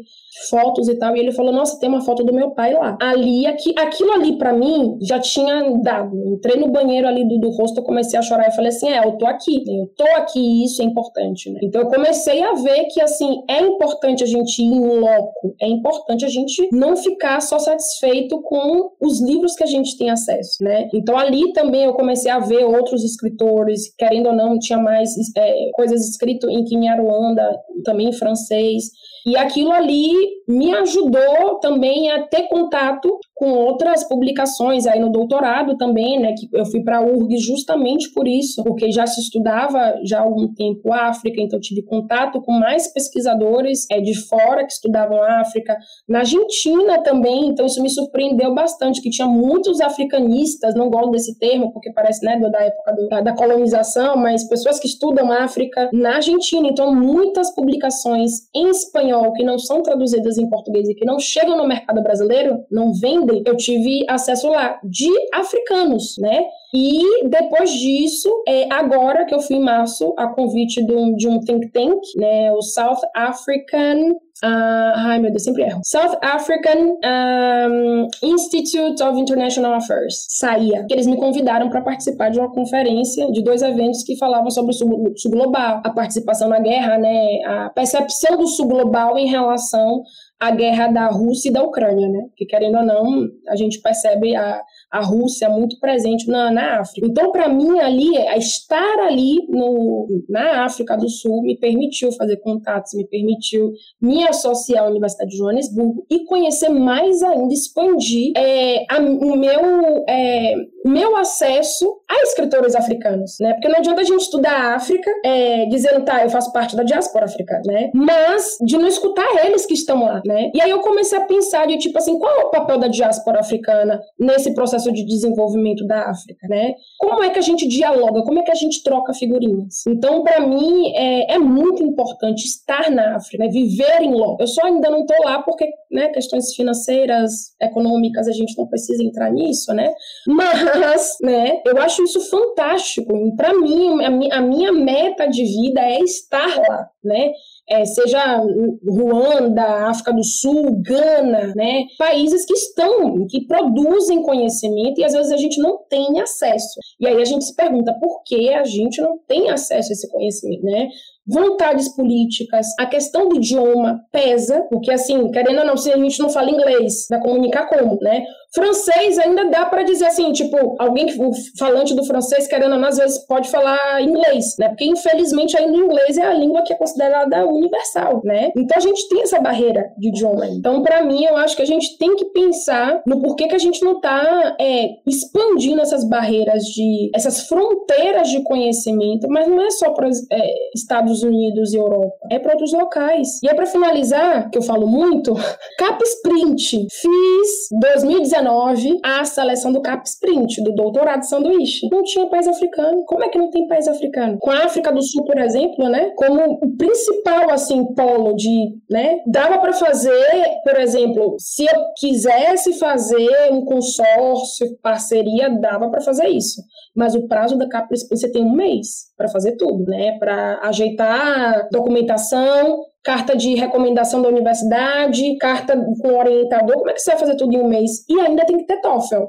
fotos 0.49 0.87
e 0.87 0.95
tal, 0.95 1.15
e 1.15 1.19
ele 1.19 1.31
falou: 1.31 1.51
Nossa, 1.51 1.79
tem 1.79 1.89
uma 1.89 2.01
foto 2.01 2.23
do 2.23 2.33
meu 2.33 2.51
pai 2.51 2.73
lá. 2.73 2.97
Ali, 3.01 3.45
aqui, 3.45 3.73
aquilo 3.77 4.11
ali 4.11 4.37
para 4.37 4.53
mim 4.53 4.96
já 5.01 5.19
tinha 5.19 5.69
dado. 5.81 6.15
Entrei 6.33 6.57
no 6.57 6.71
banheiro 6.71 7.07
ali 7.07 7.27
do, 7.27 7.39
do 7.39 7.49
rosto, 7.51 7.79
eu 7.79 7.83
comecei 7.83 8.17
a 8.17 8.21
chorar. 8.21 8.47
Eu 8.47 8.51
falei 8.51 8.69
assim: 8.69 8.89
É, 8.89 9.05
eu 9.05 9.17
tô 9.17 9.25
aqui, 9.25 9.63
eu 9.67 9.87
tô 9.95 10.05
aqui, 10.15 10.63
isso 10.63 10.81
é 10.81 10.85
importante, 10.85 11.49
né? 11.51 11.59
Então 11.63 11.81
eu 11.81 11.87
comecei 11.87 12.43
a 12.43 12.53
ver 12.53 12.85
que, 12.85 13.01
assim, 13.01 13.43
é 13.49 13.61
importante 13.61 14.23
a 14.23 14.27
gente 14.27 14.61
ir 14.61 14.65
em 14.65 14.99
loco, 14.99 15.55
é 15.61 15.67
importante 15.67 16.25
a 16.25 16.29
gente 16.29 16.67
não 16.71 16.95
ficar 16.95 17.41
só 17.41 17.59
satisfeito 17.59 18.41
com 18.41 18.91
os 19.01 19.21
livros 19.21 19.55
que 19.55 19.63
a 19.63 19.67
gente 19.67 19.97
tem 19.97 20.09
acesso, 20.09 20.63
né? 20.63 20.87
Então 20.93 21.17
ali 21.17 21.53
também 21.53 21.83
eu 21.83 21.93
comecei 21.93 22.31
a 22.31 22.39
ver 22.39 22.63
outros 22.63 23.03
escritores, 23.03 23.93
querendo 23.97 24.27
ou 24.27 24.35
não, 24.35 24.59
tinha 24.59 24.79
mais 24.79 25.09
é, 25.35 25.69
coisas 25.73 26.07
escritas 26.07 26.49
em 26.49 26.63
Kinyarwanda, 26.63 27.57
também 27.83 28.09
em 28.09 28.13
francês. 28.13 28.85
E 29.27 29.35
aquilo 29.35 29.73
ali 29.73 30.09
me 30.47 30.73
ajudou 30.73 31.59
também 31.59 32.09
a 32.09 32.25
ter 32.27 32.43
contato 32.43 33.09
com 33.35 33.51
outras 33.51 34.07
publicações 34.07 34.87
aí 34.87 34.99
no 35.01 35.11
doutorado 35.11 35.75
também, 35.75 36.17
né, 36.17 36.33
que 36.33 36.47
eu 36.53 36.65
fui 36.65 36.81
para 36.81 36.99
a 36.99 37.01
URG 37.01 37.37
justamente 37.37 38.11
por 38.13 38.25
isso, 38.25 38.63
porque 38.63 38.89
já 38.89 39.05
se 39.05 39.19
estudava 39.19 39.95
já 40.05 40.19
há 40.19 40.21
algum 40.21 40.53
tempo 40.53 40.93
a 40.93 41.09
África, 41.09 41.41
então 41.41 41.59
tive 41.59 41.83
contato 41.83 42.41
com 42.41 42.53
mais 42.53 42.91
pesquisadores 42.93 43.85
é, 43.91 43.99
de 43.99 44.15
fora 44.15 44.65
que 44.65 44.71
estudavam 44.71 45.21
a 45.21 45.41
África, 45.41 45.77
na 46.07 46.19
Argentina 46.19 47.03
também, 47.03 47.47
então 47.47 47.65
isso 47.65 47.81
me 47.83 47.89
surpreendeu 47.89 48.55
bastante, 48.55 49.01
que 49.01 49.09
tinha 49.09 49.27
muitos 49.27 49.81
africanistas, 49.81 50.73
não 50.73 50.89
gosto 50.89 51.11
desse 51.11 51.37
termo, 51.37 51.73
porque 51.73 51.91
parece, 51.91 52.25
né, 52.25 52.39
da 52.39 52.61
época 52.61 52.93
do, 52.93 53.07
da, 53.09 53.21
da 53.21 53.35
colonização, 53.35 54.15
mas 54.15 54.47
pessoas 54.47 54.79
que 54.79 54.87
estudam 54.87 55.29
a 55.31 55.43
África 55.43 55.89
na 55.91 56.15
Argentina, 56.15 56.69
então 56.69 56.95
muitas 56.95 57.53
publicações 57.53 58.31
em 58.55 58.69
espanhol 58.69 59.16
que 59.33 59.43
não 59.43 59.57
são 59.57 59.81
traduzidas 59.81 60.37
em 60.37 60.49
português 60.49 60.87
e 60.89 60.95
que 60.95 61.05
não 61.05 61.19
chegam 61.19 61.57
no 61.57 61.67
mercado 61.67 62.01
brasileiro, 62.01 62.63
não 62.71 62.93
vendem 62.93 63.43
eu 63.45 63.55
tive 63.55 64.05
acesso 64.09 64.49
lá 64.49 64.79
de 64.83 65.09
africanos, 65.33 66.15
né? 66.19 66.43
E 66.73 67.27
depois 67.27 67.71
disso, 67.71 68.29
é, 68.47 68.71
agora 68.71 69.25
que 69.25 69.33
eu 69.33 69.39
fui 69.39 69.55
em 69.55 69.63
março, 69.63 70.13
a 70.17 70.27
convite 70.27 70.85
de 70.85 70.93
um, 70.93 71.15
de 71.15 71.27
um 71.27 71.39
think 71.39 71.71
tank, 71.71 72.01
né, 72.17 72.51
o 72.51 72.61
South 72.61 72.99
African 73.15 74.15
Uh, 74.43 74.93
ai 74.95 75.19
meu 75.19 75.31
Deus, 75.31 75.43
sempre 75.43 75.63
erro. 75.63 75.81
South 75.83 76.17
African 76.21 76.99
um, 77.03 78.07
Institute 78.23 79.01
of 79.01 79.19
International 79.19 79.73
Affairs, 79.73 80.27
SAIA, 80.29 80.85
que 80.87 80.93
eles 80.93 81.07
me 81.07 81.17
convidaram 81.17 81.69
para 81.69 81.81
participar 81.81 82.29
de 82.29 82.39
uma 82.39 82.51
conferência 82.51 83.31
de 83.31 83.43
dois 83.43 83.61
eventos 83.61 84.03
que 84.03 84.15
falavam 84.17 84.51
sobre 84.51 84.71
o 84.71 85.17
sul 85.17 85.31
global, 85.31 85.81
a 85.83 85.89
participação 85.89 86.49
na 86.49 86.59
guerra, 86.59 86.97
né, 86.97 87.39
a 87.45 87.69
percepção 87.69 88.37
do 88.37 88.47
sul 88.47 88.67
global 88.67 89.17
em 89.17 89.27
relação 89.27 90.03
à 90.39 90.51
guerra 90.51 90.87
da 90.87 91.07
Rússia 91.07 91.49
e 91.49 91.53
da 91.53 91.63
Ucrânia, 91.63 92.07
né? 92.07 92.27
Que 92.35 92.45
querendo 92.45 92.77
ou 92.77 92.85
não, 92.85 93.27
a 93.49 93.55
gente 93.55 93.81
percebe 93.81 94.35
a, 94.35 94.61
a 94.91 95.01
Rússia 95.01 95.49
muito 95.49 95.79
presente 95.79 96.27
na, 96.27 96.51
na 96.51 96.79
África. 96.79 97.07
Então, 97.07 97.31
para 97.31 97.49
mim, 97.49 97.79
ali, 97.79 98.15
estar 98.37 98.99
ali 98.99 99.45
no, 99.49 100.07
na 100.29 100.65
África 100.65 100.95
do 100.95 101.09
Sul 101.09 101.41
me 101.43 101.57
permitiu 101.57 102.11
fazer 102.13 102.37
contatos, 102.37 102.93
me 102.93 103.05
permitiu 103.07 103.71
me 104.01 104.27
associar 104.27 104.85
à 104.85 104.89
Universidade 104.89 105.31
de 105.31 105.37
Joanesburgo 105.37 106.05
e 106.09 106.25
conhecer 106.25 106.69
mais 106.69 107.21
ainda, 107.21 107.53
expandir 107.53 108.31
é, 108.35 108.85
a, 108.89 108.99
o 108.99 109.35
meu, 109.35 110.05
é, 110.07 110.53
meu 110.85 111.15
acesso 111.17 112.01
a 112.09 112.23
escritores 112.23 112.75
africanos, 112.75 113.35
né? 113.41 113.53
Porque 113.53 113.67
não 113.67 113.77
adianta 113.77 114.01
a 114.01 114.03
gente 114.05 114.21
estudar 114.21 114.53
a 114.53 114.75
África 114.75 115.11
é, 115.25 115.65
dizendo, 115.65 116.05
tá, 116.05 116.23
eu 116.23 116.29
faço 116.29 116.53
parte 116.53 116.75
da 116.75 116.83
diáspora 116.83 117.25
africana, 117.25 117.61
né? 117.65 117.91
Mas 117.93 118.57
de 118.65 118.77
não 118.77 118.87
escutar 118.87 119.45
eles 119.45 119.65
que 119.65 119.73
estão 119.73 120.05
lá, 120.05 120.21
né? 120.25 120.49
E 120.53 120.61
aí 120.61 120.69
eu 120.69 120.79
comecei 120.79 121.17
a 121.17 121.25
pensar 121.25 121.67
de, 121.67 121.77
tipo 121.77 121.97
assim, 121.97 122.17
qual 122.17 122.33
é 122.39 122.45
o 122.45 122.51
papel 122.51 122.79
da 122.79 122.87
diáspora 122.87 123.39
africana 123.39 123.99
nesse 124.17 124.53
processo 124.53 124.76
processo 124.77 124.91
de 124.91 125.03
desenvolvimento 125.03 125.85
da 125.85 126.09
África, 126.09 126.47
né? 126.47 126.73
Como 126.97 127.23
é 127.23 127.29
que 127.29 127.39
a 127.39 127.41
gente 127.41 127.67
dialoga? 127.67 128.21
Como 128.21 128.39
é 128.39 128.43
que 128.43 128.51
a 128.51 128.55
gente 128.55 128.83
troca 128.83 129.13
figurinhas? 129.13 129.85
Então, 129.87 130.23
para 130.23 130.39
mim, 130.45 130.93
é, 130.95 131.33
é, 131.33 131.39
muito 131.39 131.83
importante 131.83 132.45
estar 132.45 132.89
na 132.91 133.15
África, 133.15 133.43
né? 133.43 133.49
viver 133.49 134.01
em 134.01 134.13
loco. 134.13 134.41
Eu 134.41 134.47
só 134.47 134.65
ainda 134.65 134.89
não 134.89 135.01
estou 135.01 135.17
lá 135.25 135.41
porque, 135.41 135.67
né, 135.91 136.09
questões 136.09 136.53
financeiras, 136.53 137.55
econômicas, 137.61 138.27
a 138.27 138.31
gente 138.31 138.57
não 138.57 138.67
precisa 138.67 139.03
entrar 139.03 139.31
nisso, 139.31 139.73
né? 139.73 139.91
Mas, 140.27 141.17
né, 141.21 141.61
eu 141.65 141.77
acho 141.79 142.03
isso 142.03 142.21
fantástico. 142.29 143.35
Para 143.35 143.53
mim, 143.53 144.03
a, 144.31 144.41
minha 144.41 144.71
meta 144.71 145.27
de 145.27 145.43
vida 145.43 145.81
é 145.81 145.99
estar 146.01 146.57
lá, 146.57 146.89
né? 147.03 147.31
É, 147.69 147.85
seja 147.85 148.41
Ruanda, 148.87 149.89
África 149.89 150.13
do 150.13 150.23
Sul, 150.23 150.81
Gana, 150.81 151.53
né? 151.55 151.85
Países 151.97 152.45
que 152.45 152.53
estão, 152.53 153.27
que 153.27 153.45
produzem 153.45 154.21
conhecimento 154.21 154.99
e 154.99 155.03
às 155.03 155.13
vezes 155.13 155.31
a 155.31 155.37
gente 155.37 155.61
não 155.61 155.79
tem 155.89 156.19
acesso. 156.21 156.79
E 156.99 157.07
aí 157.07 157.21
a 157.21 157.25
gente 157.25 157.43
se 157.43 157.55
pergunta 157.55 157.93
por 157.99 158.23
que 158.25 158.53
a 158.53 158.63
gente 158.63 159.01
não 159.01 159.17
tem 159.27 159.49
acesso 159.49 159.89
a 159.89 159.93
esse 159.93 160.09
conhecimento, 160.09 160.63
né? 160.63 160.87
vontades 161.27 161.93
políticas, 161.93 162.67
a 162.79 162.85
questão 162.85 163.27
do 163.27 163.35
idioma 163.35 164.01
pesa, 164.11 164.61
porque 164.69 164.91
assim, 164.91 165.29
querendo 165.29 165.59
ou 165.59 165.65
não, 165.65 165.75
se 165.75 165.91
a 165.91 165.97
gente 165.97 166.19
não 166.19 166.29
fala 166.29 166.49
inglês, 166.49 167.05
vai 167.09 167.19
comunicar 167.19 167.67
como, 167.67 167.99
né? 168.01 168.23
Francês 168.53 169.19
ainda 169.19 169.45
dá 169.45 169.65
para 169.65 169.83
dizer 169.83 170.05
assim, 170.05 170.31
tipo, 170.31 170.75
alguém 170.79 171.07
o 171.19 171.31
falante 171.57 171.93
do 171.95 172.05
francês, 172.05 172.47
querendo 172.47 172.73
ou 172.73 172.79
não, 172.79 172.87
às 172.87 172.97
vezes 172.97 173.25
pode 173.25 173.49
falar 173.49 174.01
inglês, 174.01 174.55
né? 174.57 174.69
Porque 174.69 174.85
infelizmente 174.85 175.57
ainda 175.57 175.77
o 175.77 175.83
inglês 175.83 176.17
é 176.17 176.25
a 176.25 176.33
língua 176.33 176.63
que 176.63 176.73
é 176.73 176.75
considerada 176.75 177.45
universal, 177.45 178.21
né? 178.23 178.51
Então 178.55 178.77
a 178.77 178.79
gente 178.79 179.07
tem 179.09 179.21
essa 179.21 179.39
barreira 179.39 179.91
de 179.97 180.09
idioma. 180.09 180.47
Então, 180.47 180.81
para 180.81 181.03
mim, 181.03 181.23
eu 181.25 181.37
acho 181.37 181.55
que 181.55 181.61
a 181.61 181.65
gente 181.65 181.97
tem 181.97 182.15
que 182.15 182.25
pensar 182.25 183.01
no 183.05 183.21
porquê 183.21 183.47
que 183.47 183.55
a 183.55 183.59
gente 183.59 183.83
não 183.83 183.99
tá 183.99 184.55
é, 184.59 184.89
expandindo 185.05 185.81
essas 185.81 186.07
barreiras 186.07 186.63
de 186.63 187.11
essas 187.13 187.47
fronteiras 187.47 188.29
de 188.29 188.43
conhecimento, 188.43 189.27
mas 189.29 189.47
não 189.47 189.61
é 189.61 189.69
só 189.71 189.91
para 189.91 190.07
é, 190.07 190.53
Estados 190.73 191.21
Unidos 191.21 191.73
e 191.73 191.77
Europa, 191.77 192.15
é 192.31 192.39
para 192.39 192.53
outros 192.53 192.73
locais. 192.73 193.41
E 193.43 193.49
é 193.49 193.53
para 193.53 193.65
finalizar, 193.65 194.49
que 194.49 194.57
eu 194.57 194.61
falo 194.61 194.87
muito, 194.87 195.33
Cap 195.77 196.01
Sprint. 196.03 196.87
Fiz 196.89 197.67
2019 197.79 198.36
2019 198.41 198.99
a 199.03 199.25
seleção 199.25 199.71
do 199.71 199.81
CAP 199.81 200.05
Sprint, 200.07 200.61
do 200.63 200.73
doutorado 200.73 201.23
sanduíche. 201.23 201.87
Não 201.91 202.03
tinha 202.03 202.27
país 202.27 202.47
africano. 202.47 203.03
Como 203.05 203.23
é 203.23 203.29
que 203.29 203.37
não 203.37 203.49
tem 203.49 203.67
país 203.67 203.87
africano? 203.87 204.37
Com 204.39 204.51
a 204.51 204.65
África 204.65 204.91
do 204.91 205.01
Sul, 205.01 205.23
por 205.25 205.37
exemplo, 205.37 205.87
né, 205.89 206.11
como 206.15 206.59
o 206.61 206.77
principal 206.77 207.49
assim 207.51 207.93
polo 207.93 208.35
de, 208.35 208.75
né, 208.89 209.19
dava 209.27 209.57
para 209.59 209.73
fazer, 209.73 210.61
por 210.63 210.79
exemplo, 210.79 211.35
se 211.39 211.65
eu 211.65 211.81
quisesse 211.97 212.77
fazer 212.79 213.51
um 213.51 213.63
consórcio, 213.65 214.77
parceria, 214.81 215.49
dava 215.49 215.89
para 215.89 216.01
fazer 216.01 216.27
isso. 216.27 216.61
Mas 216.95 217.15
o 217.15 217.27
prazo 217.27 217.57
da 217.57 217.67
CAP 217.67 217.93
Sprint 217.93 218.19
você 218.19 218.31
tem 218.31 218.43
um 218.43 218.53
mês 218.53 219.07
para 219.15 219.29
fazer 219.29 219.55
tudo, 219.57 219.85
né, 219.85 220.17
para 220.19 220.59
ajeitar 220.63 221.67
documentação, 221.71 222.83
carta 223.03 223.35
de 223.35 223.55
recomendação 223.55 224.21
da 224.21 224.29
universidade, 224.29 225.37
carta 225.37 225.77
com 226.01 226.17
orientador, 226.17 226.75
como 226.77 226.89
é 226.89 226.93
que 226.93 226.99
você 226.99 227.11
vai 227.11 227.19
fazer 227.19 227.35
tudo 227.37 227.53
em 227.53 227.61
um 227.61 227.67
mês? 227.67 228.05
E 228.09 228.19
ainda 228.19 228.45
tem 228.45 228.57
que 228.57 228.65
ter 228.65 228.81
TOEFL 228.81 229.27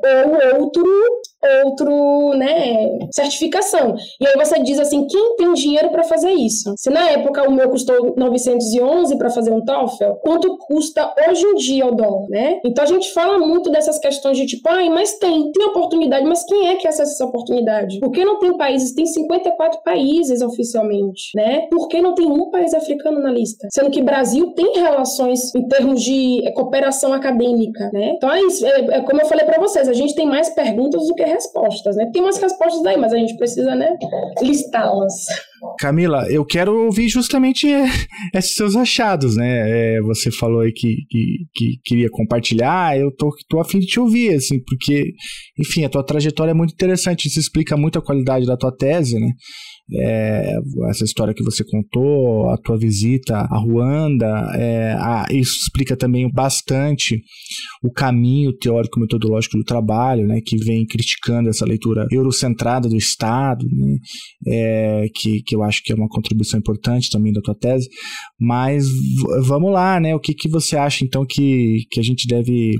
ou 0.54 0.62
outro 0.62 0.84
outro, 1.64 2.34
né, 2.34 2.99
certificação. 3.12 3.95
E 4.20 4.26
aí 4.26 4.34
você 4.36 4.61
diz 4.62 4.78
assim, 4.78 5.07
quem 5.07 5.36
tem 5.36 5.53
dinheiro 5.55 5.91
para 5.91 6.03
fazer 6.05 6.32
isso? 6.32 6.74
Se 6.76 6.91
na 6.91 7.11
época 7.11 7.49
o 7.49 7.53
meu 7.53 7.68
custou 7.70 8.14
911 8.16 9.16
para 9.16 9.30
fazer 9.30 9.53
um 9.53 9.64
TOEFL, 9.64 10.14
quanto 10.22 10.57
custa 10.59 11.14
hoje 11.28 11.45
em 11.45 11.55
dia 11.55 11.86
o 11.86 11.95
dólar, 11.95 12.28
né? 12.28 12.61
Então 12.64 12.84
a 12.84 12.86
gente 12.86 13.12
fala 13.12 13.39
muito 13.39 13.70
dessas 13.70 13.99
questões 13.99 14.36
de 14.36 14.47
tipo, 14.47 14.68
ai, 14.68 14.89
mas 14.89 15.18
tem, 15.18 15.51
tem 15.53 15.66
oportunidade, 15.66 16.26
mas 16.26 16.45
quem 16.45 16.68
é 16.68 16.76
que 16.76 16.89
acessa 16.89 17.12
essa 17.12 17.24
oportunidade? 17.24 18.01
Por 18.01 18.11
que 18.11 18.24
não 18.24 18.39
tem 18.39 18.57
países? 18.57 18.95
Tem 18.95 19.07
54 19.07 19.80
países 19.82 20.43
oficialmente, 20.43 21.30
né? 21.34 21.66
Por 21.70 21.89
que 21.89 22.01
não 22.01 22.14
tem 22.14 22.26
um 22.26 22.51
país 22.51 22.74
africano 22.74 23.20
na 23.20 23.30
lista? 23.30 23.68
Sendo 23.72 23.91
que 23.91 24.03
Brasil 24.03 24.53
tem 24.55 24.78
relações 24.78 25.55
em 25.55 25.66
termos 25.68 26.03
de 26.03 26.43
cooperação 26.55 27.12
acadêmica, 27.12 27.91
né? 27.93 28.12
Então 28.16 28.32
é 28.32 28.41
isso, 28.43 28.66
é, 28.66 28.99
é 28.99 29.01
como 29.03 29.20
eu 29.20 29.26
falei 29.26 29.45
para 29.45 29.61
vocês, 29.61 29.89
a 29.89 29.93
gente 29.93 30.14
tem 30.14 30.26
mais 30.26 30.51
perguntas 30.51 31.07
do 31.07 31.14
que 31.14 31.28
respostas, 31.29 31.97
né? 31.97 32.11
Tem 32.12 32.22
umas 32.22 32.39
respostas 32.39 32.85
aí, 32.87 32.97
mas 32.97 33.12
a 33.12 33.16
gente 33.16 33.37
precisa, 33.37 33.74
né, 33.74 33.97
listá-las. 34.43 35.14
Camila, 35.79 36.26
eu 36.31 36.45
quero 36.45 36.85
ouvir 36.85 37.09
justamente 37.09 37.66
esses 38.35 38.55
seus 38.55 38.76
achados, 38.76 39.37
né? 39.37 39.97
É, 39.97 40.01
você 40.01 40.31
falou 40.31 40.61
aí 40.61 40.72
que, 40.72 40.97
que, 41.09 41.37
que, 41.55 41.81
queria 41.85 42.09
compartilhar, 42.11 42.99
eu 42.99 43.14
tô, 43.14 43.31
tô 43.49 43.61
a 43.61 43.64
fim 43.64 43.79
de 43.79 43.87
te 43.87 44.01
ouvir, 44.01 44.35
assim, 44.35 44.62
porque, 44.64 45.12
enfim, 45.59 45.85
a 45.85 45.89
tua 45.89 46.05
trajetória 46.05 46.53
é 46.53 46.55
muito 46.55 46.72
interessante, 46.72 47.26
isso 47.26 47.39
explica 47.39 47.76
muito 47.76 47.99
a 47.99 48.03
qualidade 48.03 48.47
da 48.47 48.57
tua 48.57 48.74
tese, 48.74 49.18
né? 49.18 49.29
É, 49.95 50.55
essa 50.91 51.05
história 51.05 51.32
que 51.34 51.43
você 51.43 51.64
contou, 51.64 52.51
a 52.51 52.59
tua 52.59 52.76
visita 52.76 53.36
a 53.36 53.59
Ruanda, 53.59 54.26
é, 54.55 54.93
a, 54.93 55.26
isso 55.30 55.57
explica 55.62 55.97
também 55.97 56.28
bastante 56.30 57.22
o 57.82 57.91
caminho 57.91 58.53
teórico-metodológico 58.53 59.57
do 59.57 59.64
trabalho, 59.64 60.26
né, 60.26 60.41
que 60.45 60.57
vem 60.59 60.86
criticando 60.86 61.49
essa 61.49 61.64
leitura 61.64 62.07
eurocentrada 62.11 62.89
do 62.89 62.97
Estado, 62.97 63.64
né, 63.64 63.97
é, 64.47 65.07
que, 65.14 65.43
que 65.43 65.57
eu 65.57 65.62
acho 65.62 65.82
que 65.82 65.93
é 65.93 65.97
uma 65.97 66.09
contribuição 66.09 66.59
importante 66.59 67.11
também 67.11 67.32
da 67.32 67.41
tua 67.41 67.55
tese, 67.55 67.89
mas 68.39 68.86
vamos 69.47 69.72
lá, 69.72 69.99
né, 69.99 70.14
o 70.14 70.20
que, 70.20 70.34
que 70.34 70.51
você 70.51 70.76
acha 70.76 71.05
então 71.05 71.24
que, 71.26 71.78
que 71.91 72.01
a 72.01 72.03
gente 72.03 72.26
deve 72.26 72.72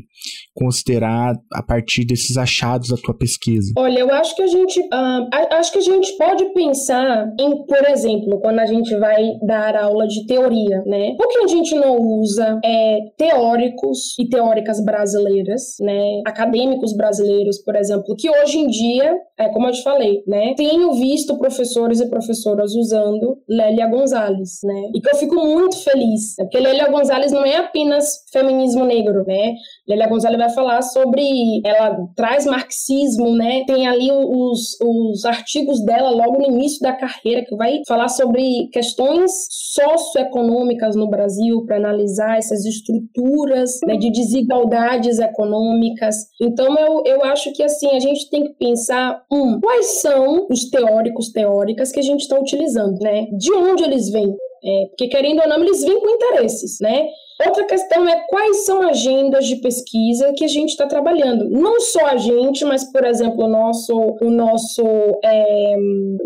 considerar 0.53 1.35
a 1.55 1.63
partir 1.63 2.05
desses 2.05 2.37
achados 2.37 2.89
da 2.89 2.97
tua 2.97 3.17
pesquisa? 3.17 3.73
Olha, 3.79 4.01
eu 4.01 4.13
acho 4.13 4.35
que 4.35 4.43
a 4.43 4.47
gente, 4.47 4.81
uh, 4.81 5.29
acho 5.53 5.73
que 5.73 5.79
a 5.79 5.83
gente 5.83 6.17
pode 6.17 6.53
pensar 6.53 6.98
pensar 6.99 7.35
em, 7.39 7.65
por 7.65 7.89
exemplo, 7.89 8.41
quando 8.41 8.59
a 8.59 8.67
gente 8.67 8.95
vai 8.97 9.39
dar 9.43 9.77
aula 9.77 10.07
de 10.07 10.27
teoria, 10.27 10.83
né? 10.87 11.15
Por 11.17 11.29
que 11.29 11.39
a 11.39 11.47
gente 11.47 11.75
não 11.75 11.97
usa 11.97 12.61
é, 12.65 12.99
teóricos 13.17 14.19
e 14.19 14.29
teóricas 14.29 14.83
brasileiras, 14.85 15.77
né? 15.81 16.23
Acadêmicos 16.27 16.95
brasileiros, 16.95 17.59
por 17.59 17.77
exemplo, 17.77 18.15
que 18.17 18.29
hoje 18.31 18.59
em 18.59 18.67
dia, 18.67 19.17
é 19.39 19.49
como 19.49 19.69
eu 19.69 19.73
te 19.73 19.83
falei, 19.83 20.23
né? 20.27 20.55
Tenho 20.57 20.93
visto 20.95 21.39
professores 21.39 22.01
e 22.01 22.09
professoras 22.09 22.75
usando 22.75 23.39
Lélia 23.49 23.87
Gonzalez, 23.87 24.61
né? 24.65 24.91
E 24.95 25.01
que 25.01 25.11
eu 25.11 25.17
fico 25.17 25.35
muito 25.35 25.77
feliz, 25.83 26.35
né? 26.39 26.45
porque 26.45 26.59
Lélia 26.59 26.91
Gonzalez 26.91 27.33
não 27.33 27.45
é 27.45 27.57
apenas 27.57 28.25
feminismo 28.33 28.85
negro, 28.85 29.25
né? 29.27 29.55
Lélia 29.87 30.09
Gonzalez 30.09 30.39
vai 30.39 30.51
falar 30.51 30.83
sobre, 30.83 31.61
ela 31.65 31.97
traz 32.17 32.47
marxismo, 32.47 33.35
né? 33.35 33.65
Tem 33.67 33.87
ali 33.87 34.11
os, 34.11 34.79
os 34.81 35.25
artigos 35.25 35.85
dela 35.85 36.11
logo 36.11 36.39
no 36.39 36.47
início 36.47 36.81
da 36.81 36.88
carreira 36.97 37.45
que 37.45 37.57
vai 37.57 37.81
falar 37.87 38.09
sobre 38.09 38.69
questões 38.73 39.31
socioeconômicas 39.51 40.97
no 40.97 41.09
Brasil 41.09 41.65
para 41.67 41.77
analisar 41.77 42.39
essas 42.39 42.65
estruturas 42.65 43.79
né, 43.87 43.97
de 43.97 44.11
desigualdades 44.11 45.19
econômicas. 45.19 46.17
Então 46.41 46.77
eu, 46.79 47.03
eu 47.05 47.25
acho 47.25 47.53
que 47.53 47.63
assim 47.63 47.91
a 47.95 48.01
gente 48.01 48.29
tem 48.31 48.45
que 48.45 48.55
pensar 48.55 49.23
um, 49.31 49.61
quais 49.61 50.01
são 50.01 50.47
os 50.51 50.69
teóricos 50.71 51.31
teóricas 51.33 51.93
que 51.93 52.01
a 52.01 52.03
gente 52.03 52.23
está 52.23 52.39
utilizando, 52.39 52.99
né? 53.01 53.27
De 53.37 53.53
onde 53.53 53.85
eles 53.85 54.11
vêm? 54.11 54.35
É, 54.65 54.87
porque, 54.87 55.09
querendo 55.09 55.41
ou 55.41 55.49
não, 55.49 55.63
eles 55.63 55.83
vêm 55.83 56.01
com 56.01 56.11
interesses, 56.11 56.79
né? 56.81 57.07
Outra 57.47 57.65
questão 57.67 58.09
é 58.09 58.25
quais 58.29 58.65
são 58.67 58.83
agendas 58.83 59.47
de 59.47 59.57
pesquisa 59.57 60.33
que 60.37 60.45
a 60.45 60.49
gente 60.49 60.71
está 60.71 60.89
trabalhando. 60.89 61.49
Não 61.49 61.79
só 61.81 62.07
a 62.07 62.17
gente, 62.17 62.65
mas, 62.65 62.91
por 62.91 63.05
exemplo, 63.05 63.45
o 63.45 63.49
nosso, 63.49 63.95
o 64.21 64.29
nosso 64.29 64.83
é, 65.23 65.77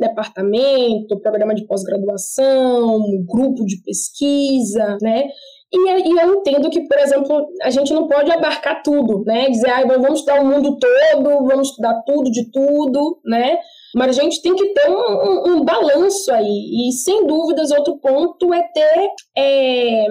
departamento, 0.00 1.20
programa 1.20 1.54
de 1.54 1.66
pós-graduação, 1.66 2.98
grupo 3.26 3.66
de 3.66 3.82
pesquisa, 3.82 4.96
né? 5.02 5.28
E, 5.70 6.12
e, 6.12 6.18
eu 6.18 6.34
entendo 6.34 6.70
que, 6.70 6.86
por 6.86 6.98
exemplo, 6.98 7.46
a 7.62 7.70
gente 7.70 7.92
não 7.92 8.06
pode 8.08 8.30
abarcar 8.30 8.82
tudo, 8.82 9.22
né? 9.26 9.50
Dizer, 9.50 9.70
ah, 9.70 9.84
vamos 9.86 10.20
estudar 10.20 10.40
o 10.40 10.46
mundo 10.46 10.78
todo, 10.78 11.46
vamos 11.46 11.68
estudar 11.68 12.02
tudo 12.06 12.30
de 12.30 12.50
tudo, 12.50 13.20
né? 13.24 13.58
Mas 13.94 14.18
a 14.18 14.22
gente 14.22 14.40
tem 14.42 14.54
que 14.54 14.66
ter 14.72 14.90
um, 14.90 14.94
um, 14.94 15.56
um 15.56 15.64
balanço 15.64 16.32
aí. 16.32 16.88
E, 16.88 16.92
sem 16.92 17.26
dúvidas, 17.26 17.70
outro 17.70 17.98
ponto 17.98 18.52
é 18.52 18.62
ter 18.72 19.08
é, 19.36 20.06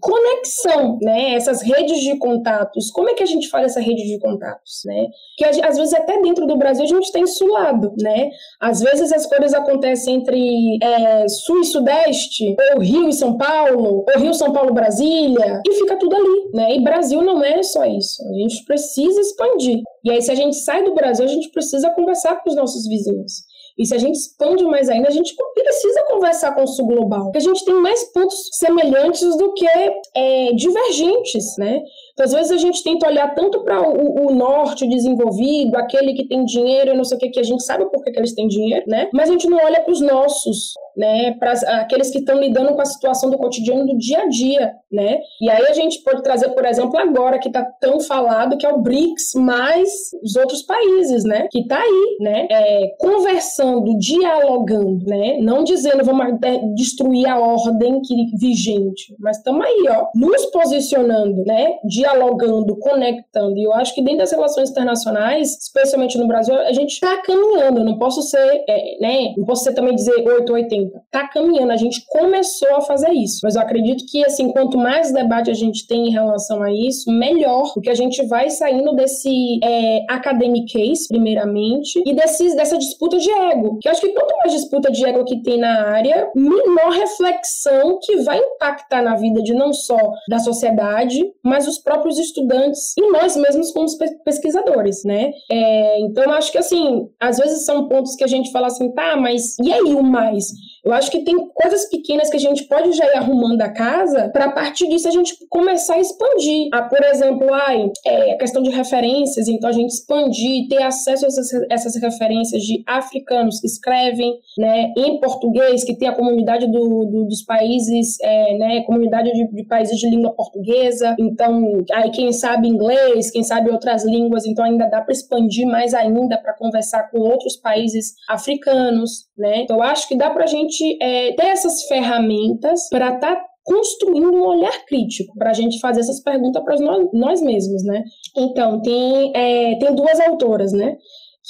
conexão, 0.00 0.98
né? 1.00 1.34
Essas 1.34 1.62
redes 1.62 2.00
de 2.00 2.18
contatos. 2.18 2.90
Como 2.90 3.08
é 3.08 3.14
que 3.14 3.22
a 3.22 3.26
gente 3.26 3.48
faz 3.48 3.66
essa 3.66 3.80
rede 3.80 4.04
de 4.04 4.18
contatos, 4.18 4.80
né? 4.84 5.06
Que 5.36 5.44
às 5.44 5.76
vezes 5.76 5.92
até 5.92 6.20
dentro 6.20 6.46
do 6.46 6.56
Brasil 6.56 6.84
a 6.84 6.88
gente 6.88 7.04
está 7.04 7.18
insulado, 7.18 7.94
né? 8.00 8.30
Às 8.60 8.80
vezes 8.80 9.12
as 9.12 9.26
coisas 9.26 9.54
acontecem 9.54 10.16
entre 10.16 10.78
é, 10.82 11.28
Sul 11.28 11.60
e 11.60 11.64
Sudeste, 11.64 12.56
ou 12.74 12.80
Rio 12.80 13.08
e 13.08 13.12
São 13.12 13.36
Paulo, 13.36 14.04
ou 14.08 14.20
Rio, 14.20 14.34
São 14.34 14.52
Paulo, 14.52 14.74
Brasília, 14.74 15.62
e 15.66 15.72
fica 15.74 15.96
tudo 15.96 16.16
ali, 16.16 16.50
né? 16.54 16.74
E 16.74 16.82
Brasil 16.82 17.22
não 17.22 17.42
é 17.42 17.62
só 17.62 17.84
isso. 17.84 18.22
A 18.28 18.32
gente 18.34 18.64
precisa 18.64 19.20
expandir. 19.20 19.80
E 20.04 20.10
aí, 20.10 20.22
se 20.22 20.30
a 20.30 20.34
gente 20.34 20.56
sai 20.56 20.82
do 20.82 20.94
Brasil, 20.94 21.24
a 21.24 21.28
gente 21.28 21.50
precisa 21.50 21.90
conversar 21.90 22.42
com 22.42 22.50
os 22.50 22.56
nossos 22.56 22.86
vizinhos. 22.86 23.50
E 23.78 23.86
se 23.86 23.94
a 23.94 23.98
gente 23.98 24.16
expande 24.16 24.62
mais 24.64 24.90
ainda, 24.90 25.08
a 25.08 25.10
gente 25.10 25.34
precisa 25.54 26.04
conversar 26.06 26.54
com 26.54 26.62
o 26.62 26.66
sul 26.66 26.86
global. 26.86 27.24
Porque 27.24 27.38
a 27.38 27.40
gente 27.40 27.64
tem 27.64 27.74
mais 27.74 28.12
pontos 28.12 28.50
semelhantes 28.52 29.36
do 29.38 29.54
que 29.54 29.66
é, 30.14 30.52
divergentes, 30.52 31.56
né? 31.58 31.80
Então, 32.12 32.26
às 32.26 32.32
vezes 32.32 32.52
a 32.52 32.58
gente 32.58 32.82
tenta 32.82 33.06
olhar 33.06 33.34
tanto 33.34 33.64
para 33.64 33.80
o, 33.80 34.26
o, 34.26 34.34
norte 34.34 34.86
desenvolvido, 34.86 35.76
aquele 35.76 36.12
que 36.12 36.28
tem 36.28 36.44
dinheiro 36.44 36.90
e 36.90 36.96
não 36.96 37.04
sei 37.04 37.16
o 37.16 37.20
que, 37.20 37.30
que 37.30 37.40
a 37.40 37.44
gente 37.44 37.64
sabe 37.64 37.88
por 37.90 38.04
que, 38.04 38.10
que 38.10 38.18
eles 38.18 38.34
têm 38.34 38.48
dinheiro, 38.48 38.84
né? 38.86 39.08
Mas 39.14 39.30
a 39.30 39.32
gente 39.32 39.48
não 39.48 39.56
olha 39.56 39.80
para 39.80 39.92
os 39.92 40.00
nossos, 40.02 40.74
né, 41.00 41.32
para 41.38 41.52
aqueles 41.80 42.10
que 42.10 42.18
estão 42.18 42.38
lidando 42.38 42.74
com 42.74 42.82
a 42.82 42.84
situação 42.84 43.30
do 43.30 43.38
cotidiano 43.38 43.86
do 43.86 43.96
dia 43.96 44.20
a 44.20 44.28
dia, 44.28 44.74
né? 44.92 45.18
E 45.40 45.48
aí 45.48 45.64
a 45.66 45.72
gente 45.72 46.02
pode 46.02 46.22
trazer, 46.22 46.50
por 46.50 46.66
exemplo, 46.66 46.98
agora 46.98 47.38
que 47.38 47.48
está 47.48 47.64
tão 47.64 48.00
falado 48.00 48.58
que 48.58 48.66
é 48.66 48.68
o 48.70 48.82
BRICS 48.82 49.32
mais 49.36 49.88
os 50.22 50.36
outros 50.36 50.60
países, 50.62 51.24
né? 51.24 51.48
Que 51.50 51.60
está 51.60 51.78
aí, 51.78 52.16
né? 52.20 52.46
É, 52.50 52.96
conversando, 52.98 53.96
dialogando, 53.98 55.06
né? 55.06 55.38
Não 55.40 55.64
dizendo 55.64 56.04
vamos 56.04 56.38
destruir 56.74 57.26
a 57.26 57.40
ordem 57.40 58.02
que 58.02 58.36
vigente, 58.36 59.14
mas 59.18 59.38
estamos 59.38 59.64
aí, 59.64 59.86
ó, 59.88 60.08
nos 60.14 60.44
posicionando, 60.46 61.44
né? 61.46 61.78
Dialogando, 61.84 62.76
conectando. 62.78 63.56
E 63.56 63.64
eu 63.64 63.72
acho 63.72 63.94
que 63.94 64.02
dentro 64.02 64.18
das 64.18 64.32
relações 64.32 64.68
internacionais, 64.68 65.56
especialmente 65.62 66.18
no 66.18 66.28
Brasil, 66.28 66.54
a 66.54 66.72
gente 66.74 66.92
está 66.92 67.22
caminhando. 67.22 67.80
Eu 67.80 67.84
não 67.86 67.98
posso 67.98 68.20
ser, 68.20 68.64
é, 68.68 68.98
né? 69.00 69.34
Não 69.38 69.46
posso 69.46 69.64
ser 69.64 69.72
também 69.72 69.94
dizer 69.94 70.22
8 70.22 70.52
80 70.94 71.10
Tá 71.10 71.26
caminhando, 71.28 71.72
a 71.72 71.76
gente 71.76 72.04
começou 72.08 72.76
a 72.76 72.80
fazer 72.80 73.10
isso. 73.10 73.40
Mas 73.42 73.56
eu 73.56 73.62
acredito 73.62 74.04
que, 74.08 74.24
assim, 74.24 74.52
quanto 74.52 74.78
mais 74.78 75.12
debate 75.12 75.50
a 75.50 75.54
gente 75.54 75.86
tem 75.86 76.06
em 76.06 76.12
relação 76.12 76.62
a 76.62 76.72
isso, 76.72 77.10
melhor, 77.10 77.72
porque 77.74 77.90
a 77.90 77.94
gente 77.94 78.24
vai 78.26 78.48
saindo 78.48 78.94
desse 78.94 79.58
é, 79.62 80.04
academic 80.08 80.72
case, 80.72 81.08
primeiramente, 81.08 82.00
e 82.06 82.14
desse, 82.14 82.54
dessa 82.54 82.78
disputa 82.78 83.18
de 83.18 83.30
ego. 83.30 83.78
Que 83.80 83.88
eu 83.88 83.92
acho 83.92 84.00
que 84.00 84.12
quanto 84.12 84.36
mais 84.38 84.52
disputa 84.52 84.90
de 84.90 85.04
ego 85.04 85.24
que 85.24 85.42
tem 85.42 85.58
na 85.58 85.88
área, 85.88 86.30
menor 86.34 86.90
reflexão 86.92 87.98
que 88.00 88.18
vai 88.18 88.38
impactar 88.38 89.02
na 89.02 89.16
vida 89.16 89.42
de 89.42 89.52
não 89.52 89.72
só 89.72 89.98
da 90.28 90.38
sociedade, 90.38 91.24
mas 91.42 91.66
os 91.66 91.78
próprios 91.78 92.18
estudantes 92.18 92.94
e 92.96 93.10
nós 93.10 93.36
mesmos 93.36 93.72
como 93.72 93.86
pesquisadores, 94.24 95.02
né? 95.04 95.32
É, 95.50 96.00
então, 96.00 96.30
acho 96.32 96.52
que, 96.52 96.58
assim, 96.58 97.08
às 97.18 97.38
vezes 97.38 97.64
são 97.64 97.88
pontos 97.88 98.14
que 98.14 98.24
a 98.24 98.28
gente 98.28 98.52
fala 98.52 98.68
assim, 98.68 98.92
tá, 98.92 99.16
mas 99.16 99.58
e 99.58 99.72
aí 99.72 99.94
o 99.94 100.02
mais? 100.02 100.52
Eu 100.84 100.92
acho 100.92 101.10
que 101.10 101.24
tem 101.24 101.36
coisas 101.54 101.88
pequenas 101.88 102.30
que 102.30 102.36
a 102.36 102.40
gente 102.40 102.64
pode 102.64 102.92
já 102.92 103.04
ir 103.06 103.16
arrumando 103.16 103.60
a 103.62 103.68
casa 103.68 104.30
para 104.32 104.46
a 104.46 104.52
partir 104.52 104.88
disso 104.88 105.08
a 105.08 105.10
gente 105.10 105.34
começar 105.48 105.94
a 105.94 106.00
expandir. 106.00 106.68
Ah, 106.72 106.82
por 106.82 107.02
exemplo, 107.04 107.52
ai, 107.52 107.90
é, 108.06 108.32
a 108.32 108.38
questão 108.38 108.62
de 108.62 108.70
referências, 108.70 109.48
então 109.48 109.68
a 109.68 109.72
gente 109.72 109.90
expandir, 109.90 110.68
ter 110.68 110.82
acesso 110.82 111.24
a 111.24 111.28
essas, 111.28 111.50
essas 111.70 111.96
referências 111.96 112.62
de 112.62 112.82
africanos 112.86 113.60
que 113.60 113.66
escrevem 113.66 114.34
né, 114.58 114.92
em 114.96 115.20
português, 115.20 115.84
que 115.84 115.96
tem 115.96 116.08
a 116.08 116.14
comunidade 116.14 116.66
do, 116.66 117.04
do, 117.04 117.24
dos 117.26 117.42
países, 117.42 118.16
é, 118.22 118.56
né, 118.56 118.82
comunidade 118.82 119.30
de, 119.32 119.48
de, 119.52 119.64
países 119.64 119.98
de 119.98 120.08
língua 120.08 120.34
portuguesa, 120.34 121.14
então 121.18 121.62
aí 121.92 122.10
quem 122.10 122.32
sabe 122.32 122.68
inglês, 122.68 123.30
quem 123.30 123.42
sabe 123.42 123.70
outras 123.70 124.04
línguas, 124.04 124.46
então 124.46 124.64
ainda 124.64 124.86
dá 124.86 125.00
para 125.00 125.12
expandir 125.12 125.66
mais 125.66 125.94
ainda 125.94 126.38
para 126.38 126.54
conversar 126.54 127.10
com 127.10 127.18
outros 127.18 127.56
países 127.56 128.14
africanos, 128.28 129.28
né? 129.36 129.62
Então 129.62 129.76
eu 129.76 129.82
acho 129.82 130.08
que 130.08 130.16
dá 130.16 130.30
para 130.30 130.44
a 130.44 130.46
gente 130.46 130.69
gente 130.70 130.98
é, 131.02 131.32
ter 131.32 131.46
essas 131.46 131.84
ferramentas 131.84 132.88
para 132.88 133.14
estar 133.14 133.34
tá 133.34 133.42
construindo 133.64 134.32
um 134.32 134.46
olhar 134.46 134.84
crítico 134.86 135.36
para 135.36 135.50
a 135.50 135.54
gente 135.54 135.78
fazer 135.80 136.00
essas 136.00 136.22
perguntas 136.22 136.62
para 136.64 136.76
nós, 136.76 137.08
nós 137.12 137.42
mesmos, 137.42 137.84
né? 137.84 138.02
Então, 138.36 138.80
tem, 138.80 139.32
é, 139.34 139.76
tem 139.78 139.94
duas 139.94 140.18
autoras, 140.20 140.72
né? 140.72 140.96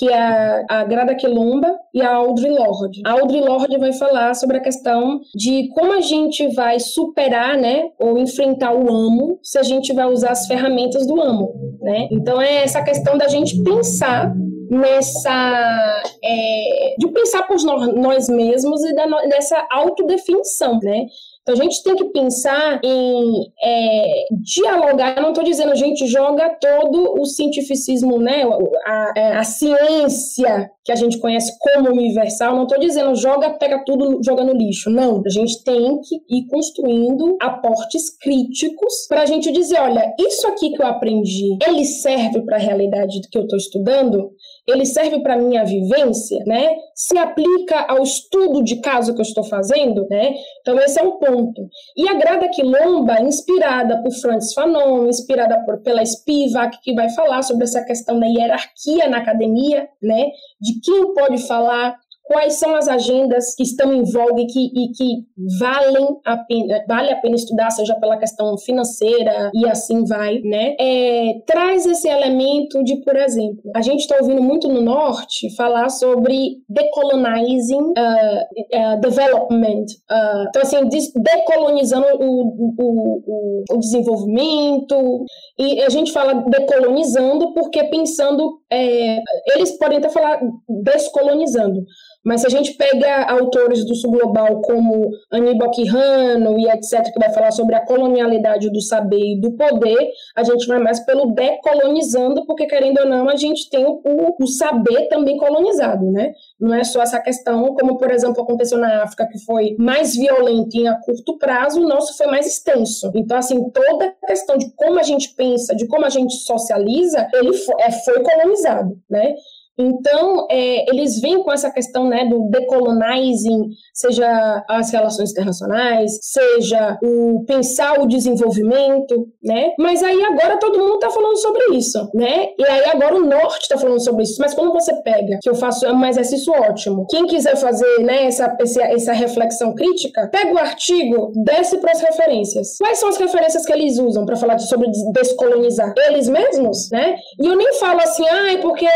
que 0.00 0.08
é 0.08 0.64
a, 0.70 0.84
Grada 0.84 1.14
Quilomba 1.14 1.76
e 1.92 2.00
a 2.00 2.14
Audre 2.14 2.48
Lorde. 2.48 3.02
A 3.04 3.12
Audre 3.12 3.40
Lorde 3.40 3.76
vai 3.76 3.92
falar 3.92 4.34
sobre 4.34 4.56
a 4.56 4.62
questão 4.62 5.20
de 5.34 5.68
como 5.74 5.92
a 5.92 6.00
gente 6.00 6.46
vai 6.54 6.78
superar, 6.80 7.58
né, 7.58 7.82
ou 7.98 8.16
enfrentar 8.16 8.72
o 8.72 8.88
amo 8.88 9.38
se 9.42 9.58
a 9.58 9.62
gente 9.62 9.92
vai 9.92 10.06
usar 10.06 10.30
as 10.30 10.46
ferramentas 10.46 11.06
do 11.06 11.20
amo, 11.20 11.52
né? 11.80 12.08
Então 12.12 12.40
é 12.40 12.62
essa 12.62 12.82
questão 12.82 13.18
da 13.18 13.28
gente 13.28 13.62
pensar 13.62 14.32
nessa 14.70 16.02
é, 16.22 16.94
de 16.96 17.08
pensar 17.08 17.42
por 17.42 17.56
nós 17.94 18.28
mesmos 18.28 18.84
e 18.84 18.94
da, 18.94 19.06
nessa 19.26 19.66
autodefinição, 19.70 20.78
né? 20.80 21.06
Então 21.42 21.54
a 21.54 21.62
gente 21.64 21.82
tem 21.82 21.96
que 21.96 22.04
pensar 22.10 22.80
em 22.84 23.46
é, 23.62 24.24
dialogar. 24.42 25.16
Eu 25.16 25.22
não 25.22 25.30
estou 25.30 25.42
dizendo 25.42 25.72
a 25.72 25.74
gente 25.74 26.06
joga 26.06 26.50
todo 26.60 27.18
o 27.18 27.24
cientificismo, 27.24 28.18
né, 28.18 28.44
a, 28.86 29.12
é, 29.16 29.32
a, 29.32 29.42
ciência 29.42 30.70
que 30.84 30.92
a 30.92 30.94
gente 30.94 31.18
conhece 31.18 31.52
como 31.58 31.90
universal. 31.90 32.54
Não 32.54 32.64
estou 32.64 32.78
dizendo 32.78 33.14
joga, 33.16 33.50
pega 33.50 33.82
tudo, 33.84 34.20
joga 34.22 34.44
no 34.44 34.52
lixo. 34.52 34.90
Não. 34.90 35.22
A 35.26 35.30
gente 35.30 35.64
tem 35.64 35.98
que 36.02 36.16
ir 36.28 36.46
construindo 36.46 37.36
aportes 37.40 38.16
críticos 38.18 39.06
para 39.08 39.22
a 39.22 39.26
gente 39.26 39.50
dizer, 39.50 39.80
olha, 39.80 40.14
isso 40.20 40.46
aqui 40.46 40.70
que 40.70 40.82
eu 40.82 40.86
aprendi, 40.86 41.58
ele 41.66 41.84
serve 41.84 42.42
para 42.42 42.56
a 42.56 42.60
realidade 42.60 43.20
que 43.30 43.38
eu 43.38 43.42
estou 43.42 43.58
estudando? 43.58 44.30
Ele 44.72 44.86
serve 44.86 45.20
para 45.20 45.36
minha 45.36 45.64
vivência, 45.64 46.42
né? 46.46 46.74
Se 46.94 47.16
aplica 47.18 47.86
ao 47.88 48.02
estudo 48.02 48.62
de 48.62 48.80
caso 48.80 49.14
que 49.14 49.20
eu 49.20 49.24
estou 49.24 49.44
fazendo, 49.44 50.06
né? 50.08 50.34
Então 50.60 50.78
esse 50.78 50.98
é 51.00 51.02
um 51.02 51.18
ponto. 51.18 51.68
E 51.96 52.08
a 52.08 52.14
Grada 52.14 52.48
Quilomba, 52.48 53.20
inspirada 53.20 54.02
por 54.02 54.12
Francis 54.12 54.52
Fanon, 54.54 55.06
inspirada 55.08 55.64
por, 55.64 55.82
pela 55.82 56.04
Spivak, 56.04 56.78
que 56.82 56.94
vai 56.94 57.08
falar 57.10 57.42
sobre 57.42 57.64
essa 57.64 57.84
questão 57.84 58.18
da 58.18 58.26
hierarquia 58.26 59.08
na 59.08 59.18
academia, 59.18 59.88
né? 60.02 60.26
De 60.60 60.80
quem 60.80 61.14
pode 61.14 61.38
falar, 61.46 61.96
quais 62.30 62.60
são 62.60 62.76
as 62.76 62.86
agendas 62.86 63.56
que 63.56 63.64
estão 63.64 63.92
em 63.92 64.04
voga 64.04 64.40
e 64.40 64.46
que, 64.46 64.66
e 64.66 64.92
que 64.92 65.24
valem 65.58 66.06
a 66.24 66.36
pena, 66.36 66.84
vale 66.86 67.10
a 67.10 67.16
pena 67.16 67.34
estudar, 67.34 67.72
seja 67.72 67.96
pela 67.96 68.16
questão 68.16 68.56
financeira 68.56 69.50
e 69.52 69.68
assim 69.68 70.04
vai, 70.04 70.38
né? 70.38 70.76
É, 70.78 71.40
traz 71.44 71.84
esse 71.86 72.08
elemento 72.08 72.84
de, 72.84 72.98
por 73.02 73.16
exemplo, 73.16 73.60
a 73.74 73.82
gente 73.82 74.02
está 74.02 74.16
ouvindo 74.20 74.40
muito 74.40 74.68
no 74.68 74.80
norte 74.80 75.52
falar 75.56 75.88
sobre 75.88 76.58
decolonizing 76.68 77.80
uh, 77.80 78.94
uh, 78.94 79.00
development, 79.00 79.86
uh, 80.08 80.46
então 80.50 80.62
assim, 80.62 80.76
decolonizando 81.16 82.06
o, 82.20 82.42
o, 82.46 82.74
o, 82.78 83.64
o, 83.72 83.78
desenvolvimento 83.80 85.24
e 85.58 85.82
a 85.82 85.88
gente 85.88 86.12
fala 86.12 86.34
decolonizando 86.34 87.52
porque 87.54 87.82
pensando, 87.84 88.59
é, 88.72 89.20
eles 89.54 89.76
podem 89.78 89.98
até 89.98 90.08
falar 90.08 90.40
descolonizando, 90.68 91.84
mas 92.24 92.42
se 92.42 92.46
a 92.46 92.50
gente 92.50 92.74
pega 92.74 93.24
autores 93.30 93.84
do 93.84 93.94
sul 93.94 94.12
global 94.12 94.60
como 94.60 95.10
Aníbal 95.30 95.70
Quijano 95.70 96.58
e 96.58 96.68
etc., 96.68 97.12
que 97.12 97.18
vai 97.18 97.32
falar 97.32 97.50
sobre 97.50 97.74
a 97.74 97.84
colonialidade 97.84 98.70
do 98.70 98.80
saber 98.80 99.18
e 99.18 99.40
do 99.40 99.52
poder, 99.52 100.10
a 100.36 100.44
gente 100.44 100.66
vai 100.66 100.78
mais 100.78 101.00
pelo 101.00 101.32
decolonizando, 101.32 102.46
porque 102.46 102.66
querendo 102.66 103.00
ou 103.00 103.06
não, 103.06 103.28
a 103.28 103.36
gente 103.36 103.68
tem 103.70 103.84
o, 103.84 104.00
o 104.38 104.46
saber 104.46 105.08
também 105.08 105.36
colonizado, 105.36 106.10
né? 106.12 106.32
Não 106.60 106.74
é 106.74 106.84
só 106.84 107.02
essa 107.02 107.18
questão, 107.18 107.74
como 107.74 107.96
por 107.96 108.10
exemplo 108.10 108.42
aconteceu 108.42 108.78
na 108.78 109.02
África, 109.02 109.26
que 109.26 109.38
foi 109.44 109.76
mais 109.78 110.14
violenta 110.14 110.76
em 110.76 110.88
a 110.88 110.94
curto 111.00 111.38
prazo, 111.38 111.80
o 111.80 111.88
nosso 111.88 112.16
foi 112.16 112.26
mais 112.26 112.46
extenso. 112.46 113.10
Então, 113.14 113.36
assim, 113.36 113.70
toda 113.70 114.06
a 114.22 114.26
questão 114.26 114.58
de 114.58 114.70
como 114.76 114.98
a 114.98 115.02
gente 115.02 115.34
pensa, 115.34 115.74
de 115.74 115.86
como 115.86 116.04
a 116.04 116.10
gente 116.10 116.34
socializa, 116.34 117.28
ele 117.32 117.50
é, 117.78 117.90
foi 117.90 118.22
colonizado, 118.22 119.00
né? 119.08 119.34
Então, 119.80 120.46
é, 120.50 120.84
eles 120.90 121.20
vêm 121.20 121.42
com 121.42 121.50
essa 121.50 121.70
questão 121.70 122.08
né, 122.08 122.26
do 122.26 122.48
decolonizing, 122.50 123.70
seja 123.94 124.64
as 124.68 124.90
relações 124.92 125.30
internacionais, 125.30 126.18
seja 126.20 126.98
o 127.02 127.44
pensar 127.46 128.00
o 128.00 128.06
desenvolvimento, 128.06 129.28
né? 129.42 129.72
Mas 129.78 130.02
aí 130.02 130.22
agora 130.24 130.58
todo 130.58 130.78
mundo 130.78 130.94
está 130.94 131.10
falando 131.10 131.36
sobre 131.38 131.76
isso, 131.76 132.10
né? 132.14 132.48
E 132.58 132.64
aí 132.64 132.84
agora 132.90 133.16
o 133.16 133.24
Norte 133.24 133.62
está 133.62 133.78
falando 133.78 134.02
sobre 134.02 134.24
isso. 134.24 134.36
Mas 134.40 134.54
quando 134.54 134.72
você 134.72 134.94
pega, 135.02 135.38
que 135.40 135.48
eu 135.48 135.54
faço 135.54 135.86
um 135.86 136.04
exercício 136.04 136.52
ótimo, 136.52 137.06
quem 137.08 137.26
quiser 137.26 137.56
fazer 137.56 138.00
né, 138.00 138.26
essa, 138.26 138.54
essa 138.60 139.12
reflexão 139.12 139.74
crítica, 139.74 140.28
pega 140.30 140.52
o 140.52 140.58
artigo, 140.58 141.32
desce 141.44 141.78
para 141.78 141.92
as 141.92 142.00
referências. 142.00 142.76
Quais 142.78 142.98
são 142.98 143.08
as 143.08 143.16
referências 143.16 143.64
que 143.64 143.72
eles 143.72 143.98
usam 143.98 144.26
para 144.26 144.36
falar 144.36 144.58
sobre 144.58 144.88
descolonizar? 145.12 145.94
Eles 146.08 146.28
mesmos, 146.28 146.90
né? 146.90 147.16
E 147.40 147.46
eu 147.46 147.56
nem 147.56 147.72
falo 147.74 148.00
assim, 148.00 148.26
ah, 148.28 148.52
é 148.52 148.56
porque 148.58 148.86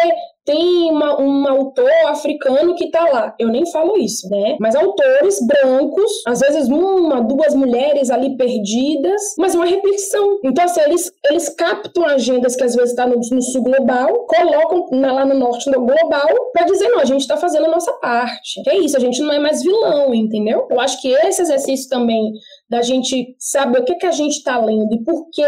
tem 0.45 0.91
uma, 0.91 1.21
um 1.21 1.49
autor 1.49 1.91
africano 2.07 2.75
que 2.75 2.91
tá 2.91 3.05
lá. 3.05 3.35
Eu 3.39 3.49
nem 3.49 3.65
falo 3.71 3.97
isso, 3.97 4.29
né? 4.29 4.57
Mas 4.61 4.77
autores 4.77 5.39
brancos, 5.47 6.11
às 6.27 6.41
vezes 6.41 6.69
uma, 6.69 7.23
duas 7.23 7.55
mulheres 7.55 8.11
ali 8.11 8.37
perdidas, 8.37 9.21
mas 9.39 9.55
uma 9.55 9.65
repetição. 9.65 10.39
Então, 10.45 10.65
assim, 10.65 10.81
eles, 10.81 11.11
eles 11.25 11.49
captam 11.49 12.05
agendas 12.05 12.57
que 12.57 12.65
às 12.65 12.75
vezes 12.75 12.95
tá 12.95 13.07
no, 13.07 13.17
no 13.17 13.43
sul 13.43 13.63
global, 13.63 14.27
colocam 14.27 14.87
na, 14.93 15.13
lá 15.13 15.25
no 15.25 15.35
norte 15.35 15.71
no 15.71 15.81
global, 15.81 16.29
para 16.53 16.65
dizer, 16.65 16.89
não, 16.89 17.01
a 17.01 17.05
gente 17.05 17.27
tá 17.27 17.37
fazendo 17.37 17.67
a 17.67 17.71
nossa 17.71 17.93
parte. 17.95 18.63
Que 18.63 18.71
é 18.71 18.79
isso, 18.79 18.97
a 18.97 19.01
gente 19.01 19.23
não 19.23 19.33
é 19.33 19.39
mais 19.39 19.63
vilão, 19.63 20.15
entendeu? 20.15 20.67
Eu 20.71 20.81
acho 20.81 21.01
que 21.01 21.09
esse 21.09 21.43
exercício 21.43 21.89
também 21.89 22.33
da 22.69 22.83
gente 22.83 23.35
saber 23.39 23.81
o 23.81 23.85
que, 23.85 23.95
que 23.95 24.07
a 24.07 24.13
gente 24.13 24.39
está 24.39 24.59
lendo 24.59 24.93
e 24.93 25.05
por 25.05 25.29
que 25.31 25.43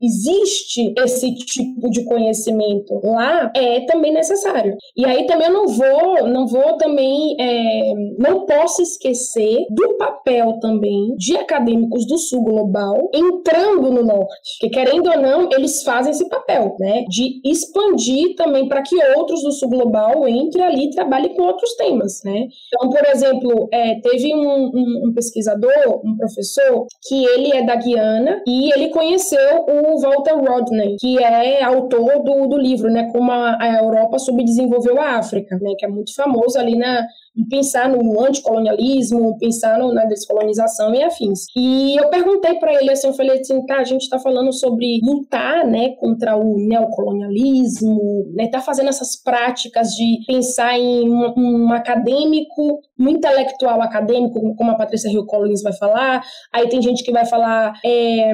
existe 0.00 0.92
esse 0.98 1.34
tipo 1.34 1.88
de 1.90 2.04
conhecimento 2.04 3.00
lá, 3.04 3.50
é 3.54 3.80
também 3.86 4.12
necessário. 4.12 4.76
E 4.96 5.04
aí 5.04 5.26
também 5.26 5.48
eu 5.48 5.52
não 5.52 5.66
vou, 5.68 6.28
não 6.28 6.46
vou 6.46 6.76
também, 6.76 7.36
é, 7.38 7.94
não 8.18 8.44
posso 8.46 8.82
esquecer 8.82 9.64
do 9.70 9.96
papel 9.96 10.58
também 10.60 11.14
de 11.16 11.36
acadêmicos 11.36 12.06
do 12.06 12.18
sul 12.18 12.42
global 12.42 13.08
entrando 13.14 13.90
no 13.90 14.04
norte, 14.04 14.58
que 14.60 14.68
querendo 14.68 15.08
ou 15.08 15.20
não, 15.20 15.48
eles 15.52 15.82
fazem 15.82 16.10
esse 16.10 16.28
papel, 16.28 16.76
né, 16.80 17.04
de 17.08 17.40
expandir 17.44 18.34
também 18.36 18.68
para 18.68 18.82
que 18.82 18.96
outros 19.16 19.42
do 19.42 19.52
sul 19.52 19.68
global 19.68 20.28
entrem 20.28 20.64
ali 20.64 20.86
e 20.86 20.90
trabalhem 20.90 21.34
com 21.34 21.42
outros 21.42 21.74
temas, 21.76 22.22
né. 22.24 22.48
Então, 22.66 22.90
por 22.90 23.06
exemplo, 23.06 23.68
é, 23.72 24.00
teve 24.00 24.34
um, 24.34 24.70
um, 24.74 25.08
um 25.08 25.14
pesquisador, 25.14 26.00
um 26.04 26.16
professor 26.16 26.51
professor 26.52 26.86
que 27.02 27.24
ele 27.24 27.52
é 27.52 27.64
da 27.64 27.76
Guiana 27.76 28.42
e 28.46 28.72
ele 28.72 28.90
conheceu 28.90 29.64
o 29.66 30.00
Walter 30.00 30.36
Rodney, 30.36 30.96
que 30.96 31.18
é 31.18 31.62
autor 31.62 32.22
do, 32.22 32.48
do 32.48 32.58
livro, 32.58 32.90
né, 32.90 33.10
Como 33.12 33.30
a, 33.30 33.56
a 33.60 33.82
Europa 33.82 34.18
subdesenvolveu 34.18 35.00
a 35.00 35.16
África, 35.16 35.56
né, 35.60 35.74
que 35.78 35.84
é 35.84 35.88
muito 35.88 36.14
famoso 36.14 36.58
ali 36.58 36.76
na, 36.76 37.06
pensar 37.48 37.88
no 37.88 38.20
anticolonialismo, 38.20 39.38
pensar 39.38 39.78
no, 39.78 39.92
na 39.92 40.04
descolonização 40.04 40.94
e 40.94 41.02
afins. 41.02 41.46
E 41.56 41.96
eu 41.98 42.08
perguntei 42.10 42.54
para 42.54 42.74
ele 42.74 42.90
assim, 42.90 43.06
eu 43.06 43.14
falei 43.14 43.40
assim, 43.40 43.64
tá, 43.64 43.78
a 43.78 43.84
gente 43.84 44.02
está 44.02 44.18
falando 44.18 44.52
sobre 44.52 45.00
lutar, 45.02 45.66
né, 45.66 45.90
contra 45.96 46.36
o 46.36 46.58
neocolonialismo, 46.58 48.32
né, 48.34 48.48
tá 48.48 48.60
fazendo 48.60 48.88
essas 48.88 49.20
práticas 49.22 49.88
de 49.88 50.18
pensar 50.26 50.78
em 50.78 51.08
um, 51.08 51.32
um 51.36 51.72
acadêmico, 51.72 52.80
um 52.98 53.08
intelectual 53.08 53.80
acadêmico, 53.80 54.54
como 54.54 54.70
a 54.70 54.76
Patrícia 54.76 55.10
Hill 55.10 55.26
Collins 55.26 55.62
vai 55.62 55.72
falar, 55.72 56.22
aí 56.52 56.68
tem 56.68 56.82
gente 56.82 57.02
que 57.02 57.12
vai 57.12 57.24
falar 57.24 57.72
é, 57.84 58.32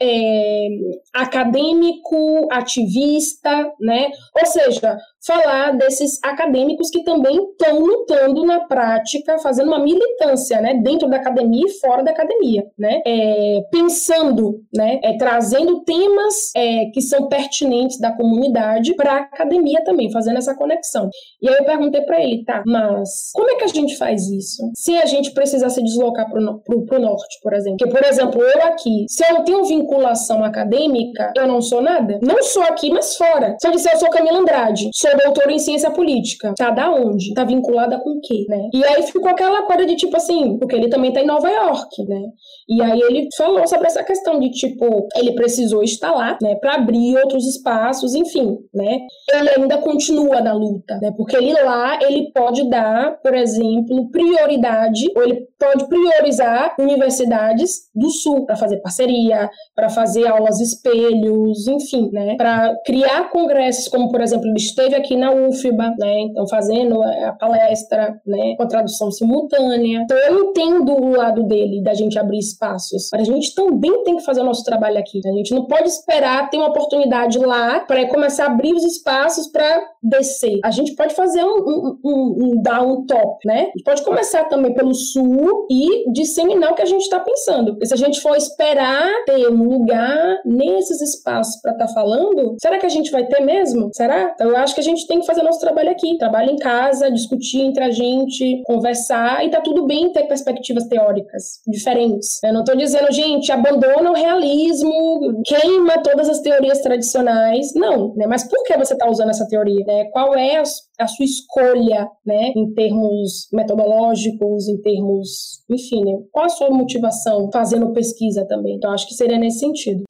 é, 0.00 0.68
acadêmico, 1.14 2.48
ativista, 2.50 3.70
né, 3.80 4.08
ou 4.38 4.46
seja, 4.46 4.96
falar 5.26 5.72
desses 5.76 6.18
acadêmicos 6.22 6.90
que 6.90 7.02
também 7.02 7.36
estão 7.50 7.80
lutando 7.80 8.44
na 8.44 8.60
prática, 8.60 9.38
fazendo 9.38 9.68
uma 9.68 9.78
militância, 9.78 10.60
né, 10.60 10.74
dentro 10.82 11.08
da 11.08 11.16
academia 11.16 11.64
e 11.66 11.78
fora 11.80 12.02
da 12.02 12.10
academia, 12.10 12.64
né, 12.78 13.00
é, 13.06 13.60
pensando, 13.70 14.60
né, 14.74 15.00
é, 15.02 15.16
trazendo 15.16 15.82
temas 15.84 16.52
é, 16.56 16.86
que 16.92 17.00
são 17.00 17.28
pertinentes 17.28 17.98
da 17.98 18.12
comunidade 18.12 18.94
para 18.94 19.12
a 19.12 19.16
academia 19.18 19.82
também, 19.84 20.10
fazendo 20.10 20.38
essa 20.38 20.54
conexão. 20.54 21.08
E 21.42 21.48
aí 21.48 21.56
eu 21.56 21.64
perguntei 21.64 22.02
para 22.02 22.22
ele, 22.22 22.44
tá, 22.44 22.62
mas 22.66 23.30
como 23.34 23.50
é 23.50 23.56
que 23.56 23.64
a 23.64 23.68
gente 23.68 23.96
faz 23.96 24.28
isso? 24.28 24.70
Se 24.76 24.96
a 24.96 25.06
gente 25.06 25.32
precisar 25.32 25.70
se 25.70 25.82
deslocar 25.82 26.30
para 26.30 26.40
o 26.40 27.00
norte, 27.00 27.38
por 27.42 27.52
exemplo. 27.52 27.78
Porque, 27.78 27.92
por 27.92 28.04
exemplo, 28.04 28.42
eu 28.42 28.62
aqui, 28.64 29.06
se 29.08 29.24
eu 29.24 29.34
não 29.34 29.44
tenho 29.44 29.64
vinculação 29.64 30.44
acadêmica, 30.44 31.32
eu 31.36 31.46
não 31.46 31.60
sou 31.60 31.80
nada. 31.80 32.18
Não 32.22 32.42
sou 32.42 32.62
aqui, 32.62 32.90
mas 32.90 33.16
fora. 33.16 33.56
Se 33.60 33.68
eu 33.68 33.72
disser 33.72 33.92
eu 33.92 34.00
sou 34.00 34.10
Camila 34.10 34.38
Andrade, 34.38 34.90
sou 34.92 35.10
doutora 35.16 35.52
em 35.52 35.58
ciência 35.58 35.90
política. 35.90 36.54
Tá 36.56 36.70
da 36.70 36.90
onde? 36.90 37.34
Tá 37.34 37.44
vinculada 37.44 37.98
com 37.98 38.10
o 38.10 38.20
quê, 38.20 38.44
né? 38.48 38.68
E 38.72 38.84
aí 38.84 39.02
ficou 39.02 39.28
aquela 39.28 39.62
coisa 39.62 39.86
de 39.86 39.96
tipo 39.96 40.16
assim, 40.16 40.58
porque 40.58 40.76
ele 40.76 40.88
também 40.88 41.12
tá 41.12 41.20
em 41.20 41.26
Nova 41.26 41.48
York, 41.48 42.04
né? 42.04 42.22
E 42.68 42.82
aí 42.82 43.00
ele 43.00 43.28
falou 43.36 43.66
sobre 43.66 43.86
essa 43.86 44.02
questão 44.02 44.38
de 44.38 44.50
tipo, 44.50 45.08
ele 45.16 45.34
precisou 45.34 45.82
estar 45.82 46.12
lá, 46.12 46.36
né, 46.42 46.54
para 46.56 46.74
abrir 46.74 47.16
outros 47.16 47.46
espaços, 47.46 48.14
enfim, 48.14 48.58
né? 48.74 48.98
Ele 49.32 49.50
ainda 49.50 49.78
continua 49.78 50.40
na 50.40 50.52
luta, 50.52 50.98
né? 51.00 51.12
Porque 51.16 51.36
ele 51.36 51.52
lá, 51.52 51.98
ele 52.02 52.30
pode 52.32 52.68
dar, 52.68 53.20
por 53.22 53.34
exemplo, 53.34 54.10
prioridade, 54.10 55.10
ou 55.14 55.22
ele 55.22 55.46
pode 55.58 55.88
priorizar 55.88 56.74
universidades 56.78 57.88
do 57.94 58.10
sul 58.10 58.44
para 58.44 58.56
fazer 58.56 58.78
parceria, 58.78 59.50
para 59.74 59.88
fazer 59.88 60.26
aulas 60.26 60.60
espelhos, 60.60 61.66
enfim, 61.66 62.10
né? 62.12 62.36
Para 62.36 62.76
criar 62.84 63.30
congressos, 63.30 63.88
como 63.88 64.10
por 64.10 64.20
exemplo, 64.20 64.46
ele 64.46 64.58
esteve 64.58 64.94
aqui 64.94 65.16
na 65.16 65.32
UFBA, 65.32 65.94
né? 65.98 66.20
Então, 66.20 66.46
fazendo 66.48 67.02
a 67.02 67.32
palestra, 67.32 68.20
né? 68.26 68.54
Com 68.56 68.62
a 68.62 68.66
tradução 68.66 69.10
simultânea. 69.10 70.00
Então, 70.02 70.16
eu 70.18 70.50
entendo 70.50 70.92
o 70.92 71.16
lado 71.16 71.44
dele, 71.44 71.82
da 71.82 71.94
gente 71.94 72.18
abrir 72.18 72.38
espaços. 72.38 73.08
Mas 73.12 73.22
a 73.22 73.32
gente 73.32 73.54
também 73.54 74.02
tem 74.04 74.16
que 74.16 74.24
fazer 74.24 74.40
o 74.40 74.44
nosso 74.44 74.64
trabalho 74.64 74.98
aqui. 74.98 75.20
A 75.24 75.32
gente 75.32 75.54
não 75.54 75.66
pode 75.66 75.88
esperar 75.88 76.50
ter 76.50 76.58
uma 76.58 76.68
oportunidade 76.68 77.38
lá 77.38 77.80
para 77.80 78.06
começar 78.08 78.44
a 78.44 78.50
abrir 78.50 78.72
os 78.74 78.84
espaços 78.84 79.46
para 79.48 79.80
descer. 80.02 80.58
A 80.64 80.70
gente 80.70 80.94
pode 80.94 81.14
fazer 81.14 81.42
um, 81.44 81.58
um, 81.58 81.98
um, 82.04 82.36
um 82.44 82.62
down 82.62 83.06
top, 83.06 83.46
né? 83.46 83.60
A 83.60 83.78
gente 83.78 83.84
pode 83.84 84.04
começar 84.04 84.44
também 84.44 84.74
pelo 84.74 84.94
sul 84.94 85.45
e 85.70 86.10
disseminar 86.12 86.72
o 86.72 86.74
que 86.74 86.82
a 86.82 86.86
gente 86.86 87.02
está 87.02 87.20
pensando. 87.20 87.72
Porque 87.72 87.86
se 87.86 87.94
a 87.94 87.96
gente 87.96 88.20
for 88.20 88.36
esperar 88.36 89.08
ter 89.24 89.48
um 89.48 89.62
lugar 89.62 90.40
nesses 90.44 91.00
espaços 91.00 91.60
para 91.60 91.72
estar 91.72 91.86
tá 91.86 91.94
falando, 91.94 92.56
será 92.60 92.78
que 92.78 92.86
a 92.86 92.90
gente 92.90 93.10
vai 93.10 93.26
ter 93.26 93.40
mesmo? 93.40 93.90
Será? 93.92 94.32
Então, 94.34 94.48
eu 94.48 94.56
acho 94.56 94.74
que 94.74 94.80
a 94.80 94.84
gente 94.84 95.06
tem 95.06 95.20
que 95.20 95.26
fazer 95.26 95.42
nosso 95.42 95.60
trabalho 95.60 95.90
aqui. 95.90 96.16
Trabalho 96.18 96.50
em 96.50 96.56
casa, 96.56 97.10
discutir 97.10 97.60
entre 97.60 97.82
a 97.84 97.90
gente, 97.90 98.62
conversar, 98.64 99.44
e 99.44 99.50
tá 99.50 99.60
tudo 99.60 99.86
bem 99.86 100.12
ter 100.12 100.24
perspectivas 100.24 100.86
teóricas 100.86 101.60
diferentes. 101.66 102.42
Eu 102.42 102.52
não 102.52 102.64
tô 102.64 102.74
dizendo, 102.74 103.10
gente, 103.12 103.50
abandona 103.50 104.10
o 104.10 104.14
realismo, 104.14 105.42
queima 105.44 106.02
todas 106.02 106.28
as 106.28 106.40
teorias 106.40 106.80
tradicionais. 106.80 107.74
Não, 107.74 108.14
né? 108.14 108.26
Mas 108.26 108.44
por 108.44 108.62
que 108.64 108.76
você 108.76 108.96
tá 108.96 109.08
usando 109.08 109.30
essa 109.30 109.46
teoria? 109.48 109.84
Né? 109.84 110.04
Qual 110.12 110.34
é 110.34 110.56
a, 110.56 110.62
a 110.98 111.06
sua 111.06 111.24
escolha, 111.24 112.08
né? 112.24 112.52
Em 112.56 112.72
termos 112.72 113.48
metodológicos, 113.52 114.66
em 114.68 114.80
termos, 114.80 115.62
enfim, 115.70 116.02
né? 116.04 116.18
Qual 116.32 116.46
a 116.46 116.48
sua 116.48 116.70
motivação 116.70 117.50
fazendo 117.52 117.92
pesquisa 117.92 118.44
também? 118.46 118.76
Então, 118.76 118.90
acho 118.92 119.06
que 119.06 119.14
seria 119.14 119.38
nesse 119.38 119.60
sentido. 119.60 120.04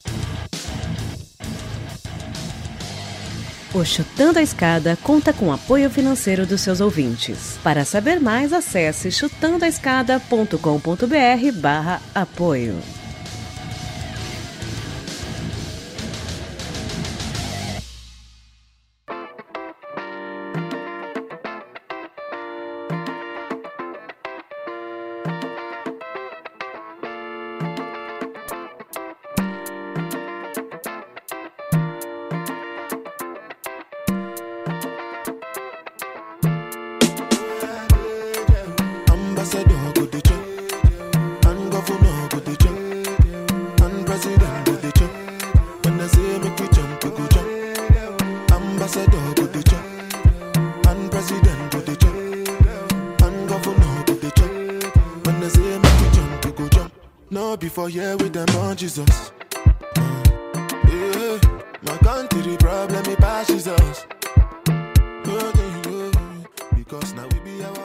O 3.75 3.85
Chutando 3.85 4.39
a 4.39 4.43
Escada 4.43 4.97
conta 5.03 5.35
com 5.35 5.53
apoio 5.53 5.91
financeiro 5.91 6.47
dos 6.47 6.63
seus 6.63 6.81
ouvintes. 6.81 7.59
Para 7.63 7.85
saber 7.85 8.19
mais, 8.19 8.55
acesse 8.55 9.11
chutandoaescada.com.br 9.11 11.61
barra 11.61 12.01
apoio. 12.15 12.96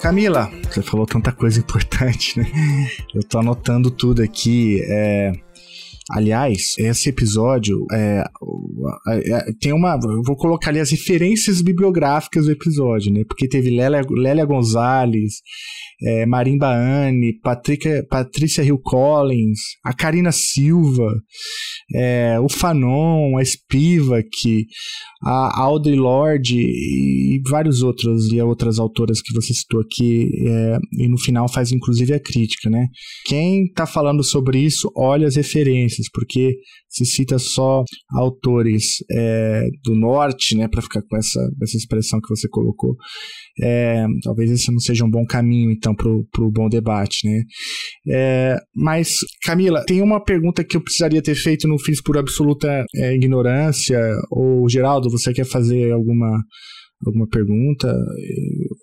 Camila, 0.01 0.49
você 0.69 0.81
falou 0.81 1.05
tanta 1.05 1.31
coisa 1.31 1.59
importante, 1.59 2.39
né? 2.39 2.45
Eu 3.13 3.23
tô 3.23 3.39
anotando 3.39 3.91
tudo 3.91 4.21
aqui. 4.21 4.81
É... 4.83 5.33
Aliás, 6.13 6.75
esse 6.77 7.09
episódio 7.09 7.85
é, 7.91 8.23
é, 9.07 9.53
tem 9.59 9.71
uma. 9.71 9.97
Eu 10.03 10.21
vou 10.23 10.35
colocar 10.35 10.69
ali 10.69 10.79
as 10.79 10.91
referências 10.91 11.61
bibliográficas 11.61 12.45
do 12.45 12.51
episódio, 12.51 13.13
né? 13.13 13.23
Porque 13.27 13.47
teve 13.47 13.69
Lélia, 13.69 14.01
Lélia 14.09 14.45
Gonzalez, 14.45 15.41
é, 16.03 16.25
Marimba 16.25 16.67
Anne, 16.67 17.39
Patrícia 18.09 18.63
Hill 18.63 18.79
Collins, 18.79 19.59
a 19.83 19.93
Karina 19.93 20.31
Silva, 20.31 21.13
é, 21.93 22.39
o 22.39 22.49
Fanon, 22.49 23.37
a 23.37 23.45
Spivak, 23.45 24.65
a 25.23 25.61
Audre 25.61 25.95
Lorde 25.95 26.59
e 26.59 27.41
vários 27.49 27.83
outros 27.83 28.31
e 28.31 28.41
outras 28.41 28.79
autoras 28.79 29.21
que 29.21 29.33
você 29.33 29.53
citou 29.53 29.81
aqui 29.81 30.29
é, 30.47 30.77
e 31.03 31.07
no 31.07 31.17
final 31.17 31.47
faz 31.47 31.71
inclusive 31.71 32.13
a 32.13 32.19
crítica, 32.19 32.69
né? 32.69 32.87
Quem 33.25 33.65
está 33.65 33.85
falando 33.85 34.23
sobre 34.23 34.59
isso 34.59 34.91
olha 34.95 35.27
as 35.27 35.35
referências 35.35 36.07
porque 36.11 36.55
se 36.91 37.05
cita 37.05 37.39
só 37.39 37.83
autores 38.11 38.97
é, 39.09 39.63
do 39.83 39.95
norte, 39.95 40.55
né, 40.55 40.67
para 40.67 40.81
ficar 40.81 41.01
com 41.01 41.15
essa, 41.15 41.39
essa 41.61 41.77
expressão 41.77 42.19
que 42.19 42.27
você 42.27 42.49
colocou. 42.49 42.95
É, 43.61 44.05
talvez 44.23 44.51
esse 44.51 44.71
não 44.71 44.79
seja 44.79 45.05
um 45.05 45.09
bom 45.09 45.25
caminho, 45.25 45.71
então, 45.71 45.90
para 45.95 46.09
o 46.09 46.51
bom 46.51 46.69
debate, 46.69 47.27
né? 47.27 47.41
É, 48.09 48.57
mas, 48.75 49.09
Camila, 49.43 49.83
tem 49.85 50.01
uma 50.01 50.23
pergunta 50.23 50.63
que 50.63 50.77
eu 50.77 50.81
precisaria 50.81 51.21
ter 51.21 51.35
feito 51.35 51.67
não 51.67 51.77
fiz 51.77 52.01
por 52.01 52.17
absoluta 52.17 52.83
é, 52.95 53.13
ignorância, 53.13 53.99
ou 54.29 54.67
Geraldo, 54.69 55.09
você 55.09 55.33
quer 55.33 55.45
fazer 55.45 55.91
alguma 55.91 56.41
alguma 57.05 57.27
pergunta? 57.27 57.87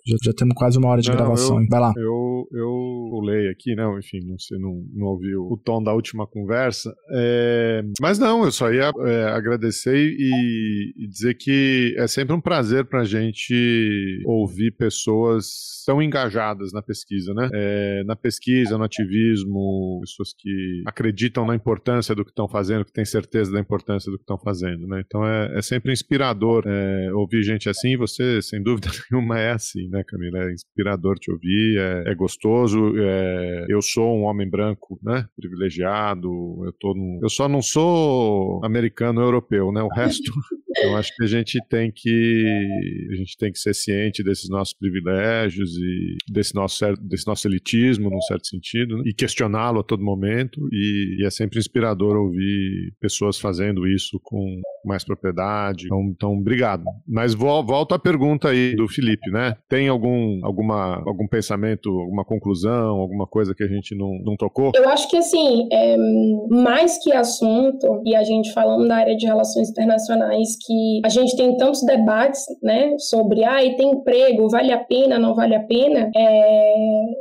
Já, 0.05 0.17
já 0.23 0.33
temos 0.33 0.55
quase 0.55 0.77
uma 0.77 0.89
hora 0.89 1.01
de 1.01 1.09
não, 1.09 1.15
gravação. 1.15 1.61
Eu, 1.61 1.67
Vai 1.69 1.79
lá. 1.79 1.93
Eu, 1.97 2.47
eu 2.51 3.07
pulei 3.09 3.49
aqui, 3.49 3.75
não, 3.75 3.97
enfim, 3.97 4.19
não, 4.25 4.37
você 4.37 4.57
não, 4.57 4.83
não 4.93 5.07
ouviu 5.07 5.41
o 5.41 5.57
tom 5.57 5.81
da 5.83 5.93
última 5.93 6.25
conversa. 6.25 6.93
É, 7.11 7.81
mas 8.01 8.17
não, 8.17 8.43
eu 8.43 8.51
só 8.51 8.71
ia 8.71 8.91
é, 9.05 9.23
agradecer 9.25 9.95
e, 9.95 10.93
e, 10.97 11.07
dizer 11.07 11.35
que 11.35 11.95
é 11.97 12.07
sempre 12.07 12.35
um 12.35 12.41
prazer 12.41 12.85
para 12.85 13.01
a 13.01 13.05
gente 13.05 14.21
ouvir 14.25 14.71
pessoas 14.71 15.83
tão 15.85 16.01
engajadas 16.01 16.71
na 16.71 16.81
pesquisa, 16.81 17.33
né? 17.33 17.49
É, 17.53 18.03
na 18.05 18.15
pesquisa, 18.15 18.77
no 18.77 18.83
ativismo, 18.83 19.99
pessoas 20.01 20.33
que 20.37 20.83
acreditam 20.85 21.45
na 21.45 21.55
importância 21.55 22.13
do 22.13 22.23
que 22.23 22.31
estão 22.31 22.47
fazendo, 22.47 22.85
que 22.85 22.93
têm 22.93 23.05
certeza 23.05 23.51
da 23.51 23.59
importância 23.59 24.11
do 24.11 24.17
que 24.17 24.23
estão 24.23 24.37
fazendo, 24.37 24.87
né? 24.87 25.01
Então 25.05 25.25
é, 25.25 25.57
é 25.57 25.61
sempre 25.61 25.91
inspirador 25.91 26.63
é, 26.67 27.11
ouvir 27.13 27.43
gente 27.43 27.69
assim. 27.69 27.97
Você, 27.97 28.08
sem 28.09 28.61
dúvida 28.61 28.89
nenhuma, 29.11 29.39
é 29.39 29.51
assim, 29.51 29.87
né, 29.89 30.03
Camila? 30.07 30.39
É 30.39 30.53
inspirador 30.53 31.17
te 31.17 31.31
ouvir, 31.31 31.77
é, 31.77 32.11
é 32.11 32.15
gostoso. 32.15 32.93
É, 32.97 33.65
eu 33.69 33.81
sou 33.81 34.17
um 34.17 34.23
homem 34.23 34.49
branco, 34.49 34.99
né? 35.03 35.27
Privilegiado. 35.35 36.29
Eu, 36.65 36.73
tô 36.79 36.93
no, 36.93 37.19
eu 37.21 37.29
só 37.29 37.47
não 37.47 37.61
sou 37.61 38.63
americano 38.63 39.21
europeu, 39.21 39.71
né? 39.71 39.81
O 39.81 39.89
resto, 39.89 40.31
eu 40.83 40.95
acho 40.97 41.15
que 41.15 41.23
a 41.23 41.27
gente 41.27 41.59
tem 41.69 41.91
que 41.93 42.45
a 43.11 43.15
gente 43.15 43.37
tem 43.37 43.51
que 43.51 43.59
ser 43.59 43.73
ciente 43.73 44.23
desses 44.23 44.49
nossos 44.49 44.73
privilégios 44.73 45.75
e 45.77 46.17
desse 46.31 46.55
nosso 46.55 46.79
desse 47.01 47.27
nosso 47.27 47.47
elitismo, 47.47 48.09
num 48.09 48.21
certo 48.21 48.47
sentido, 48.47 48.97
né? 48.97 49.03
e 49.05 49.13
questioná-lo 49.13 49.79
a 49.79 49.83
todo 49.83 50.03
momento. 50.03 50.67
E, 50.71 51.17
e, 51.19 51.25
é 51.25 51.29
sempre 51.29 51.59
inspirador 51.59 52.15
ouvir 52.17 52.93
pessoas 52.99 53.39
fazendo 53.39 53.87
isso 53.87 54.19
com 54.23 54.61
mais 54.85 55.03
propriedade. 55.03 55.85
Então, 55.85 56.01
então 56.15 56.33
obrigado. 56.33 56.83
Mas 57.07 57.33
volto 57.33 57.93
à 57.93 57.98
pergunta 57.99 58.49
aí 58.49 58.75
do 58.75 58.87
Felipe, 58.87 59.29
né? 59.31 59.55
Tem 59.67 59.87
algum 59.87 60.39
alguma 60.43 61.01
algum 61.05 61.27
pensamento, 61.27 61.89
alguma 61.89 62.25
conclusão, 62.25 62.97
alguma 62.97 63.27
coisa 63.27 63.53
que 63.53 63.63
a 63.63 63.67
gente 63.67 63.95
não, 63.95 64.19
não 64.23 64.35
tocou? 64.35 64.71
Eu 64.75 64.87
acho 64.89 65.09
que 65.09 65.17
assim, 65.17 65.67
é, 65.71 65.95
mais 66.49 66.97
que 67.03 67.11
assunto 67.11 68.01
e 68.05 68.15
a 68.15 68.23
gente 68.23 68.51
falando 68.53 68.87
da 68.87 68.97
área 68.97 69.15
de 69.15 69.25
relações 69.25 69.69
internacionais 69.69 70.55
que 70.65 71.01
a 71.03 71.09
gente 71.09 71.35
tem 71.35 71.55
tantos 71.57 71.83
debates, 71.83 72.45
né, 72.61 72.95
sobre 72.97 73.43
ah, 73.43 73.63
e 73.63 73.75
tem 73.75 73.91
emprego, 73.91 74.49
vale 74.49 74.71
a 74.71 74.77
pena, 74.77 75.19
não 75.19 75.35
vale 75.35 75.55
a 75.55 75.63
pena, 75.63 76.09
é, 76.15 76.73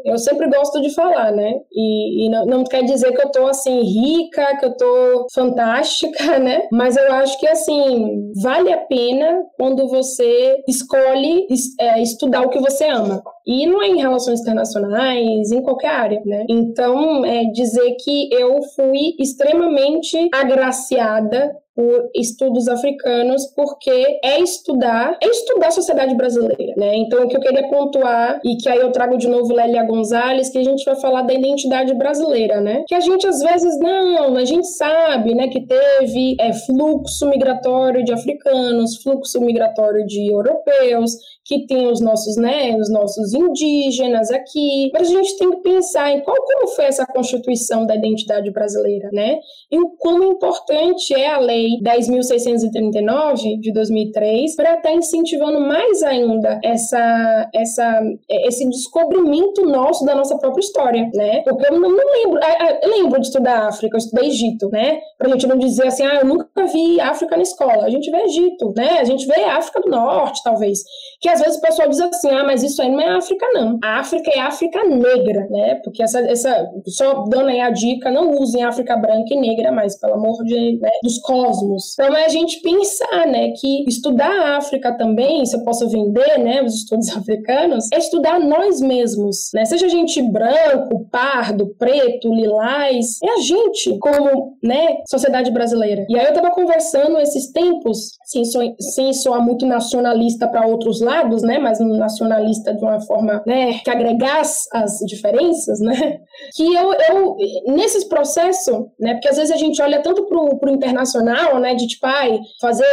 eu 0.04 0.18
sempre 0.18 0.48
gosto 0.48 0.80
de 0.80 0.94
falar, 0.94 1.32
né, 1.32 1.54
e, 1.72 2.26
e 2.26 2.30
não, 2.30 2.46
não, 2.46 2.64
quer 2.64 2.84
dizer 2.84 3.12
que 3.12 3.22
eu 3.22 3.30
tô, 3.30 3.46
assim, 3.46 3.80
rica, 3.80 4.56
que 4.58 4.66
eu 4.66 4.76
tô 4.76 5.26
fantástica, 5.32 6.38
né, 6.38 6.66
mas 6.72 6.96
eu 6.96 7.12
acho 7.14 7.38
que, 7.38 7.46
assim, 7.46 8.32
vale 8.42 8.72
a 8.72 8.78
pena 8.78 9.42
quando 9.56 9.88
você 9.88 10.62
escolhe 10.68 11.46
é, 11.80 12.02
estudar 12.02 12.42
o 12.42 12.50
que 12.50 12.60
você 12.60 12.84
ama. 12.84 13.22
E 13.46 13.66
não 13.66 13.82
é 13.82 13.88
em 13.88 13.96
relações 13.98 14.40
internacionais, 14.40 15.50
em 15.50 15.62
qualquer 15.62 15.90
área, 15.90 16.22
né? 16.24 16.44
Então, 16.48 17.24
é 17.24 17.44
dizer 17.44 17.96
que 18.04 18.28
eu 18.32 18.62
fui 18.76 19.16
extremamente 19.18 20.28
agraciada 20.32 21.56
por 21.78 22.10
estudos 22.12 22.66
africanos, 22.66 23.46
porque 23.54 24.18
é 24.24 24.40
estudar, 24.40 25.16
é 25.22 25.28
estudar 25.28 25.68
a 25.68 25.70
sociedade 25.70 26.12
brasileira, 26.16 26.74
né? 26.76 26.96
Então, 26.96 27.24
o 27.24 27.28
que 27.28 27.36
eu 27.36 27.40
queria 27.40 27.68
pontuar, 27.68 28.40
e 28.44 28.56
que 28.56 28.68
aí 28.68 28.80
eu 28.80 28.90
trago 28.90 29.16
de 29.16 29.28
novo 29.28 29.54
Lélia 29.54 29.84
Gonzalez, 29.84 30.50
que 30.50 30.58
a 30.58 30.64
gente 30.64 30.84
vai 30.84 30.96
falar 30.96 31.22
da 31.22 31.32
identidade 31.32 31.94
brasileira, 31.94 32.60
né? 32.60 32.82
Que 32.88 32.96
a 32.96 33.00
gente, 33.00 33.28
às 33.28 33.38
vezes, 33.38 33.78
não, 33.78 34.34
a 34.36 34.44
gente 34.44 34.66
sabe, 34.66 35.36
né, 35.36 35.46
que 35.46 35.64
teve 35.64 36.34
é, 36.40 36.52
fluxo 36.52 37.28
migratório 37.28 38.04
de 38.04 38.12
africanos, 38.12 39.00
fluxo 39.00 39.40
migratório 39.40 40.04
de 40.04 40.32
europeus, 40.32 41.12
que 41.48 41.66
tem 41.66 41.90
os 41.90 42.00
nossos, 42.02 42.36
né, 42.36 42.76
os 42.76 42.90
nossos 42.92 43.32
indígenas 43.32 44.30
aqui, 44.30 44.90
mas 44.92 45.08
a 45.08 45.12
gente 45.12 45.38
tem 45.38 45.50
que 45.50 45.62
pensar 45.62 46.12
em 46.12 46.20
qual 46.20 46.36
como 46.36 46.68
foi 46.68 46.84
essa 46.84 47.06
constituição 47.06 47.86
da 47.86 47.96
identidade 47.96 48.50
brasileira, 48.50 49.08
né? 49.12 49.38
E 49.70 49.78
o 49.78 49.88
quão 49.98 50.22
importante 50.22 51.14
é 51.14 51.28
a 51.28 51.38
lei 51.38 51.80
10.639 51.82 53.60
de 53.60 53.72
2003 53.72 54.54
para 54.56 54.74
estar 54.74 54.82
tá 54.82 54.94
incentivando 54.94 55.60
mais 55.60 56.02
ainda 56.02 56.60
essa, 56.62 57.48
essa, 57.54 58.02
esse 58.28 58.68
descobrimento 58.68 59.64
nosso 59.64 60.04
da 60.04 60.14
nossa 60.14 60.36
própria 60.36 60.60
história, 60.60 61.08
né? 61.14 61.42
Porque 61.44 61.66
eu 61.66 61.80
não, 61.80 61.90
não 61.90 62.12
lembro, 62.12 62.40
eu 62.82 62.90
lembro 62.90 63.20
de 63.20 63.26
estudar 63.26 63.68
África, 63.68 63.96
eu 63.96 63.98
estudei 63.98 64.28
Egito, 64.28 64.68
né? 64.70 65.00
Pra 65.16 65.30
gente 65.30 65.46
não 65.46 65.56
dizer 65.56 65.86
assim, 65.86 66.04
ah, 66.04 66.16
eu 66.16 66.26
nunca 66.26 66.66
vi 66.66 67.00
África 67.00 67.36
na 67.36 67.42
escola. 67.42 67.86
A 67.86 67.90
gente 67.90 68.10
vê 68.10 68.18
Egito, 68.18 68.74
né? 68.76 68.98
A 68.98 69.04
gente 69.04 69.26
vê 69.26 69.44
África 69.44 69.80
do 69.80 69.90
Norte, 69.90 70.42
talvez. 70.44 70.80
Que 71.20 71.28
às 71.38 71.46
vezes 71.46 71.58
o 71.58 71.60
pessoal 71.62 71.88
diz 71.88 72.00
assim, 72.00 72.30
ah, 72.30 72.44
mas 72.44 72.62
isso 72.62 72.80
aí 72.82 72.90
não 72.90 73.00
é 73.00 73.16
África, 73.16 73.46
não. 73.52 73.78
A 73.82 74.00
África 74.00 74.30
é 74.30 74.40
África 74.40 74.84
negra, 74.84 75.46
né? 75.50 75.76
Porque 75.84 76.02
essa, 76.02 76.20
essa 76.20 76.68
só 76.86 77.24
dando 77.24 77.48
aí 77.48 77.60
a 77.60 77.70
dica, 77.70 78.10
não 78.10 78.32
usem 78.32 78.64
África 78.64 78.96
branca 78.96 79.32
e 79.32 79.40
negra 79.40 79.72
mais, 79.72 79.98
pelo 79.98 80.14
amor 80.14 80.44
de, 80.44 80.78
né, 80.80 80.90
dos 81.02 81.18
cosmos. 81.18 81.94
Então 81.94 82.16
é 82.16 82.24
a 82.24 82.28
gente 82.28 82.60
pensar, 82.60 83.26
né, 83.26 83.52
que 83.58 83.84
estudar 83.88 84.30
a 84.30 84.56
África 84.56 84.96
também, 84.96 85.44
se 85.46 85.56
eu 85.56 85.64
posso 85.64 85.88
vender, 85.88 86.38
né, 86.38 86.62
os 86.62 86.74
estudos 86.74 87.08
africanos, 87.16 87.88
é 87.92 87.98
estudar 87.98 88.38
nós 88.40 88.80
mesmos, 88.80 89.50
né? 89.54 89.64
Seja 89.64 89.86
a 89.86 89.90
gente 89.90 90.20
branco, 90.22 91.06
pardo, 91.10 91.74
preto, 91.78 92.32
lilás, 92.32 93.18
é 93.22 93.30
a 93.30 93.40
gente 93.40 93.98
como, 93.98 94.56
né, 94.62 94.98
sociedade 95.08 95.50
brasileira. 95.50 96.06
E 96.08 96.18
aí 96.18 96.26
eu 96.26 96.34
tava 96.34 96.50
conversando 96.50 97.18
esses 97.18 97.50
tempos, 97.52 98.12
sem, 98.24 98.44
so, 98.44 98.60
sem 98.78 99.12
soar 99.12 99.44
muito 99.44 99.66
nacionalista 99.66 100.48
para 100.48 100.66
outros 100.66 101.00
lados, 101.00 101.27
né, 101.42 101.58
mas 101.58 101.78
nacionalista 101.80 102.74
de 102.74 102.82
uma 102.82 103.00
forma, 103.00 103.42
né, 103.46 103.78
que 103.84 103.90
agregasse 103.90 104.68
as 104.72 104.98
diferenças, 105.06 105.80
né, 105.80 106.20
que 106.54 106.74
eu, 106.74 106.92
eu 106.92 107.36
nesses 107.68 108.04
processos, 108.04 108.86
né, 108.98 109.14
porque 109.14 109.28
às 109.28 109.36
vezes 109.36 109.52
a 109.52 109.56
gente 109.56 109.80
olha 109.80 110.02
tanto 110.02 110.26
pro, 110.26 110.58
pro 110.58 110.70
internacional, 110.70 111.58
né, 111.58 111.74
de 111.74 111.86
tipo, 111.86 112.06
ai, 112.06 112.38
fazer 112.60 112.84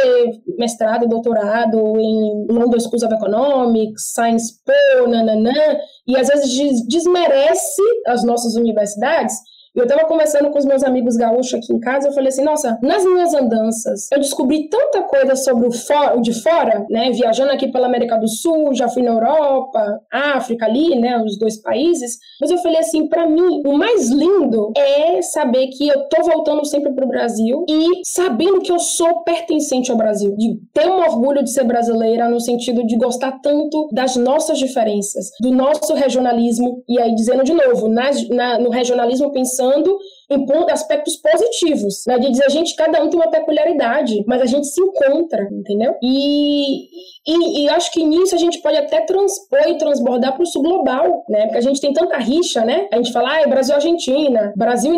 mestrado, 0.58 1.08
doutorado 1.08 1.78
em 1.98 2.46
London 2.48 2.80
School 2.80 3.04
of 3.04 3.14
Economics, 3.14 4.12
Science 4.12 4.60
Po, 4.64 5.08
nananã, 5.08 5.78
e 6.06 6.16
às 6.16 6.28
vezes 6.28 6.86
desmerece 6.86 7.82
as 8.06 8.22
nossas 8.24 8.54
universidades, 8.54 9.34
eu 9.76 9.84
estava 9.84 10.06
conversando 10.06 10.50
com 10.50 10.58
os 10.58 10.64
meus 10.64 10.82
amigos 10.82 11.16
gaúchos 11.16 11.52
aqui 11.52 11.70
em 11.70 11.78
casa, 11.78 12.08
eu 12.08 12.12
falei 12.12 12.28
assim, 12.28 12.42
nossa, 12.42 12.78
nas 12.82 13.04
minhas 13.04 13.34
andanças, 13.34 14.10
eu 14.10 14.18
descobri 14.18 14.70
tanta 14.70 15.02
coisa 15.02 15.36
sobre 15.36 15.68
o, 15.68 15.72
for, 15.72 16.16
o 16.16 16.22
de 16.22 16.32
fora, 16.32 16.86
né, 16.88 17.10
viajando 17.10 17.52
aqui 17.52 17.70
pela 17.70 17.86
América 17.86 18.16
do 18.16 18.26
Sul, 18.26 18.74
já 18.74 18.88
fui 18.88 19.02
na 19.02 19.10
Europa, 19.10 20.00
África 20.10 20.64
ali, 20.64 20.98
né, 20.98 21.22
os 21.22 21.38
dois 21.38 21.60
países, 21.60 22.18
mas 22.40 22.50
eu 22.50 22.56
falei 22.58 22.78
assim, 22.78 23.06
para 23.06 23.26
mim, 23.28 23.62
o 23.66 23.76
mais 23.76 24.08
lindo 24.10 24.72
é 24.74 25.20
saber 25.20 25.66
que 25.68 25.86
eu 25.86 26.08
tô 26.08 26.22
voltando 26.22 26.64
sempre 26.64 26.94
pro 26.94 27.06
Brasil 27.06 27.64
e 27.68 28.00
sabendo 28.04 28.60
que 28.60 28.72
eu 28.72 28.78
sou 28.78 29.24
pertencente 29.24 29.90
ao 29.90 29.96
Brasil, 29.98 30.34
de 30.36 30.58
ter 30.72 30.88
um 30.88 31.00
orgulho 31.00 31.44
de 31.44 31.50
ser 31.50 31.64
brasileira 31.64 32.30
no 32.30 32.40
sentido 32.40 32.86
de 32.86 32.96
gostar 32.96 33.40
tanto 33.42 33.88
das 33.92 34.16
nossas 34.16 34.58
diferenças, 34.58 35.26
do 35.40 35.50
nosso 35.50 35.92
regionalismo, 35.92 36.82
e 36.88 36.98
aí 36.98 37.14
dizendo 37.14 37.44
de 37.44 37.52
novo, 37.52 37.88
na, 37.88 38.10
na, 38.30 38.58
no 38.58 38.70
regionalismo 38.70 39.30
pensando 39.32 39.65
pensando 39.66 39.98
em 40.30 40.46
aspectos 40.70 41.16
positivos, 41.16 42.04
né? 42.06 42.18
De 42.18 42.30
dizer, 42.30 42.44
a 42.44 42.50
gente, 42.50 42.74
cada 42.74 43.02
um 43.02 43.08
tem 43.08 43.18
uma 43.18 43.30
peculiaridade, 43.30 44.24
mas 44.26 44.42
a 44.42 44.46
gente 44.46 44.66
se 44.66 44.80
encontra, 44.80 45.48
entendeu? 45.50 45.94
E, 46.02 46.88
e, 47.26 47.64
e 47.64 47.68
acho 47.68 47.92
que 47.92 48.04
nisso 48.04 48.34
a 48.34 48.38
gente 48.38 48.60
pode 48.60 48.76
até 48.76 49.00
transpor 49.02 49.68
e 49.68 49.78
transbordar 49.78 50.34
para 50.34 50.42
o 50.42 50.46
sul 50.46 50.62
global, 50.62 51.24
né? 51.28 51.44
Porque 51.44 51.58
a 51.58 51.62
gente 51.62 51.80
tem 51.80 51.92
tanta 51.92 52.18
rixa, 52.18 52.64
né? 52.64 52.88
A 52.92 52.96
gente 52.96 53.12
fala, 53.12 53.40
ah, 53.42 53.48
Brasil 53.48 53.74
Argentina, 53.74 54.52
Brasil 54.56 54.92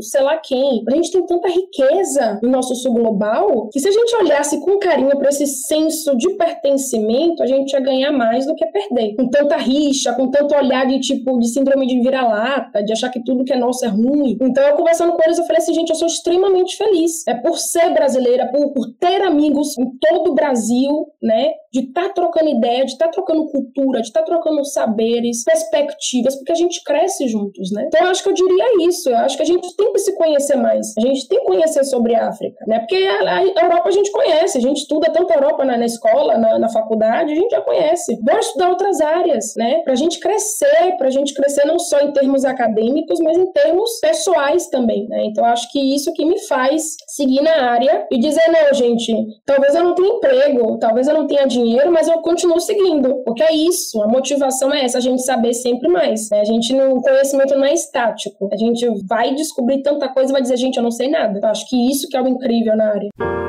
sei 0.00 0.22
lá 0.22 0.36
quem. 0.38 0.84
A 0.88 0.94
gente 0.94 1.12
tem 1.12 1.24
tanta 1.26 1.48
riqueza 1.48 2.38
no 2.42 2.48
nosso 2.48 2.74
sul 2.74 2.94
global 2.94 3.68
que 3.72 3.80
se 3.80 3.88
a 3.88 3.92
gente 3.92 4.16
olhasse 4.16 4.60
com 4.60 4.78
carinho 4.78 5.16
para 5.16 5.28
esse 5.28 5.46
senso 5.46 6.16
de 6.16 6.30
pertencimento, 6.36 7.42
a 7.42 7.46
gente 7.46 7.72
ia 7.72 7.80
ganhar 7.80 8.12
mais 8.12 8.46
do 8.46 8.54
que 8.54 8.66
perder. 8.66 9.14
Com 9.16 9.28
tanta 9.28 9.56
rixa, 9.56 10.12
com 10.14 10.30
tanto 10.30 10.54
olhar 10.54 10.86
de 10.86 11.00
tipo 11.00 11.38
de 11.38 11.48
síndrome 11.48 11.86
de 11.86 12.00
vira-lata, 12.00 12.82
de 12.82 12.92
achar 12.92 13.10
que 13.10 13.22
tudo 13.22 13.44
que 13.44 13.52
é 13.52 13.58
nosso 13.58 13.84
é 13.84 13.88
ruim. 13.88 14.36
Então, 14.40 14.64
eu 14.64 14.74
conversando 14.74 15.12
com 15.12 15.22
eles, 15.22 15.38
eu 15.38 15.44
falei 15.44 15.58
assim, 15.62 15.74
gente, 15.74 15.90
eu 15.90 15.96
sou 15.96 16.08
extremamente 16.08 16.76
feliz. 16.76 17.26
É 17.26 17.34
por 17.34 17.58
ser 17.58 17.92
brasileira, 17.92 18.50
por, 18.50 18.72
por 18.72 18.86
ter 18.98 19.22
amigos 19.22 19.76
em 19.78 19.90
todo 19.98 20.30
o 20.30 20.34
Brasil, 20.34 21.06
né? 21.22 21.52
De 21.72 21.80
estar 21.80 22.08
tá 22.08 22.14
trocando 22.14 22.50
ideia, 22.50 22.84
de 22.84 22.92
estar 22.92 23.06
tá 23.06 23.12
trocando 23.12 23.46
cultura, 23.50 24.00
de 24.00 24.08
estar 24.08 24.20
tá 24.20 24.26
trocando 24.26 24.64
saberes, 24.64 25.44
perspectivas, 25.44 26.36
porque 26.36 26.52
a 26.52 26.56
gente 26.56 26.82
cresce 26.84 27.28
juntos, 27.28 27.70
né? 27.72 27.84
Então, 27.86 28.04
eu 28.04 28.10
acho 28.10 28.22
que 28.22 28.28
eu 28.28 28.34
diria 28.34 28.88
isso. 28.88 29.08
Eu 29.08 29.18
acho 29.18 29.36
que 29.36 29.42
a 29.42 29.46
gente 29.46 29.76
tem 29.76 29.92
que 29.92 29.98
se 29.98 30.16
conhecer 30.16 30.56
mais. 30.56 30.94
A 30.98 31.00
gente 31.00 31.28
tem 31.28 31.38
que 31.38 31.44
conhecer 31.44 31.84
sobre 31.84 32.14
a 32.14 32.28
África, 32.28 32.64
né? 32.66 32.80
Porque 32.80 32.96
a, 32.96 33.38
a 33.38 33.42
Europa 33.42 33.88
a 33.88 33.92
gente 33.92 34.10
conhece, 34.10 34.58
a 34.58 34.60
gente 34.60 34.78
estuda 34.78 35.10
tanto 35.12 35.32
a 35.32 35.36
Europa 35.36 35.64
na, 35.64 35.76
na 35.76 35.86
escola, 35.86 36.36
na, 36.38 36.58
na, 36.58 36.68
faculdade, 36.68 37.32
a 37.32 37.34
gente 37.34 37.50
já 37.50 37.60
conhece. 37.60 38.18
Bora 38.22 38.38
estudar 38.38 38.70
outras 38.70 39.00
áreas, 39.00 39.54
né? 39.56 39.82
Pra 39.84 39.94
gente 39.94 40.18
crescer, 40.18 40.96
pra 40.96 41.10
gente 41.10 41.34
crescer 41.34 41.64
não 41.64 41.78
só 41.78 42.00
em 42.00 42.12
termos 42.12 42.44
acadêmicos, 42.44 43.20
mas 43.20 43.36
em 43.36 43.50
termos 43.52 44.00
pessoais 44.00 44.68
também, 44.68 45.06
né? 45.08 45.24
Então 45.26 45.44
acho 45.44 45.70
que 45.70 45.94
isso 45.94 46.12
que 46.12 46.24
me 46.24 46.38
faz 46.46 46.96
seguir 47.08 47.42
na 47.42 47.70
área 47.70 48.06
e 48.10 48.18
dizer, 48.18 48.48
não, 48.48 48.74
gente, 48.74 49.12
talvez 49.44 49.74
eu 49.74 49.84
não 49.84 49.94
tenha 49.94 50.08
emprego, 50.08 50.78
talvez 50.78 51.08
eu 51.08 51.14
não 51.14 51.26
tenha 51.26 51.46
dinheiro, 51.46 51.59
mas 51.90 52.08
eu 52.08 52.18
continuo 52.20 52.60
seguindo. 52.60 53.22
Porque 53.24 53.42
é 53.42 53.54
isso, 53.54 54.02
a 54.02 54.08
motivação 54.08 54.72
é 54.72 54.84
essa, 54.84 54.98
a 54.98 55.00
gente 55.00 55.22
saber 55.22 55.54
sempre 55.54 55.88
mais. 55.88 56.28
Né? 56.30 56.40
A 56.40 56.44
gente 56.44 56.72
não, 56.74 56.94
o 56.94 57.02
conhecimento 57.02 57.56
não 57.56 57.64
é 57.64 57.72
estático. 57.72 58.48
A 58.52 58.56
gente 58.56 58.86
vai 59.06 59.34
descobrir 59.34 59.82
tanta 59.82 60.08
coisa 60.08 60.30
e 60.30 60.32
vai 60.32 60.42
dizer, 60.42 60.56
gente, 60.56 60.76
eu 60.76 60.82
não 60.82 60.90
sei 60.90 61.08
nada. 61.08 61.38
Então, 61.38 61.50
acho 61.50 61.68
que 61.68 61.90
isso 61.90 62.08
que 62.08 62.16
é 62.16 62.22
o 62.22 62.28
incrível 62.28 62.76
na 62.76 62.88
área. 62.88 63.39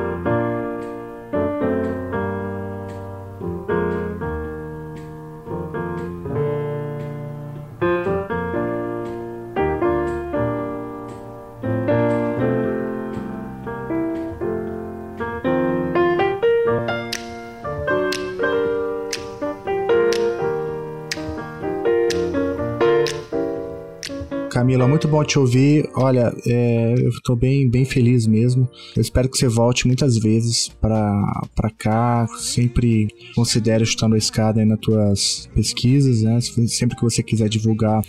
Camila, 24.72 24.88
muito 24.88 25.06
bom 25.06 25.22
te 25.22 25.38
ouvir. 25.38 25.86
Olha, 25.94 26.34
é, 26.46 26.94
eu 26.96 27.10
estou 27.10 27.36
bem, 27.36 27.68
bem 27.68 27.84
feliz 27.84 28.26
mesmo. 28.26 28.66
Eu 28.96 29.02
espero 29.02 29.28
que 29.28 29.36
você 29.36 29.46
volte 29.46 29.86
muitas 29.86 30.16
vezes 30.16 30.70
para 30.80 31.70
cá. 31.76 32.26
Sempre 32.38 33.08
considere 33.34 33.84
chutando 33.84 34.14
a 34.14 34.18
escada 34.18 34.60
aí 34.60 34.66
nas 34.66 34.80
tuas 34.80 35.46
pesquisas, 35.54 36.22
né? 36.22 36.40
Sempre 36.40 36.96
que 36.96 37.02
você 37.02 37.22
quiser 37.22 37.50
divulgar 37.50 38.00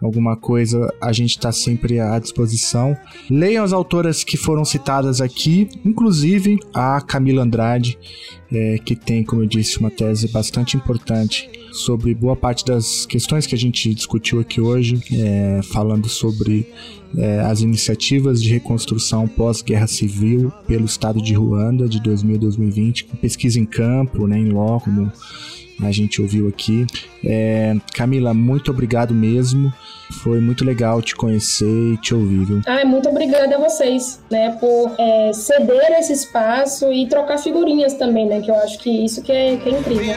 alguma 0.00 0.38
coisa, 0.38 0.90
a 1.02 1.12
gente 1.12 1.32
está 1.32 1.52
sempre 1.52 2.00
à 2.00 2.18
disposição. 2.18 2.96
Leiam 3.28 3.62
as 3.62 3.74
autoras 3.74 4.24
que 4.24 4.38
foram 4.38 4.64
citadas 4.64 5.20
aqui, 5.20 5.68
inclusive 5.84 6.58
a 6.72 7.02
Camila 7.02 7.42
Andrade, 7.42 7.98
é, 8.50 8.78
que 8.78 8.96
tem, 8.96 9.22
como 9.22 9.42
eu 9.42 9.46
disse, 9.46 9.78
uma 9.78 9.90
tese 9.90 10.28
bastante 10.28 10.78
importante 10.78 11.59
sobre 11.72 12.14
boa 12.14 12.36
parte 12.36 12.64
das 12.64 13.06
questões 13.06 13.46
que 13.46 13.54
a 13.54 13.58
gente 13.58 13.94
discutiu 13.94 14.40
aqui 14.40 14.60
hoje, 14.60 15.02
é, 15.12 15.60
falando 15.62 16.08
sobre 16.08 16.66
é, 17.16 17.40
as 17.40 17.60
iniciativas 17.60 18.42
de 18.42 18.50
reconstrução 18.50 19.26
pós-guerra 19.26 19.86
civil 19.86 20.52
pelo 20.66 20.84
estado 20.84 21.20
de 21.20 21.34
Ruanda 21.34 21.88
de 21.88 22.00
2000 22.02 22.36
a 22.36 22.38
2020, 22.38 23.04
pesquisa 23.20 23.58
em 23.58 23.66
campo, 23.66 24.26
né, 24.26 24.38
em 24.38 24.50
loco, 24.50 24.90
a 25.82 25.92
gente 25.92 26.20
ouviu 26.20 26.48
aqui. 26.48 26.86
É, 27.24 27.74
Camila, 27.94 28.32
muito 28.34 28.70
obrigado 28.70 29.14
mesmo. 29.14 29.72
Foi 30.22 30.40
muito 30.40 30.64
legal 30.64 31.00
te 31.00 31.14
conhecer 31.14 31.92
e 31.92 31.96
te 31.96 32.14
ouvir, 32.14 32.44
viu? 32.44 32.60
Ah, 32.66 32.84
muito 32.84 33.08
obrigada 33.08 33.54
a 33.54 33.58
vocês, 33.58 34.20
né, 34.30 34.56
por 34.58 34.92
é, 34.98 35.32
ceder 35.32 35.92
esse 35.98 36.12
espaço 36.12 36.92
e 36.92 37.06
trocar 37.08 37.38
figurinhas 37.38 37.94
também, 37.94 38.26
né, 38.26 38.40
que 38.40 38.50
eu 38.50 38.56
acho 38.56 38.78
que 38.80 39.04
isso 39.04 39.22
que 39.22 39.30
é, 39.30 39.56
que 39.56 39.68
é 39.68 39.78
incrível. 39.78 40.16